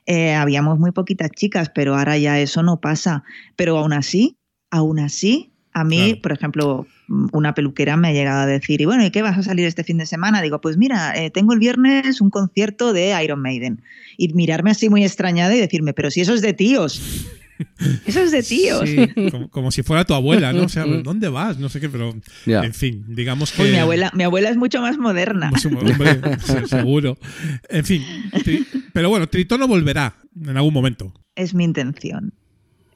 [0.07, 3.23] eh, habíamos muy poquitas chicas, pero ahora ya eso no pasa.
[3.55, 4.35] Pero aún así,
[4.71, 6.21] aún así, a mí, Claro.
[6.21, 9.37] por ejemplo, mm, una peluquera me ha llegado a decir, y bueno, ¿y qué vas
[9.37, 10.41] a salir este fin de semana?
[10.41, 13.81] Digo, pues mira, eh, tengo el viernes un concierto de Iron Maiden.
[14.17, 17.01] Y mirarme así muy extrañada y decirme, pero si eso es de tíos.
[18.05, 18.87] Eso es de tíos.
[18.87, 20.65] Sí, como, como si fuera tu abuela, ¿no?
[20.65, 21.57] O sea, ¿dónde vas?
[21.57, 22.13] No sé qué, pero
[22.45, 23.63] en fin, digamos que.
[23.63, 25.49] Uy, mi abuela, mi abuela es mucho más moderna.
[25.49, 27.17] Pues, hombre, se- seguro.
[27.69, 28.63] En fin, Tri-
[28.93, 31.11] pero bueno, Tritono volverá en algún momento.
[31.35, 32.31] Es mi intención.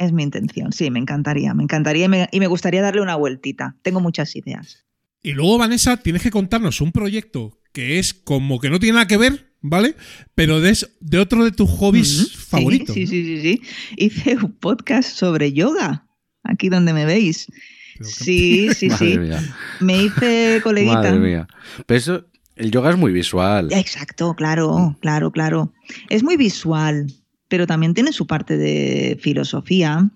[0.01, 0.73] Es mi intención.
[0.73, 1.53] Sí, me encantaría.
[1.53, 3.75] Me encantaría y me, y me gustaría darle una vueltita.
[3.83, 4.83] Tengo muchas ideas.
[5.21, 9.07] Y luego, Vanessa, tienes que contarnos un proyecto que es como que no tiene nada
[9.07, 9.95] que ver, ¿vale?
[10.33, 10.75] Pero de,
[11.19, 12.95] otro de tus hobbies favoritos.
[12.95, 13.07] Sí, ¿no?
[13.11, 13.61] sí, sí, sí.
[13.95, 16.07] Hice un podcast sobre yoga.
[16.43, 17.45] Aquí donde me veis.
[17.45, 19.19] Que- Sí, sí, Madre sí.
[19.19, 19.55] mía.
[19.81, 20.95] Me hice coleguita.
[20.95, 21.47] Madre mía.
[21.85, 22.25] Pero eso,
[22.55, 23.71] el yoga es muy visual.
[23.71, 25.71] Exacto, claro, claro, claro.
[26.09, 27.13] Es muy visual,
[27.51, 30.09] pero también tiene su parte de filosofía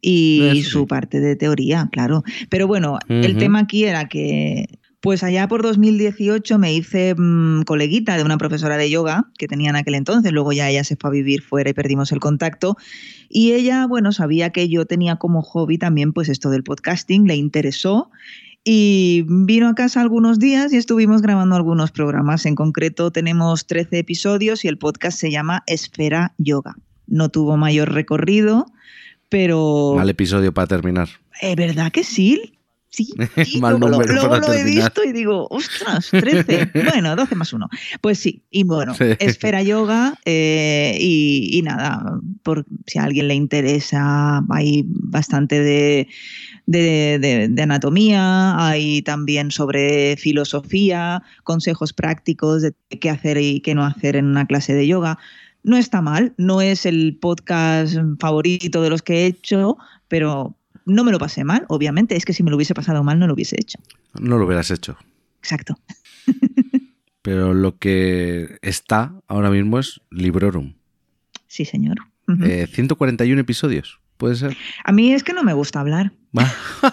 [0.00, 2.24] y Eso su parte de teoría, claro.
[2.48, 8.16] Pero bueno, el tema aquí era que, pues allá por 2018 me hice mm, coleguita
[8.16, 11.10] de una profesora de yoga que tenía en aquel entonces, luego ya ella se fue
[11.10, 12.78] a vivir fuera y perdimos el contacto.
[13.28, 17.36] Y ella, bueno, sabía que yo tenía como hobby también pues esto del podcasting, le
[17.36, 18.10] interesó
[18.64, 22.46] y vino a casa algunos días y estuvimos grabando algunos programas.
[22.46, 26.76] En concreto tenemos 13 episodios y el podcast se llama Esfera Yoga.
[27.06, 28.66] No tuvo mayor recorrido,
[29.28, 29.94] pero...
[29.96, 31.08] Mal episodio para terminar.
[31.40, 32.58] ¿Es verdad que sí?
[32.88, 33.08] Sí,
[33.46, 36.70] sí, Mal luego, lo- número luego para lo he visto y digo, ostras, 13.
[36.92, 37.68] bueno, 12 más 1.
[38.02, 39.04] Pues sí, y bueno, Sí.
[39.18, 46.06] Esfera Yoga eh, y, y nada, por si a alguien le interesa, hay bastante de,
[46.72, 53.74] de, de- de anatomía, hay también sobre filosofía, consejos prácticos de qué hacer y qué
[53.74, 55.18] no hacer en una clase de yoga.
[55.62, 59.76] No está mal, no es el podcast favorito de los que he hecho,
[60.08, 62.16] pero no me lo pasé mal, obviamente.
[62.16, 63.78] Es que si me lo hubiese pasado mal, no lo hubiese hecho.
[64.20, 64.96] No lo hubieras hecho.
[65.40, 65.78] Exacto.
[67.22, 70.74] Pero lo que está ahora mismo es Librorum.
[71.46, 71.98] Sí, señor.
[72.26, 72.44] Ujú.
[72.44, 74.56] Eh, 141 episodios, ¿puede ser?
[74.84, 76.12] A mí es que no me gusta hablar.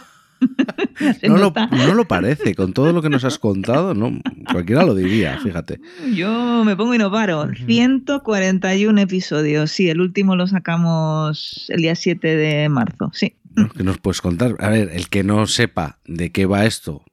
[1.21, 1.67] No lo, nota.
[1.67, 5.81] no lo parece, con todo lo que nos has contado, no, cualquiera lo diría, fíjate.
[6.15, 7.49] Yo me pongo y no paro.
[7.65, 9.69] 141 episodios.
[9.69, 13.11] Sí, el último lo sacamos el día 7 de marzo.
[13.13, 13.35] Sí.
[13.75, 14.55] ¿Qué nos puedes contar?
[14.59, 17.03] A ver, el que no sepa de qué va esto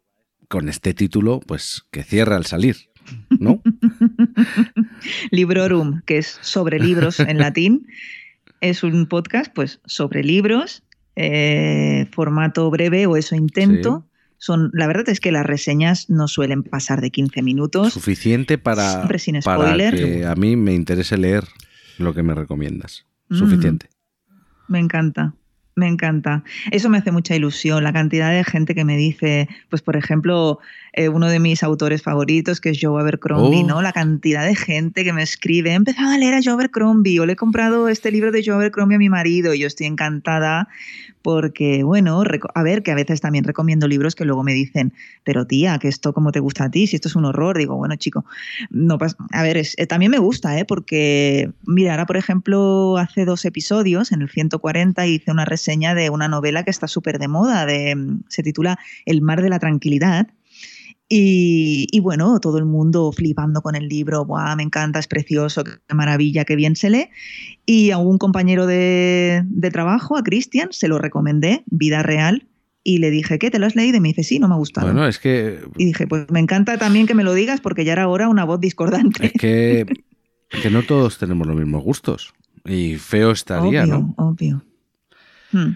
[0.47, 2.77] con este título, pues que cierra al salir,
[3.41, 3.61] ¿no?
[5.33, 7.89] Librorum, que es sobre libros en latín,
[8.69, 10.83] es un podcast pues sobre libros,
[11.15, 14.07] eh, formato breve o eso intento.
[14.39, 17.93] Son, la verdad es que las reseñas no suelen pasar de 15 minutos.
[17.93, 19.97] Suficiente para, Siempre sin para spoiler.
[19.97, 21.45] que a mí me interese leer
[21.99, 23.07] lo que me recomiendas.
[23.31, 23.37] Mm.
[23.37, 23.89] Suficiente.
[24.69, 25.35] Me encanta,
[25.77, 26.43] me encanta.
[26.71, 30.59] Eso me hace mucha ilusión, la cantidad de gente que me dice, pues por ejemplo,
[30.95, 33.67] eh, uno de mis autores favoritos, que es Joe Abercrombie, Oh.
[33.67, 33.83] ¿no?
[33.83, 37.27] La cantidad de gente que me escribe, he empezado a leer a Joe Abercrombie, o
[37.27, 40.69] le he comprado este libro de Joe Abercrombie a mi marido, y yo estoy encantada
[41.21, 42.23] porque, bueno,
[42.55, 44.93] a ver, que a veces también recomiendo libros que luego me dicen,
[45.25, 47.75] pero tía, que esto como te gusta a ti, si esto es un horror, digo,
[47.77, 48.25] bueno, chico,
[48.71, 50.65] no pasa, a ver, es- eh, también me gusta, ¿eh?
[50.65, 56.11] Porque, mira, ahora, por ejemplo, hace dos episodios, en el 140, hice una reseña de
[56.11, 57.97] una novela que está súper de moda, de,
[58.29, 60.29] se titula El mar de la tranquilidad.
[61.09, 65.63] Y, y bueno, todo el mundo flipando con el libro, Buah, me encanta, es precioso,
[65.63, 67.09] qué maravilla, qué bien se lee.
[67.65, 72.47] Y a un compañero de, de trabajo, a Cristian, se lo recomendé, Vida Real,
[72.83, 73.51] y le dije, ¿qué?
[73.51, 73.97] ¿Te lo has leído?
[73.97, 74.87] Y me dice, sí, no me ha gustado.
[74.87, 77.93] Bueno, es que, Y dije, pues me encanta también que me lo digas porque ya
[77.93, 79.27] era ahora una voz discordante.
[79.27, 79.87] es que,
[80.63, 82.33] que no todos tenemos los mismos gustos.
[82.65, 84.15] Y feo estaría, obvio, ¿no?
[84.17, 84.63] obvio.
[85.53, 85.73] Hmm.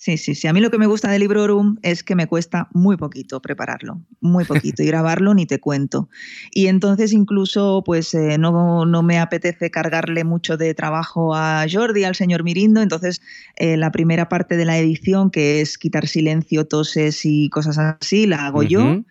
[0.00, 0.46] Sí, sí, sí.
[0.46, 4.00] A mí lo que me gusta del Librorum es que me cuesta muy poquito prepararlo,
[4.20, 6.08] muy poquito, y grabarlo ni te cuento.
[6.52, 12.04] Y entonces incluso pues eh, no, no me apetece cargarle mucho de trabajo a Jordi,
[12.04, 13.20] al señor Mirindo, entonces
[13.56, 18.28] eh, la primera parte de la edición, que es quitar silencio, toses y cosas así,
[18.28, 19.02] la hago yo.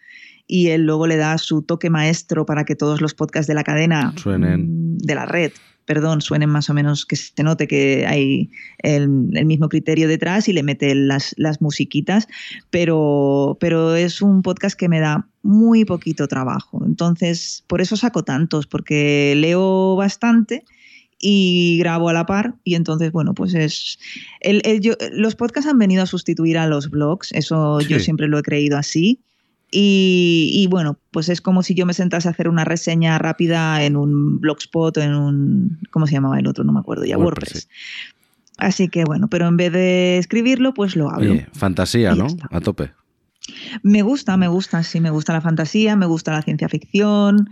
[0.47, 3.63] Y él luego le da su toque maestro para que todos los podcasts de la
[3.63, 4.95] cadena, Suenen.
[4.95, 5.51] mm, de la red,
[5.85, 8.49] perdón, suenen más o menos, que se note que hay
[8.79, 12.27] el, el mismo criterio detrás y le mete las, las musiquitas,
[12.69, 16.83] pero, pero es un podcast que me da muy poquito trabajo.
[16.85, 20.63] Entonces, por eso saco tantos, porque leo bastante
[21.19, 23.97] y grabo a la par y entonces bueno pues es
[24.39, 28.03] el- el- yo- los podcasts han venido a sustituir a los blogs eso yo Sí.
[28.05, 29.19] siempre lo he creído así
[29.69, 33.83] y, y, bueno pues es como si yo me sentase a hacer una reseña rápida
[33.83, 37.17] en un blogspot o en un cómo se llamaba el otro no me acuerdo ya
[37.17, 37.69] WordPress, WordPress,
[38.57, 42.27] así que bueno pero en vez de escribirlo pues lo hablo Oye, fantasía, ¿no?
[42.27, 42.47] está.
[42.49, 42.91] A tope.
[43.83, 47.49] me gusta, me gusta, sí, me gusta la fantasía, me gusta la ciencia ficción,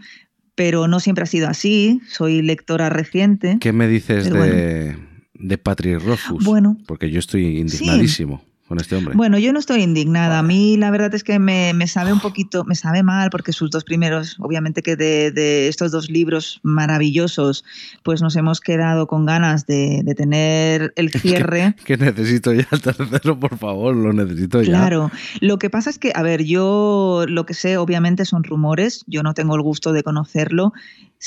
[0.55, 2.01] pero no siempre ha sido así.
[2.07, 3.57] Soy lectora reciente.
[3.59, 4.97] ¿Qué me dices de,
[5.33, 6.43] de Patrick Rothfuss?
[6.43, 6.77] Bueno.
[6.87, 9.13] Porque yo estoy indignadísimo con este hombre.
[9.15, 10.39] Bueno, yo no estoy indignada.
[10.39, 13.53] A mí la verdad es que me, me sabe un poquito, me sabe mal porque
[13.53, 17.63] sus dos primeros, obviamente que de, de estos dos libros maravillosos,
[18.03, 21.75] pues nos hemos quedado con ganas de, de tener el cierre.
[21.85, 24.69] Que necesito ya el tercero, por favor, lo necesito ya.
[24.69, 25.11] Claro,
[25.41, 29.21] lo que pasa es que, a ver, yo lo que sé obviamente son rumores, yo
[29.21, 30.73] no tengo el gusto de conocerlo,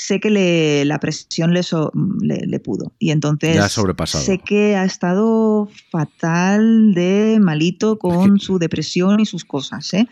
[0.05, 4.23] sé que le- la presión le, so- le, le pudo y entonces Ya ha sobrepasado.
[4.23, 10.07] sé que ha estado fatal de malito con su depresión y sus cosas, ¿eh?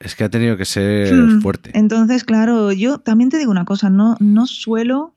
[0.00, 1.70] Es que ha tenido que ser Hmm, fuerte.
[1.74, 5.14] Entonces, claro, yo también te digo una cosa, no, no suelo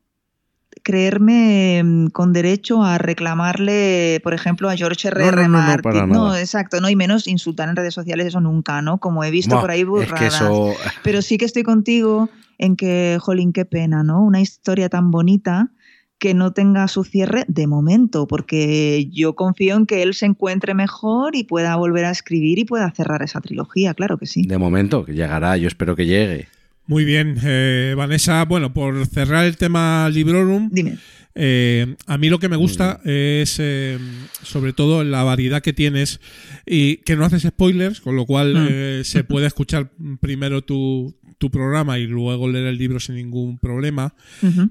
[0.87, 5.19] creerme mm, con derecho a reclamarle, por ejemplo, a George R.
[5.19, 5.35] No, R.
[5.35, 6.09] no, no, Martin.
[6.09, 8.97] No, exacto, no, y menos insultar en redes sociales, eso nunca, ¿no?
[8.97, 10.17] Como he visto por ahí es burradas.
[10.17, 10.73] que eso.
[11.03, 14.23] Pero sí que estoy contigo en que, jolín, qué pena, ¿no?
[14.23, 15.71] Una historia tan bonita
[16.19, 20.73] que no tenga su cierre de momento, porque yo confío en que él se encuentre
[20.73, 24.47] mejor y pueda volver a escribir y pueda cerrar esa trilogía, claro que sí.
[24.47, 26.47] De momento, que llegará, yo espero que llegue.
[26.87, 28.43] Muy bien, eh, Vanessa.
[28.45, 30.97] Bueno, por cerrar el tema Librorum, Dime.
[31.35, 33.97] eh, a mí lo que me gusta es eh,
[34.41, 36.19] sobre todo la variedad que tienes
[36.65, 38.67] y que no haces spoilers, con lo cual Mm.
[38.69, 39.91] eh, se puede escuchar
[40.21, 44.15] primero tu, tu programa y luego leer el libro sin ningún problema.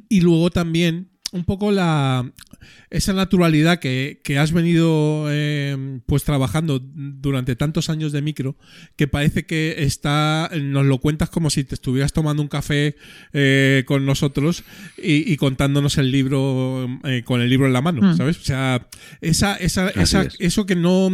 [0.09, 2.31] Y luego también un poco la
[2.90, 8.57] esa naturalidad que, que has venido eh, pues trabajando durante tantos años de micro
[8.97, 12.94] que parece que está nos lo cuentas como si te estuvieras tomando un café
[13.32, 14.62] eh, con nosotros
[14.97, 18.16] y, y contándonos el libro eh, con el libro en la mano Mm.
[18.16, 18.86] sabes o sea
[19.20, 20.36] esa, esa, Así esa- es.
[20.39, 21.11] eso que no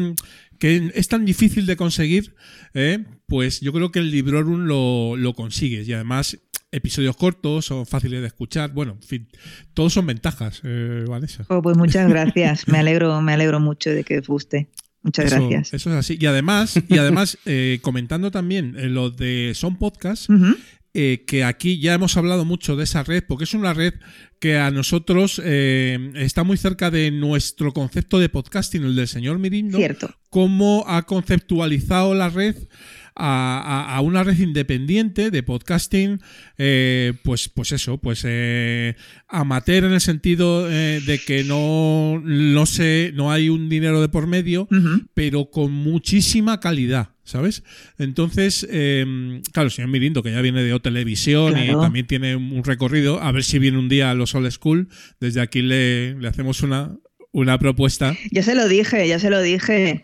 [0.58, 2.34] que es tan difícil de conseguir
[2.74, 6.38] eh, pues yo creo que el Librorum lo, lo consigues y además
[6.72, 9.28] episodios cortos son fáciles de escuchar bueno en fin
[9.74, 12.66] todos son ventajas eh, Vanessa Oh, pues muchas gracias.
[12.66, 14.68] Me alegro, me alegro mucho de que os guste.
[15.02, 15.74] Muchas eso, gracias.
[15.74, 20.28] eso es así y además y además eh, comentando también eh, lo de son podcasts
[20.30, 20.56] Ujú.
[20.94, 23.94] eh, que aquí ya hemos hablado mucho de esa red, porque es una red
[24.38, 29.38] que a nosotros eh, está muy cerca de nuestro concepto de podcasting, el del señor
[29.38, 30.14] Mirindo, Cierto.
[30.30, 32.56] cómo ha conceptualizado la red
[33.14, 33.60] a,
[33.90, 36.20] a- a una red independiente de podcasting,
[36.58, 38.94] eh, pues, pues eso, pues eh,
[39.28, 44.08] amateur en el sentido eh, de que no, no sé, no hay un dinero de
[44.08, 44.68] por medio,
[45.14, 47.62] pero con muchísima calidad, ¿sabes?
[47.98, 52.36] Entonces, eh, claro, el señor Mirindo, que ya viene de O Televisión y también tiene
[52.36, 54.88] un recorrido, a ver si viene un día a los Old School,
[55.20, 56.96] desde aquí le, le hacemos una,
[57.32, 58.14] una propuesta.
[58.30, 60.02] Ya se lo dije, ya se lo dije.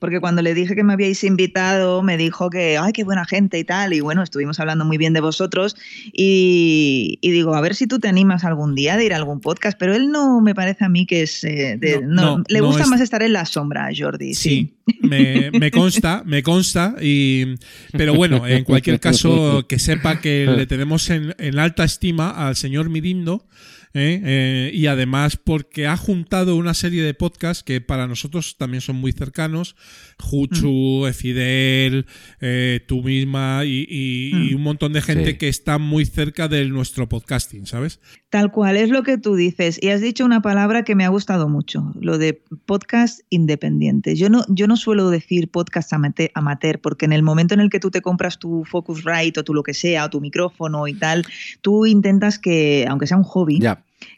[0.00, 3.58] Porque cuando le dije que me habíais invitado, me dijo que, ay, qué buena gente
[3.58, 3.92] y tal.
[3.92, 5.76] Y bueno, estuvimos hablando muy bien de vosotros.
[6.12, 9.40] Y, y digo, a ver si tú te animas algún día de ir a algún
[9.40, 9.78] podcast.
[9.78, 11.44] Pero él no me parece a mí que es.
[11.44, 14.34] eh, de- No, le gusta es- más estar en la sombra, Jordi.
[14.34, 14.50] Sí.
[14.50, 17.54] Sí, me, me consta, me consta, y,
[17.92, 22.56] pero bueno, en cualquier caso, que sepa que le tenemos en, en alta estima al
[22.56, 23.46] señor Mirindo,
[23.94, 24.20] ¿eh?
[24.24, 28.96] Eh, y además porque ha juntado una serie de podcasts que para nosotros también son
[28.96, 29.74] muy cercanos,
[30.18, 32.06] Juchu, Fidel,
[32.40, 34.56] eh, tú misma y, y- y Mm.
[34.56, 35.38] un montón de gente Sí.
[35.38, 38.00] que está muy cerca de nuestro podcasting, ¿sabes?
[38.28, 39.78] Tal cual, es lo que tú dices.
[39.82, 44.18] Y has dicho una palabra que me ha gustado mucho, lo de podcast independientes.
[44.18, 47.70] Yo no, yo no suelo decir podcast amate- amateur, porque en el momento en el
[47.70, 50.94] que tú te compras tu Focusrite o tu lo que sea, o tu micrófono y
[50.94, 51.24] tal,
[51.60, 53.58] tú intentas que, aunque sea un hobby,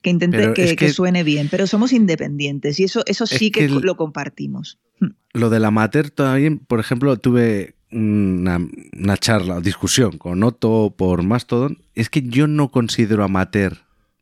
[0.03, 1.49] que intente que, es que que- suene bien.
[1.51, 4.79] Pero somos independientes y eso, eso Es sí que, que el- lo compartimos.
[5.01, 5.09] Hmm.
[5.35, 8.61] lo del amateur también, por ejemplo, tuve una,
[8.97, 11.79] una charla, discusión con Otto por Mastodon.
[11.95, 13.79] Es que yo no considero amateur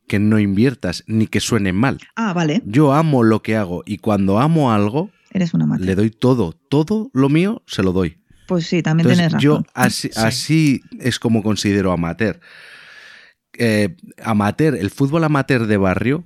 [0.09, 1.99] que no inviertas ni que suene mal.
[2.17, 6.11] Ah, vale, Yo amo lo que hago y cuando amo algo, eres una le doy
[6.11, 8.17] todo, todo lo mío se lo doy.
[8.49, 9.65] Pues sí, también Entonces, tienes razón.
[9.65, 12.41] yo así, así es como considero amateur.
[13.59, 16.25] Eh, amateur, el fútbol amateur de barrio,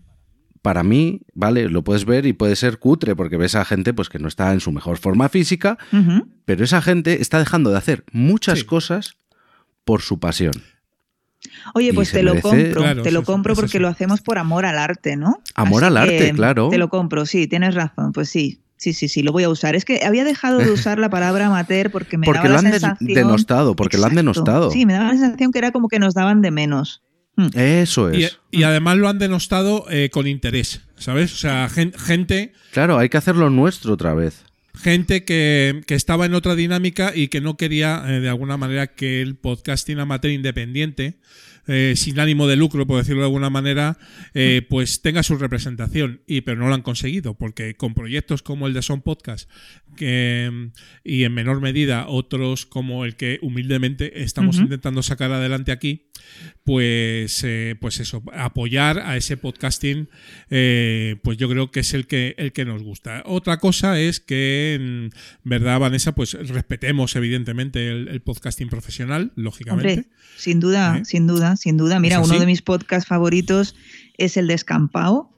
[0.63, 4.09] para mí, vale, lo puedes ver y puede ser cutre porque ves a gente pues
[4.09, 5.77] que no está en su mejor forma física,
[6.45, 8.65] pero esa gente está dejando de hacer muchas Sí.
[8.67, 9.17] cosas
[9.85, 10.53] por su pasión.
[11.75, 13.81] Oye, pues te lo compro, Claro, te lo compro porque eso.
[13.81, 15.43] lo hacemos por amor al arte, ¿no?
[15.55, 16.71] Amor al arte, claro.
[16.71, 18.61] Te lo compro, sí, tienes razón, pues sí.
[18.77, 19.77] Sí, sí, sí, lo voy a usar.
[19.77, 22.69] Es que había dejado de usar la palabra amateur porque me Porque daba lo la
[22.69, 23.15] han sensación...
[23.15, 24.71] denostado, porque lo han denostado.
[24.71, 27.03] Sí, me daba la sensación que era como que nos daban de menos.
[27.37, 27.49] Hmm.
[27.55, 28.39] Eso Y, es.
[28.51, 31.33] y además lo han denostado eh, con interés, ¿sabes?
[31.33, 34.45] O sea, gen- gente Claro, hay que hacerlo nuestro otra vez.
[34.77, 38.87] gente que, que estaba en otra dinámica y que no quería eh, de alguna manera
[38.89, 41.19] que el podcasting amateur independiente,
[41.67, 43.97] eh, sin ánimo de lucro, por decirlo de alguna manera,
[44.35, 46.21] eh, pues tenga su representación.
[46.27, 49.49] Y, pero no lo han conseguido, porque con proyectos como el de Son Podcast
[49.95, 50.71] que,
[51.03, 56.07] y en menor medida otros como el que humildemente estamos intentando sacar adelante aquí,
[56.65, 60.09] pues, eh, pues eso, apoyar a ese podcasting,
[60.51, 63.23] eh, pues yo creo que es el que, el que nos gusta.
[63.27, 65.11] Otra cosa es que, en
[65.43, 69.89] verdad, Vanessa, pues respetemos evidentemente el, el podcasting profesional, lógicamente.
[69.89, 71.05] Hombre, sin duda, ¿Eh?
[71.05, 72.01] sin duda, sin duda.
[72.01, 73.75] Mira, ¿Es uno de mis podcasts favoritos
[74.17, 75.34] es el de Escampao.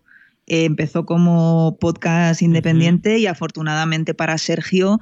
[0.47, 5.01] Eh, empezó como podcast independiente y afortunadamente para Sergio,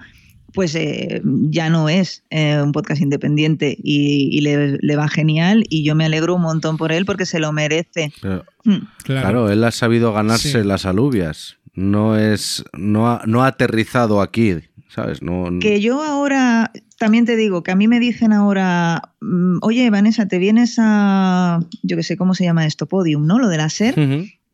[0.52, 5.64] pues eh, ya no es eh, un podcast independiente y, y le, le va genial
[5.68, 8.12] y yo me alegro un montón por él porque se lo merece.
[8.22, 8.86] Pero, Hmm.
[9.02, 9.50] claro.
[9.50, 10.66] él ha sabido ganarse Sí.
[10.66, 11.56] las alubias.
[11.74, 12.64] No es.
[12.72, 14.54] No ha, no ha aterrizado aquí.
[14.88, 15.20] ¿Sabes?
[15.22, 19.90] No, Que yo ahora, también te digo, que a mí me dicen ahora, mm, oye,
[19.90, 22.86] Vanessa, te vienes a, yo qué sé, ¿cómo se llama esto?
[22.86, 23.40] Podium, ¿no?
[23.40, 23.94] Lo de la SER.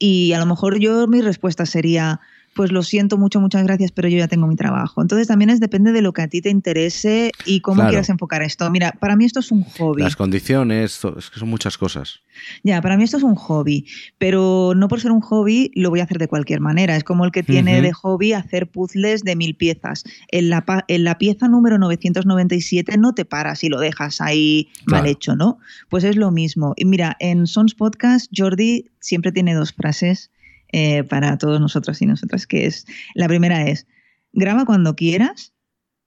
[0.03, 2.21] Y a lo mejor yo mi respuesta sería,
[2.61, 5.01] pues lo siento mucho, muchas gracias, pero yo ya tengo mi trabajo.
[5.01, 7.89] Entonces también es depende de lo que a ti te interese y cómo Claro.
[7.89, 8.71] quieras enfocar esto.
[8.71, 10.03] Mira, para mí esto es un hobby.
[10.03, 12.21] Las condiciones, es que son muchas cosas.
[12.63, 13.87] Ya, para mí esto es un hobby,
[14.19, 16.97] pero no por ser un hobby lo voy a hacer de cualquier manera.
[16.97, 20.05] Es como el que tiene de hobby hacer puzzles de mil piezas.
[20.31, 25.07] En la, en la pieza número 997 no te paras y lo dejas ahí mal
[25.07, 25.61] hecho, ¿no?
[25.89, 26.75] Pues es lo mismo.
[26.77, 30.31] Y mira, en Sons Podcast, Jordi siempre tiene dos frases
[30.73, 33.87] eh, para todos nosotros y nosotras, que es, la primera es,
[34.33, 35.53] graba cuando quieras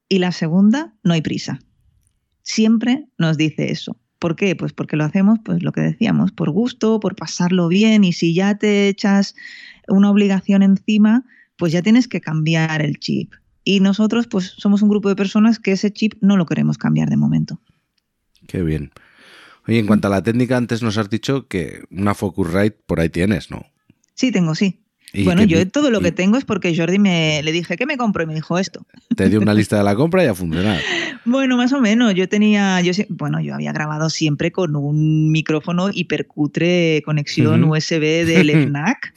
[0.07, 1.60] y la segunda, no hay prisa.
[2.44, 3.98] Siempre nos dice eso.
[4.19, 4.56] ¿Por qué?
[4.56, 8.34] Pues porque lo hacemos, pues lo que decíamos, por gusto, por pasarlo bien y si
[8.34, 9.35] ya te echas
[9.88, 11.26] una obligación encima,
[11.57, 13.34] pues ya tienes que cambiar el chip.
[13.65, 17.10] Y nosotros pues somos un grupo de personas que ese chip no lo queremos cambiar
[17.10, 17.60] de momento.
[18.48, 18.91] Qué bien.
[19.68, 23.10] Oye, en cuanto a la técnica, antes nos has dicho que una Focusrite por ahí
[23.10, 23.73] tienes, ¿no?
[24.15, 24.80] Sí, tengo, sí.
[25.26, 27.98] Bueno, que- yo todo lo que tengo es porque Jordi me le dije, ¿qué me
[27.98, 28.23] compro?
[28.23, 28.84] Y me dijo esto.
[29.15, 30.81] Te dio una lista de la compra y a funcionar.
[31.23, 32.15] Bueno, más o menos.
[32.15, 37.64] Yo tenía, yo bueno, yo había grabado siempre con un micrófono hipercutre conexión.
[37.64, 39.14] USB del FNAC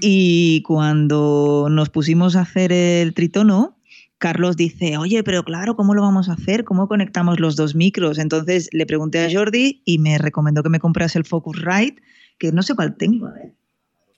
[0.00, 3.76] y cuando nos pusimos a hacer el tritono,
[4.18, 6.62] Carlos dice, oye, pero claro, ¿cómo lo vamos a hacer?
[6.64, 8.18] ¿Cómo conectamos los dos micros?
[8.18, 12.00] Entonces le pregunté a Jordi y me recomendó que me comprase el Focusrite,
[12.38, 13.54] que no sé cuál tengo, a ver.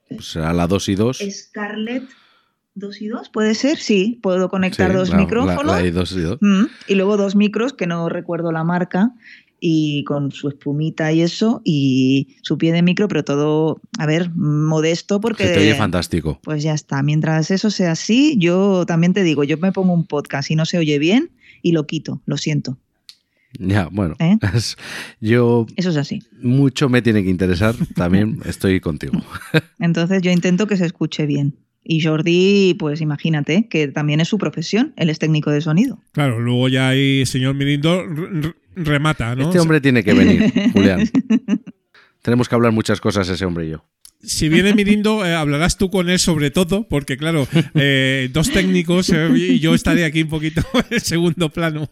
[0.08, 1.22] Pues será la 2 y 2.
[1.30, 2.04] Scarlett
[2.74, 3.78] 2 y 2, ¿puede ser?
[3.78, 5.64] Sí, puedo conectar dos la, micrófonos.
[5.64, 6.38] La, la 2 y 2.
[6.40, 9.12] Mm, Y luego dos micros que no recuerdo la marca
[9.58, 14.30] y con su espumita y eso y su pie de micro, pero todo, a ver,
[14.34, 15.46] modesto porque...
[15.46, 16.38] Se te oye fantástico.
[16.42, 20.06] Pues ya está, mientras eso sea así, yo también te digo, yo me pongo un
[20.06, 21.30] podcast y no se oye bien
[21.62, 22.78] y lo quito, lo siento.
[23.58, 24.16] Ya, bueno.
[24.18, 24.36] ¿Eh?
[25.20, 26.22] yo Eso es así.
[26.40, 27.74] mucho me tiene que interesar.
[27.94, 29.20] También estoy contigo.
[29.78, 31.56] Entonces yo intento que se escuche bien.
[31.88, 36.00] Y Jordi, pues imagínate, que también es su profesión, él es técnico de sonido.
[36.10, 38.02] Claro, luego ya ahí señor Mirindo
[38.74, 39.44] remata, ¿no?
[39.44, 41.08] Este hombre tiene que venir, Julián.
[42.22, 43.84] Tenemos que hablar muchas cosas ese hombre y yo.
[44.22, 49.10] Si viene Mirindo, eh, hablarás tú con él sobre todo, porque claro, eh, dos técnicos
[49.10, 51.88] eh, y yo estaré aquí un poquito en segundo plano.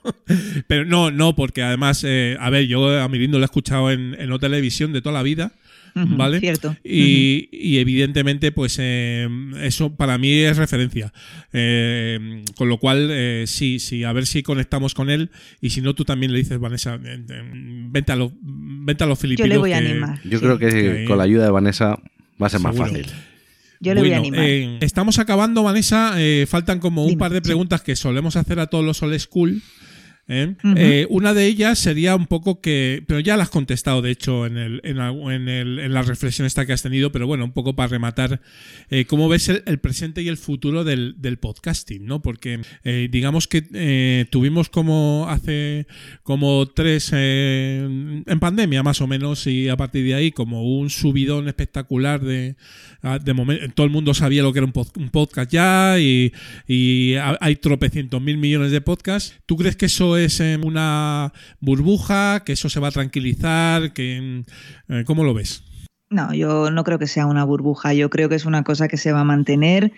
[0.66, 4.14] Pero no, no, porque además, eh, a ver, yo a Mirindo lo he escuchado en,
[4.18, 5.52] en otra televisión de toda la vida.
[5.96, 6.40] ¿Vale?
[6.40, 6.76] Cierto.
[6.82, 9.28] Y, y evidentemente, pues eh,
[9.62, 11.12] eso para mí es referencia.
[11.52, 15.30] Eh, con lo cual, eh, sí, sí, a ver si conectamos con él.
[15.60, 19.22] Y si no, tú también le dices, Vanessa, vente a los, vente a los Yo
[19.22, 19.48] filipinos.
[19.50, 20.20] le voy a que- animar.
[20.24, 20.44] Yo sí.
[20.44, 21.96] creo que Que- con la ayuda de Vanessa
[22.42, 22.90] va a ser más Seguro.
[22.92, 23.06] fácil.
[23.80, 24.40] Yo le voy a animar.
[24.44, 26.14] eh, estamos acabando, Vanessa.
[26.16, 27.42] eh, faltan como un Dime, par de sí.
[27.42, 29.60] preguntas que solemos hacer a todos los old school.
[30.28, 30.54] ¿Eh?
[30.76, 34.46] Eh, una de ellas sería un poco que, pero ya la has contestado de hecho
[34.46, 37.44] en, el, en, la, en el- en la reflexión esta que has tenido, pero bueno,
[37.44, 38.40] un poco para rematar,
[38.90, 42.06] eh, ¿cómo ves el, el presente y el futuro del, del podcasting?
[42.06, 42.22] ¿no?
[42.22, 45.86] Porque eh, digamos que eh, tuvimos como hace
[46.22, 50.90] como tres eh, en pandemia más o menos y a partir de ahí como un
[50.90, 52.56] subidón espectacular de,
[53.02, 55.98] ah, de momento, todo el mundo sabía lo que era un, pod- un podcast ya
[55.98, 56.32] y,
[56.66, 59.34] y ha- hay tropecientos mil millones de podcasts.
[59.46, 63.92] ¿Tú crees que eso es eh, una burbuja, que eso se va a tranquilizar?
[63.92, 64.42] Que,
[64.88, 65.62] eh, ¿Cómo lo ves?
[66.14, 68.96] No, yo no creo que sea una burbuja, yo creo que es una cosa que
[68.96, 69.92] se va a mantener.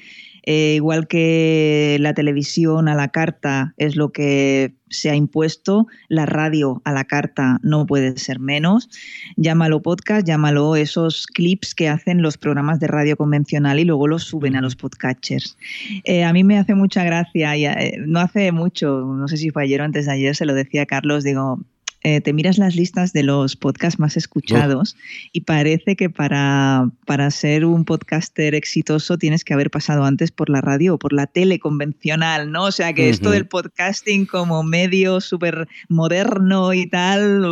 [0.44, 6.24] Eh, igual que la televisión a la carta es lo que se ha impuesto, la
[6.24, 8.88] radio a la carta no puede ser menos.
[9.36, 14.24] Llámalo podcast, llámalo esos clips que hacen los programas de radio convencional y luego los
[14.24, 15.58] suben a los podcatchers.
[16.04, 19.50] Eh, a mí me hace mucha gracia, y, eh, no hace mucho, no sé si
[19.50, 21.60] fue ayer o antes de ayer, se lo decía a Carlos, digo,
[22.02, 24.96] eh, te miras las listas de los podcasts más escuchados
[25.32, 30.48] y parece que para, para ser un podcaster exitoso tienes que haber pasado antes por
[30.48, 32.64] la radio o por la tele convencional, ¿no?
[32.64, 37.42] O sea que esto del podcasting como medio súper moderno y tal,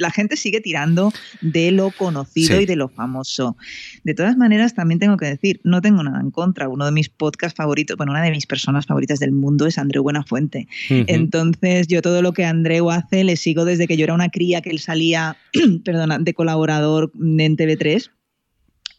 [0.00, 2.64] la gente sigue tirando de lo conocido Sí.
[2.64, 3.56] y de lo famoso.
[4.04, 6.68] De todas maneras, también tengo que decir, no tengo nada en contra.
[6.68, 10.02] Uno de mis podcasts favoritos, bueno, una de mis personas favoritas del mundo es Andreu
[10.02, 10.66] Buenafuente.
[10.88, 14.60] Entonces, yo todo lo que Andreu hace le sigo desde que yo era una cría
[14.60, 15.36] que él salía,
[15.84, 18.10] perdona, de colaborador en TV3.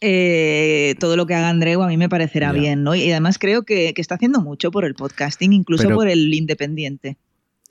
[0.00, 2.94] Eh, todo lo que haga Andreu a mí me parecerá bien, ¿no?
[2.94, 6.32] Y además creo que, que está haciendo mucho por el podcasting, incluso Pero- por el
[6.34, 7.16] independiente.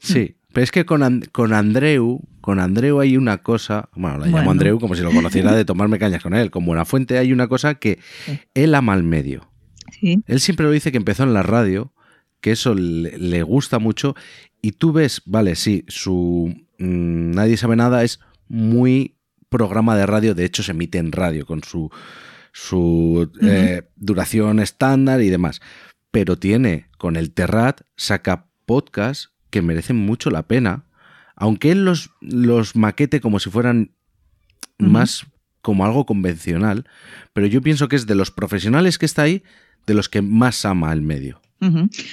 [0.01, 4.25] Sí, pero es que con, And- con Andreu, con Andreu hay una cosa, bueno, la
[4.25, 4.51] llamo Bueno.
[4.51, 7.47] Andreu como si lo conociera de tomarme cañas con él, con Buena Fuente hay una
[7.47, 8.39] cosa que Sí.
[8.53, 9.47] él ama al medio.
[9.99, 10.19] Sí.
[10.27, 11.93] Él siempre lo dice que empezó en la radio,
[12.41, 14.15] que eso le, le gusta mucho,
[14.63, 19.17] y tú ves, vale, sí, su mm, Nadie sabe nada es muy
[19.49, 21.91] programa de radio, de hecho se emite en radio con su,
[22.53, 25.61] su eh, duración estándar y demás,
[26.11, 30.85] pero tiene con el Terrat, saca podcasts que merecen mucho la pena,
[31.35, 33.91] aunque él los, los maquete como si fueran
[34.79, 35.25] más
[35.61, 36.87] como algo convencional,
[37.33, 39.43] pero yo pienso que es de los profesionales que está ahí,
[39.85, 41.42] de los que más ama el medio.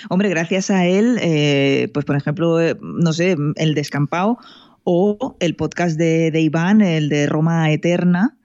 [0.09, 4.39] Hombre, gracias a él, eh, pues por ejemplo, eh, no sé, el Descampado
[4.85, 8.37] o el podcast de, de Iván, el de Roma Eterna,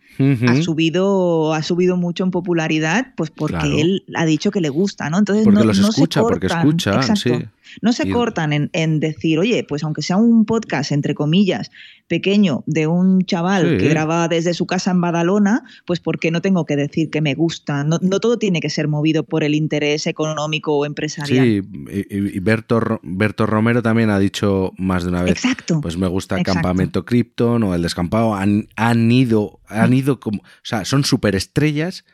[0.47, 3.77] ha subido ha subido mucho en popularidad pues porque Claro.
[3.77, 6.47] él ha dicho que le gusta no entonces Porque no, los no escucha, se porque
[6.47, 7.45] cortan, escucha, exacto, sí.
[7.81, 11.71] No se cortan en, en decir oye pues aunque sea un podcast entre comillas
[12.07, 13.77] pequeño de un chaval Sí.
[13.77, 17.33] que graba desde su casa en Badalona pues porque no tengo que decir que me
[17.35, 21.61] gusta no, no todo tiene que ser movido por el interés económico o empresarial Sí,
[21.91, 25.31] y, y- Berto, Ro- Berto Romero también ha dicho más de una vez.
[25.31, 26.53] exacto Pues me gusta Exacto.
[26.53, 28.35] Campamento Krypton o El Descampado.
[28.35, 30.39] Han, han ido, han ido como.
[30.41, 32.05] O sea, son superestrellas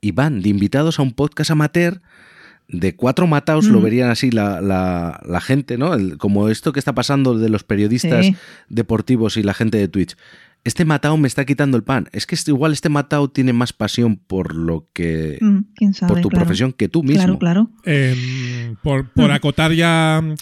[0.00, 2.00] y van de invitados a un podcast amateur.
[2.70, 3.82] De cuatro mataos lo Mm.
[3.82, 5.94] verían así la, la- la gente, ¿no?
[5.94, 8.36] El- como esto que está pasando de los periodistas Sí.
[8.68, 10.16] deportivos y la gente de Twitch.
[10.64, 12.08] Este matao me está quitando el pan.
[12.12, 15.38] Es que este- igual este matao tiene más pasión por lo que.
[15.40, 16.44] Mm, quién sabe por tu claro.
[16.44, 17.22] profesión que tú mismo.
[17.22, 20.34] claro claro Eh, por, por acotar ya mm,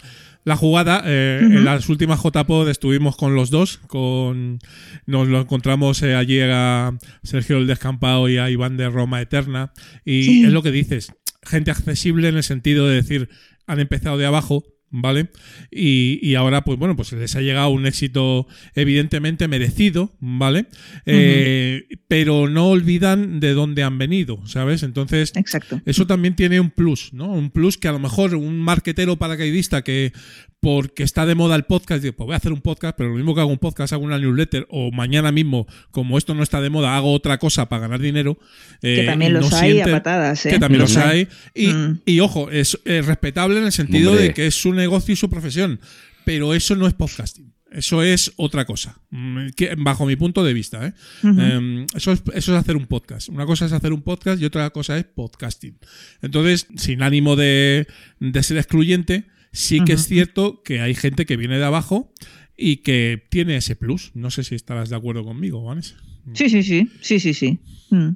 [0.45, 4.59] la jugada, eh, en las últimas JPod estuvimos con los dos, con
[5.07, 6.93] nos lo encontramos eh, allí a
[7.23, 9.73] Sergio el Descampado y a Iván de Roma Eterna,
[10.05, 10.45] y Sí.
[10.45, 11.13] es lo que dices,
[11.47, 13.29] gente accesible en el sentido de decir,
[13.67, 15.29] han empezado de abajo, ¿vale?
[15.71, 20.67] Y, y ahora, pues bueno, pues les ha llegado un éxito evidentemente merecido, ¿vale?
[21.05, 24.83] Eh, Pero no olvidan de dónde han venido, ¿sabes?
[24.83, 27.33] Entonces, exacto eso también tiene un plus, ¿no?
[27.33, 30.13] Un plus que a lo mejor un marquetero paracaidista que
[30.61, 33.17] porque está de moda el podcast, dice, pues voy a hacer un podcast, pero lo
[33.17, 36.61] mismo que hago un podcast, hago una newsletter, o mañana mismo, como esto no está
[36.61, 38.37] de moda, hago otra cosa para ganar dinero.
[38.81, 40.51] que eh, también no los hay siente- a patadas ¿eh?
[40.51, 41.29] que también los Los hay.
[41.55, 42.01] Y, Mm.
[42.07, 44.25] y, ojo, es respetable en el sentido Hombre.
[44.29, 45.81] de que es su negocio y su profesión.
[46.25, 47.53] Pero eso no es podcasting.
[47.71, 49.01] Eso es otra cosa.
[49.11, 50.87] Mm, que- bajo mi punto de vista.
[50.87, 50.93] ¿eh?
[51.25, 53.29] Eh, eso, es, eso es hacer un podcast.
[53.29, 55.77] Una cosa es hacer un podcast y otra cosa es podcasting.
[56.23, 57.87] Entonces, sin ánimo de,
[58.21, 62.13] de ser excluyente, sí que es cierto que hay gente que viene de abajo
[62.57, 64.13] y que tiene ese plus.
[64.15, 65.97] No sé si estarás de acuerdo conmigo, Vanessa.
[66.35, 67.59] Sí, sí, sí, sí, sí, sí.
[67.91, 68.09] Mm.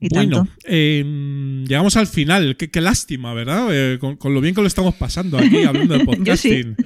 [0.00, 0.52] Y bueno, tanto.
[0.64, 2.56] eh, llegamos al final.
[2.56, 3.68] Qué, qué lástima, ¿verdad?
[3.72, 6.76] Eh, con, con lo bien que lo estamos pasando aquí hablando de podcasting.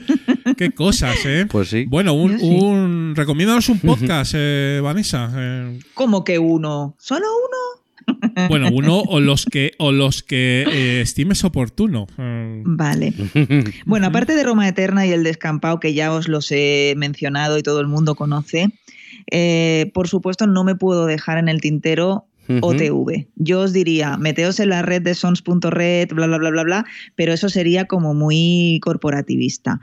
[0.57, 1.47] qué cosas, ¿eh?
[1.51, 1.85] Pues sí.
[1.89, 2.45] Bueno, un, Yo sí.
[2.47, 5.31] un- recomiéndanos un podcast, eh, Vanessa.
[5.35, 6.97] Eh, ¿Cómo que uno?
[6.99, 8.19] ¿Solo uno?
[8.49, 12.07] bueno, uno o los que o los que eh, estimes oportuno.
[12.19, 13.13] Eh, Vale.
[13.87, 17.63] Bueno, aparte de Roma Eterna y el descampado, que ya os los he mencionado y
[17.63, 18.69] todo el mundo conoce,
[19.31, 22.27] eh, por supuesto no me puedo dejar en el tintero.
[22.61, 23.29] OTV.
[23.37, 27.33] Yo os diría, meteos en la red de sons.red, bla, bla, bla, bla, bla, pero
[27.33, 29.81] eso sería como muy corporativista.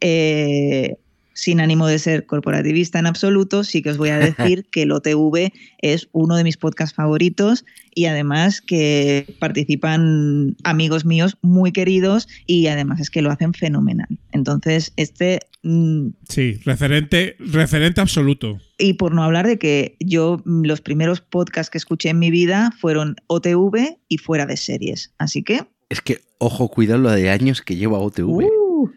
[0.00, 0.96] Eh,
[1.34, 4.92] sin ánimo de ser corporativista en absoluto, sí que os voy a decir que el
[4.92, 7.64] OTV es uno de mis podcasts favoritos
[7.94, 14.08] y además que participan amigos míos muy queridos y además es que lo hacen fenomenal.
[14.32, 18.58] Entonces, este mm, Sí, referente, referente absoluto.
[18.78, 22.30] y por no hablar de que yo mm, los primeros podcasts que escuché en mi
[22.30, 25.12] vida fueron OTV y fuera de series.
[25.18, 25.60] Así que...
[25.90, 28.44] Es que, ojo, cuidado lo de años que lleva OTV.
[28.44, 28.90] uh,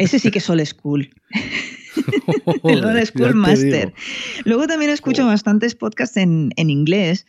[0.00, 1.10] ese sí que es old school.
[2.64, 3.94] el old school te master.
[4.44, 5.34] Luego también escucho Joder.
[5.34, 7.26] bastantes podcasts en, en inglés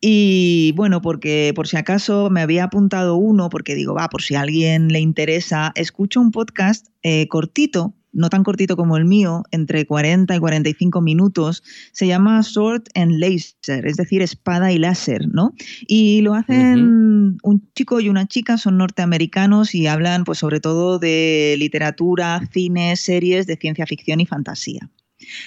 [0.00, 4.34] y bueno, porque por si acaso me había apuntado uno, porque digo, va, por si
[4.34, 9.42] a alguien le interesa, escucho un podcast eh, cortito, no tan cortito como el mío,
[9.50, 11.62] entre 40 y 45 minutos,
[11.92, 15.52] se llama Sword and Laser, es decir, espada y láser, ¿no?
[15.86, 20.98] Y lo hacen un chico y una chica, son norteamericanos y hablan pues sobre todo
[20.98, 24.90] de literatura, cine, series de ciencia ficción y fantasía.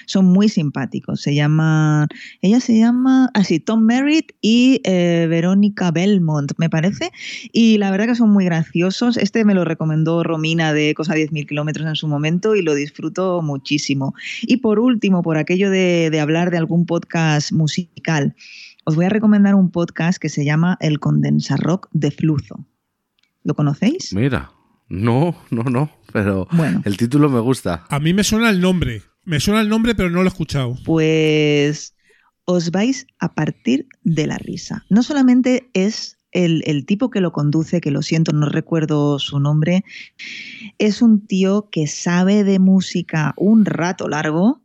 [0.06, 1.22] Son muy simpáticos.
[1.22, 2.08] Se llaman.
[2.42, 3.30] Ella se llama.
[3.34, 7.12] Así, Tom Merritt y eh, Verónica Belmont, me parece.
[7.52, 9.18] Y la verdad que son muy graciosos.
[9.18, 13.42] Este me lo recomendó Romina de Cosa 10.000 kilómetros en su momento y lo disfruto
[13.42, 14.14] muchísimo.
[14.44, 18.36] Y por último, por aquello de, de hablar de algún podcast musical,
[18.86, 22.66] os voy a recomendar un podcast que se llama El Condensarrock de Fluzo.
[23.44, 24.14] ¿Lo conocéis?
[24.14, 24.52] Mira,
[24.90, 26.82] no, no, no, pero Bueno.
[26.86, 27.86] el título me gusta.
[27.90, 29.02] A mí me suena el nombre.
[29.28, 30.78] Me suena el nombre, pero no lo he escuchado.
[30.86, 31.94] Pues
[32.46, 34.86] os vais a partir de la risa.
[34.90, 39.42] No solamente es el, el tipo que lo conduce, que lo siento, no recuerdo su
[39.42, 39.84] nombre,
[40.78, 44.62] es un tío que sabe de música un rato largo,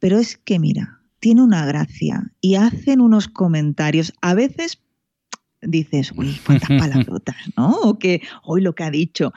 [0.00, 4.82] pero es que mira, tiene una gracia y hacen unos comentarios, a veces
[5.60, 7.70] dices, uy, cuántas palabrotas, ¿no?
[7.82, 9.32] O que, hoy lo que ha dicho,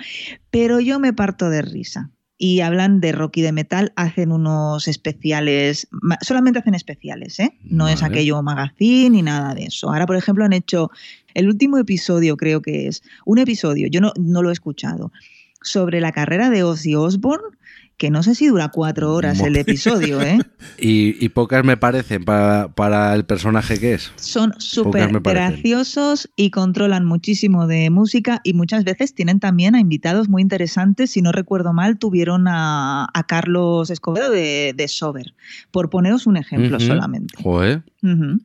[0.50, 2.10] pero yo me parto de risa.
[2.38, 5.88] Y hablan de rock y de metal, hacen unos especiales,
[6.22, 7.58] solamente hacen especiales, ¿eh?
[7.64, 9.90] No es aquello magazine ni nada de eso.
[9.90, 10.92] Ahora, por ejemplo, han hecho
[11.34, 15.14] el último episodio, creo que es, un episodio, yo no, no lo he escuchado,
[15.62, 17.56] sobre la carrera de Ozzy Osbourne,
[17.98, 20.40] que no sé si dura cuatro horas el episodio, ¿eh?
[20.78, 24.12] Y, y pocas me parecen para, para el personaje que es.
[24.18, 30.28] Son súper graciosos y controlan muchísimo de música y muchas veces tienen también a invitados
[30.28, 31.12] muy interesantes.
[31.12, 35.34] Si no recuerdo mal, tuvieron a, a Carlos Escobedo de, de Sober,
[35.72, 37.42] por poneros un ejemplo solamente.
[37.42, 38.42] Joder, Ujú.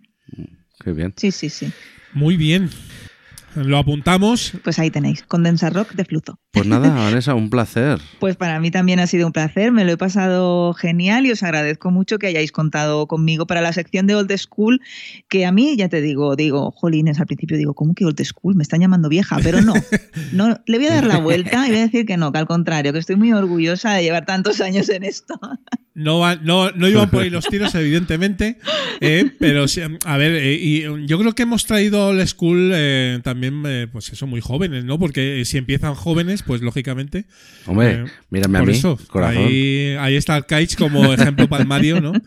[0.85, 1.13] qué bien.
[1.17, 1.73] Sí, sí, sí.
[2.13, 2.71] Muy bien.
[3.55, 4.53] Lo apuntamos.
[4.63, 6.39] Pues ahí tenéis, Condensa Rock de Fluzo.
[6.53, 7.99] Pues nada, Vanessa, un placer.
[8.21, 11.43] Pues para mí también ha sido un placer, me lo he pasado genial y os
[11.43, 14.81] agradezco mucho que hayáis contado conmigo para la sección de Old School,
[15.29, 18.57] que a mí ya te digo, digo, jolines, al principio digo, ¿cómo que Old School?
[18.57, 19.73] Me están llamando vieja, pero no,
[20.33, 22.47] no, le voy a dar la vuelta y voy a decir que no, que al
[22.47, 25.41] contrario, que estoy muy orgullosa de llevar tantos años en esto.
[26.01, 28.57] No, no, no iban por ahí los tiros, evidentemente.
[29.01, 29.67] eh, pero
[30.05, 34.13] a ver, eh, y yo creo que hemos traído al school eh, también, eh, pues
[34.13, 34.99] eso, muy jóvenes, ¿no?
[34.99, 37.25] Porque si empiezan jóvenes, pues lógicamente.
[37.67, 39.45] Hombre, eh, mírame a por mí, eso, corazón.
[39.45, 42.13] Ahí, ahí está el Kaich como ejemplo palmario, ¿no?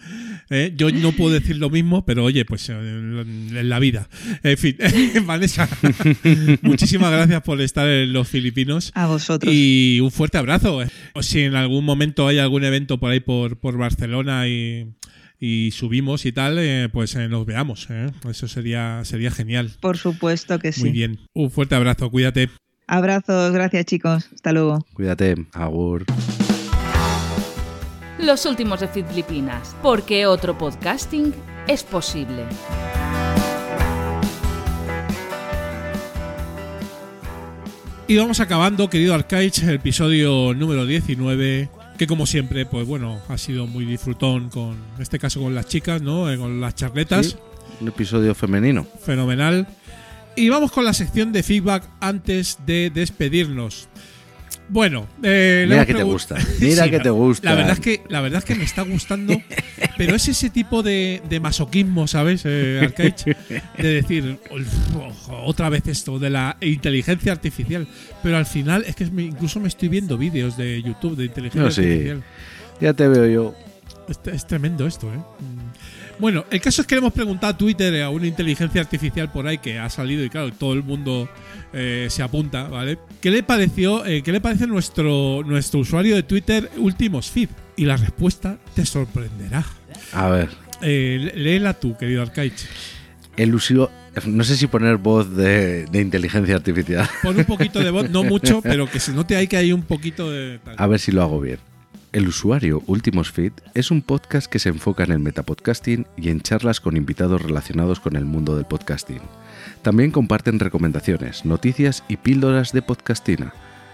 [0.50, 4.08] Eh, yo no puedo decir lo mismo, pero oye, pues eh, en, en la vida.
[4.44, 4.78] En fin,
[5.26, 5.68] Vanessa,
[6.62, 8.92] muchísimas gracias por estar en los Filipinos.
[8.94, 9.52] A vosotros.
[9.52, 10.82] Y un fuerte abrazo.
[11.14, 14.94] O si en algún momento hay algún evento por ahí por, por Barcelona y,
[15.46, 17.88] y subimos y tal, eh, pues eh, nos veamos.
[17.90, 18.10] ¿eh?
[18.30, 19.74] Eso sería, sería genial.
[19.82, 20.80] Por supuesto que sí.
[20.80, 21.20] Muy bien.
[21.34, 22.50] Un fuerte abrazo, cuídate.
[22.88, 24.86] Abrazos, gracias chicos, hasta luego.
[24.94, 26.06] Cuídate, Agur.
[28.20, 31.34] Los últimos de Filipinas, porque otro podcasting
[31.68, 32.46] es posible.
[38.08, 43.38] Y vamos acabando, querido Arcaich, el episodio número 19, que como siempre, pues bueno, ha
[43.38, 46.32] sido muy disfrutón con, en este caso con las chicas, ¿no?
[46.32, 47.28] Eh, Con las charletas.
[47.28, 47.36] Sí,
[47.82, 48.86] un episodio femenino.
[49.04, 49.68] Fenomenal.
[50.36, 53.88] Y vamos con la sección de feedback antes de despedirnos.
[54.70, 57.50] Bueno, eh, Mira que te gusta, mira que te gusta.
[57.50, 59.40] La verdad es que, la verdad es que me está gustando,
[59.98, 63.26] pero es ese tipo de, de masoquismo, ¿sabes, eh, Arcaich?
[63.78, 67.88] De decir, "Uf, otra vez esto de la inteligencia artificial.
[68.24, 71.62] Pero al final es que me- incluso me estoy viendo vídeos de YouTube de inteligencia
[71.62, 71.82] No, sí.
[71.82, 72.24] artificial.
[72.82, 73.56] Ya te veo yo.
[74.10, 75.20] Es, es tremendo esto, ¿eh?
[76.20, 79.48] Bueno, el caso es que le hemos preguntado a Twitter a una inteligencia artificial por
[79.48, 81.28] ahí que ha salido y claro, todo el mundo
[81.74, 82.98] eh, se apunta, ¿vale?
[83.20, 87.50] ¿Qué le pareció, eh, qué le parece nuestro, nuestro usuario de Twitter Últimos Feed?
[87.76, 89.66] Y la respuesta te sorprenderá.
[90.14, 90.50] A ver,
[90.82, 92.68] Eh, léela tú, querido Arcaich.
[93.38, 93.90] el usuario.
[94.28, 97.10] No sé si poner voz de, de inteligencia artificial.
[97.24, 99.82] Pon un poquito de voz, no mucho, pero que se note ahí que hay un
[99.82, 100.60] poquito de...
[100.64, 100.76] tal.
[100.78, 101.58] A ver si lo hago bien.
[102.14, 106.42] El usuario Últimos Feed es un podcast que se enfoca en el metapodcasting y en
[106.42, 109.22] charlas con invitados relacionados con el mundo del podcasting.
[109.82, 113.52] También comparten recomendaciones, noticias y píldoras de podcastina.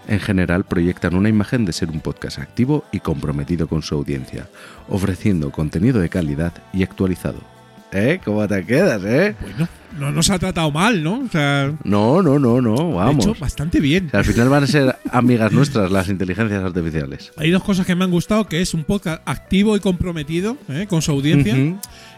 [0.10, 4.50] En general proyectan una imagen de ser un podcast activo y comprometido con su audiencia,
[4.90, 7.40] ofreciendo contenido de calidad y actualizado.
[7.94, 8.20] ¿Eh?
[8.26, 9.34] ¿Cómo te quedas, eh?
[9.40, 11.20] Bueno, no nos ha tratado mal, ¿no?
[11.20, 13.26] O sea, No, no, no, no, vamos.
[13.26, 14.10] hecho bastante bien.
[14.14, 17.32] Al final van a ser amigas nuestras las inteligencias artificiales.
[17.38, 20.86] Hay dos cosas que me han gustado, que es un podcast activo y comprometido ¿eh?
[20.90, 21.56] con su audiencia.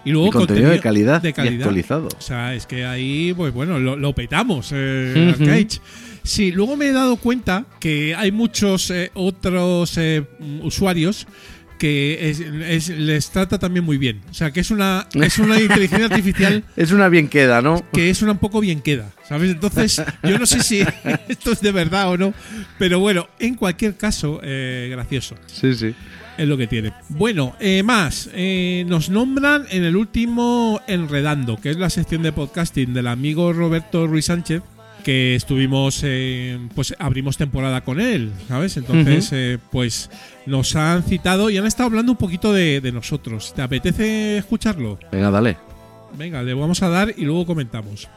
[0.04, 1.62] Y luego Y contenido de calidad y calidad.
[1.62, 2.08] actualizado.
[2.18, 5.36] O sea, es que ahí, pues bueno, lo, lo petamos, eh.
[5.40, 5.80] Arcaich.
[6.24, 10.24] Sí, luego me he dado cuenta que hay muchos eh, otros eh,
[10.62, 11.26] usuarios
[11.82, 14.22] que es- es- les trata también muy bien.
[14.30, 17.84] O sea, que es una, es una inteligencia artificial Es una bien queda, ¿no?
[17.92, 19.50] que es una un poco bien queda, ¿sabes?
[19.50, 20.82] Entonces, yo no sé si
[21.28, 22.36] esto es de verdad o no,
[22.78, 25.36] pero bueno, en cualquier caso, eh, gracioso.
[25.48, 25.96] Sí, sí.
[26.38, 26.94] Es lo que tiene.
[27.10, 28.30] Bueno, eh, más.
[28.34, 33.54] eh, nos nombran en el último Enredando, que es la sección de podcasting del amigo
[33.54, 34.62] Roberto Ruiz Sánchez,
[35.04, 38.78] que estuvimos, eh, pues abrimos temporada con él, ¿sabes?
[38.78, 40.10] Entonces, eh, pues
[40.46, 43.54] nos han citado y han estado hablando un poquito de, de nosotros.
[43.54, 45.00] ¿Te apetece escucharlo?
[45.12, 45.58] Venga, dale.
[46.18, 48.10] Venga, le vamos a dar y luego comentamos.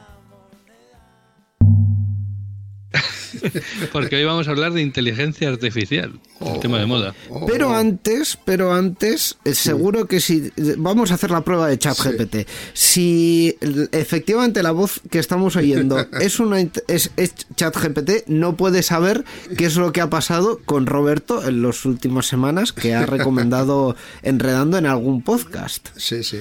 [3.93, 7.15] Porque hoy vamos a hablar de inteligencia artificial, el tema de moda.
[7.47, 12.49] Pero antes, pero antes, eh, seguro que si vamos a hacer la prueba de ChatGPT,
[12.73, 18.83] si l- efectivamente la voz que estamos oyendo es una es, es ChatGPT, no puede
[18.83, 19.25] saber
[19.57, 23.97] qué es lo que ha pasado con Roberto en las últimas semanas que ha recomendado
[24.23, 25.89] enredando en algún podcast.
[25.97, 26.39] Sí, sí.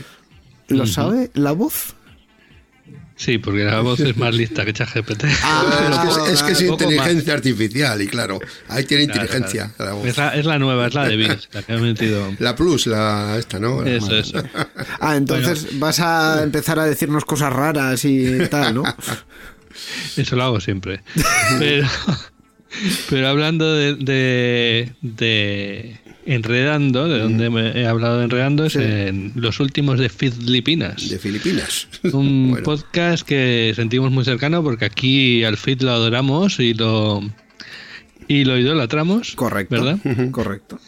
[0.68, 1.94] ¿Lo sabe la voz?
[3.16, 5.24] Sí, porque la voz es más lista que ChatGPT.
[5.44, 9.06] Ah, es que es, es que es un poco inteligencia artificial y claro, ahí tiene
[9.06, 9.72] Claro, inteligencia.
[9.78, 9.92] claro.
[9.92, 10.08] la voz.
[10.08, 12.34] Es, la, es la nueva, es la de Bing, la que ha metido.
[12.40, 13.84] La plus, la esta, ¿no?
[13.86, 14.44] Eso, eso.
[15.00, 18.84] Ah, entonces vas a empezar a decirnos cosas raras y tal, ¿no?
[20.18, 21.02] Eso lo hago siempre.
[21.60, 21.88] Pero,
[23.10, 28.80] pero hablando de, de, de Enredando, de donde me he hablado de Enredando, es Sí.
[28.82, 31.10] en los últimos de Filipinas.
[31.10, 31.88] De Filipinas.
[32.14, 32.64] Un Bueno.
[32.64, 37.22] podcast que sentimos muy cercano porque aquí al Fit lo adoramos y lo
[38.28, 39.36] y lo idolatramos.
[39.36, 39.76] Correcto.
[39.84, 40.00] ¿Verdad?
[40.32, 40.80] Correcto.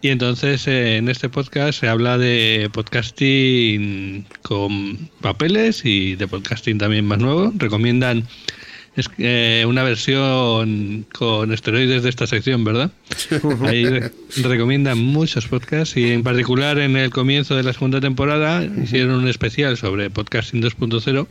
[0.00, 6.78] Y entonces eh, en este podcast se habla de podcasting con papeles y de podcasting
[6.78, 7.52] también más nuevo.
[7.56, 8.24] Recomiendan
[8.98, 12.90] es, eh, una versión con esteroides de esta sección, ¿verdad?
[13.62, 14.12] Ahí re-
[14.42, 19.28] recomiendan muchos podcasts y en particular en el comienzo de la segunda temporada hicieron un
[19.28, 21.26] especial sobre podcasting 2.0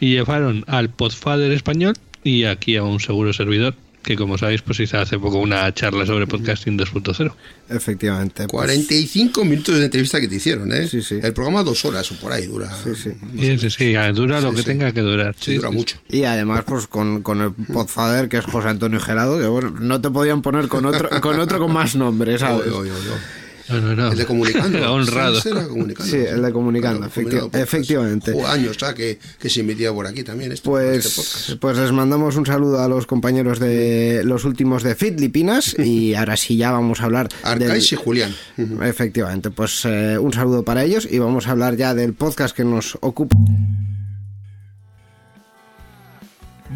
[0.00, 3.74] y llevaron al Podfather español y aquí a un seguro servidor
[4.04, 7.34] que como sabéis pues hizo hace poco una charla sobre podcasting 2.0.
[7.68, 8.46] Efectivamente.
[8.46, 10.86] pues- 45 minutos de entrevista que te hicieron, ¿eh?
[10.86, 11.18] Sí, sí.
[11.22, 12.70] El programa dos horas o por ahí dura.
[12.84, 13.10] Sí, sí.
[13.40, 14.68] Sí, sí, sí, dura lo Sí, que sí.
[14.68, 15.34] tenga que durar.
[15.40, 15.96] Sí, dura mucho.
[16.08, 20.00] Y además, pues con, con el podfather, que es José Antonio Gerado, que bueno, no
[20.00, 22.66] te podían poner con otro con, otro con más nombre, ¿sabes?
[22.68, 23.43] Oy, oy, oy, oy.
[23.68, 24.12] No, no, no.
[24.12, 24.92] El de comunicando.
[24.92, 25.40] Honrado.
[25.40, 26.10] Sí, era comunicando.
[26.10, 27.64] Sí, el de Comunicando, efecti- Comunicando Podcast.
[27.64, 28.32] efectivamente.
[28.32, 31.60] Joder, años ya que, que se emitía por aquí también este Pues, podcast.
[31.60, 36.36] pues les mandamos un saludo a los compañeros de los últimos de Filipinas y ahora
[36.36, 38.34] sí ya vamos a hablar Arcais y del, Julián.
[38.82, 42.64] efectivamente pues eh, un saludo para ellos y vamos a hablar ya del podcast que
[42.64, 43.36] nos ocupa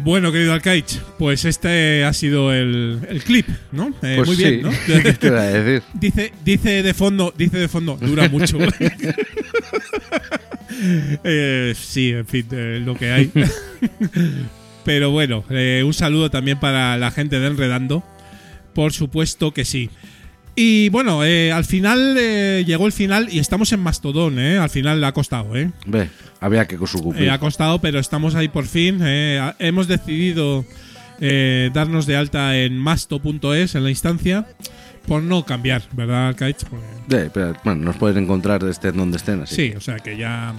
[0.03, 3.89] Bueno, querido Arcaich, pues este ha sido el, el clip, ¿no?
[4.01, 4.43] Eh, Pues muy sí.
[4.43, 4.71] bien, ¿no?
[4.85, 5.83] ¿Qué te iba a decir?
[5.93, 8.57] Dice, dice de fondo, dice de fondo, dura mucho.
[11.23, 13.31] Eh, sí, en fin, eh, lo que hay.
[14.85, 15.43] Pero bueno,
[15.83, 18.03] un saludo también para la gente de Enredando.
[18.73, 19.89] Por supuesto que sí.
[20.55, 24.57] Y bueno, eh, al final eh, llegó el final y estamos en Mastodon, ¿eh?
[24.57, 25.71] Al final le ha costado, ¿eh?
[25.85, 26.09] Ve,
[26.39, 27.27] había que cumplir.
[27.27, 28.99] Eh, ha costado, pero estamos ahí por fin.
[29.01, 30.65] eh, hemos decidido
[31.19, 34.47] eh, darnos de alta en masto.es, en la instancia,
[35.07, 36.63] por no cambiar, ¿verdad, Kaich?
[36.65, 39.41] Porque- pero, bueno, nos pueden encontrar estén donde estén.
[39.41, 39.55] Así.
[39.55, 40.53] Sí, o sea que ya.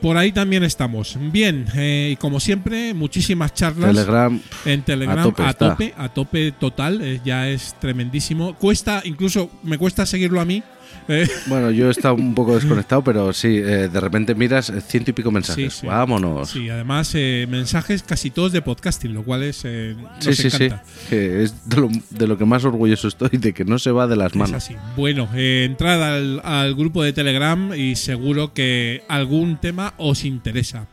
[0.00, 1.18] Por ahí también estamos.
[1.30, 3.90] Bien, eh, y como siempre, muchísimas charlas.
[3.94, 4.40] Telegram.
[4.64, 8.54] En Telegram, a tope a tope, a tope total, ya es tremendísimo.
[8.54, 10.62] Cuesta, incluso me cuesta seguirlo a mí,
[11.08, 15.10] Eh, Bueno, yo he estado un poco desconectado, pero sí, eh, de repente miras ciento
[15.10, 15.72] y pico mensajes.
[15.74, 15.86] Sí, sí.
[15.86, 16.50] Vámonos.
[16.50, 20.64] sí, además eh, mensajes casi todos de podcasting, lo cual es nos Sí, sí, sí.
[20.64, 20.84] encanta.
[21.10, 24.16] Es de lo, de lo que más orgulloso estoy, de que no se va de
[24.16, 24.54] las Es manos.
[24.64, 24.76] así.
[24.96, 30.86] Bueno, entrad al, al grupo de Telegram y seguro que algún tema os interesa.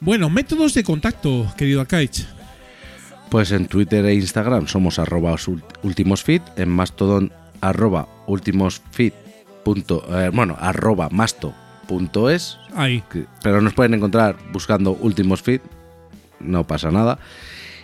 [0.00, 2.26] Bueno, métodos de contacto, querido Akaich.
[3.30, 9.12] Pues en Twitter e Instagram somos arroba ul- ultimosfeed, en Mastodon arroba ultimosfeed
[9.66, 11.52] punto, eh, bueno, arroba masto
[11.88, 13.02] punto es, Ahí.
[13.10, 15.60] que- pero nos pueden encontrar buscando ultimosfeed,
[16.38, 17.18] no pasa nada.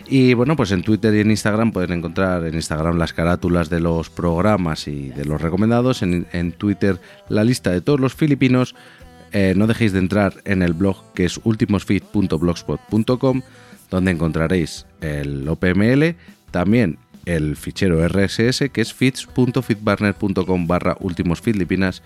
[0.07, 3.81] Y bueno, pues en Twitter y en Instagram pueden encontrar en Instagram las carátulas de
[3.81, 8.75] los programas y de los recomendados, en, en Twitter la lista de todos los filipinos.
[9.33, 13.41] Eh, no dejéis de entrar en el blog que es ultimosfeed.blogspot.com
[13.89, 16.15] donde encontraréis el OPML,
[16.51, 22.01] también el fichero RSS que es feeds.feedburner.com barra últimos filipinas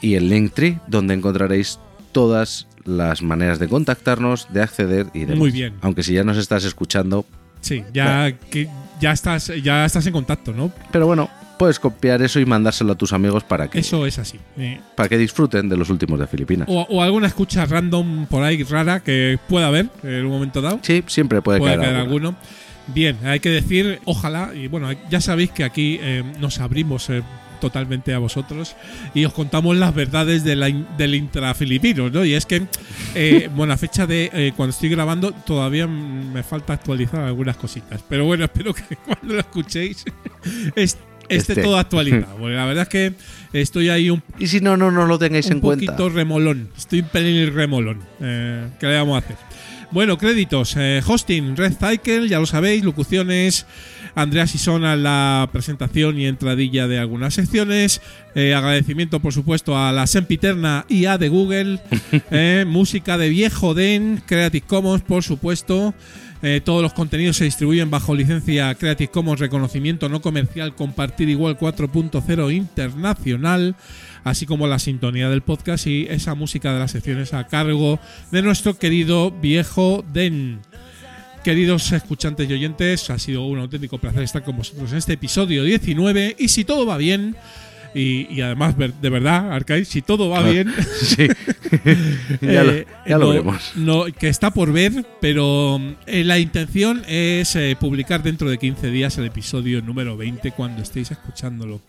[0.00, 1.78] y el Linktree donde encontraréis
[2.12, 5.38] todas las maneras de contactarnos, de acceder y demás.
[5.38, 5.74] Muy bien.
[5.80, 7.24] Aunque si ya nos estás escuchando,
[7.60, 8.68] Sí, ya que
[9.00, 10.70] ya estás ya estás en contacto, ¿no?
[10.92, 14.38] pero bueno, puedes copiar eso y mandárselo a tus amigos para que, Eso es así.
[14.56, 14.78] eh.
[14.94, 16.68] para que disfruten de los últimos de Filipinas.
[16.70, 20.78] o, o alguna escucha random por ahí rara que pueda haber en un momento dado.
[20.82, 22.36] Sí, siempre puede, puede caer alguno.
[22.88, 27.22] Bien, hay que decir, ojalá, y bueno, ya sabéis que aquí eh, nos abrimos eh,
[27.60, 28.76] totalmente a vosotros
[29.14, 32.24] y os contamos las verdades de la in- del intrafilipino, ¿no?
[32.24, 32.62] Y es que,
[33.14, 38.02] eh, bueno, a fecha de eh, cuando estoy grabando, todavía me falta actualizar algunas cositas.
[38.08, 40.04] Pero bueno, espero que cuando lo escuchéis
[40.76, 40.98] es-
[41.28, 41.62] esté Esté.
[41.62, 42.36] todo actualizado.
[42.38, 43.12] Porque la verdad es que
[43.52, 45.86] estoy ahí un Y si no, no, no lo tengáis un en cuenta.
[45.86, 46.68] poquito remolón.
[46.76, 48.00] Estoy un pelín remolón.
[48.20, 49.36] Eh, ¿Qué le vamos a hacer?
[49.92, 50.74] Bueno, créditos.
[50.76, 52.84] eh, hosting, Red Cycle, ya lo sabéis.
[52.84, 53.66] Locuciones,
[54.14, 58.00] Andrea Sisona en la presentación y entradilla de algunas secciones.
[58.34, 61.80] Eh, agradecimiento, por supuesto, a la Sempiterna IA de Google.
[62.30, 65.94] eh, música de Viejo Den, Creative Commons, por supuesto.
[66.42, 71.58] Eh, todos los contenidos se distribuyen bajo licencia Creative Commons Reconocimiento No Comercial Compartir Igual
[71.58, 73.74] 4.0 Internacional,
[74.22, 77.98] así como la sintonía del podcast y esa música de las secciones a cargo
[78.30, 80.60] de nuestro querido viejo Den.
[81.42, 85.64] Queridos escuchantes y oyentes, ha sido un auténtico placer estar con vosotros en este episodio
[85.64, 87.36] 19 y si todo va bien,
[87.98, 90.70] y, además, de verdad, Arcade, si todo va ah, bien.
[91.00, 91.26] sí,
[92.42, 93.72] ya lo, eh, ya veremos.
[94.18, 99.16] Que está por ver, pero eh, la intención es eh, publicar dentro de 15 días
[99.16, 101.80] el episodio número 20 cuando estéis escuchándolo.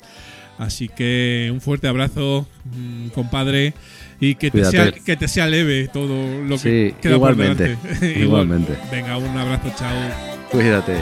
[0.57, 3.73] Así que un fuerte abrazo, mm, compadre,
[4.21, 7.99] y que te, sea, que te sea, leve todo lo que sí, queda igualmente, por
[7.99, 8.19] delante.
[8.21, 8.77] Igualmente.
[8.89, 9.91] Venga, un abrazo, chao.
[10.51, 10.95] Cuídate.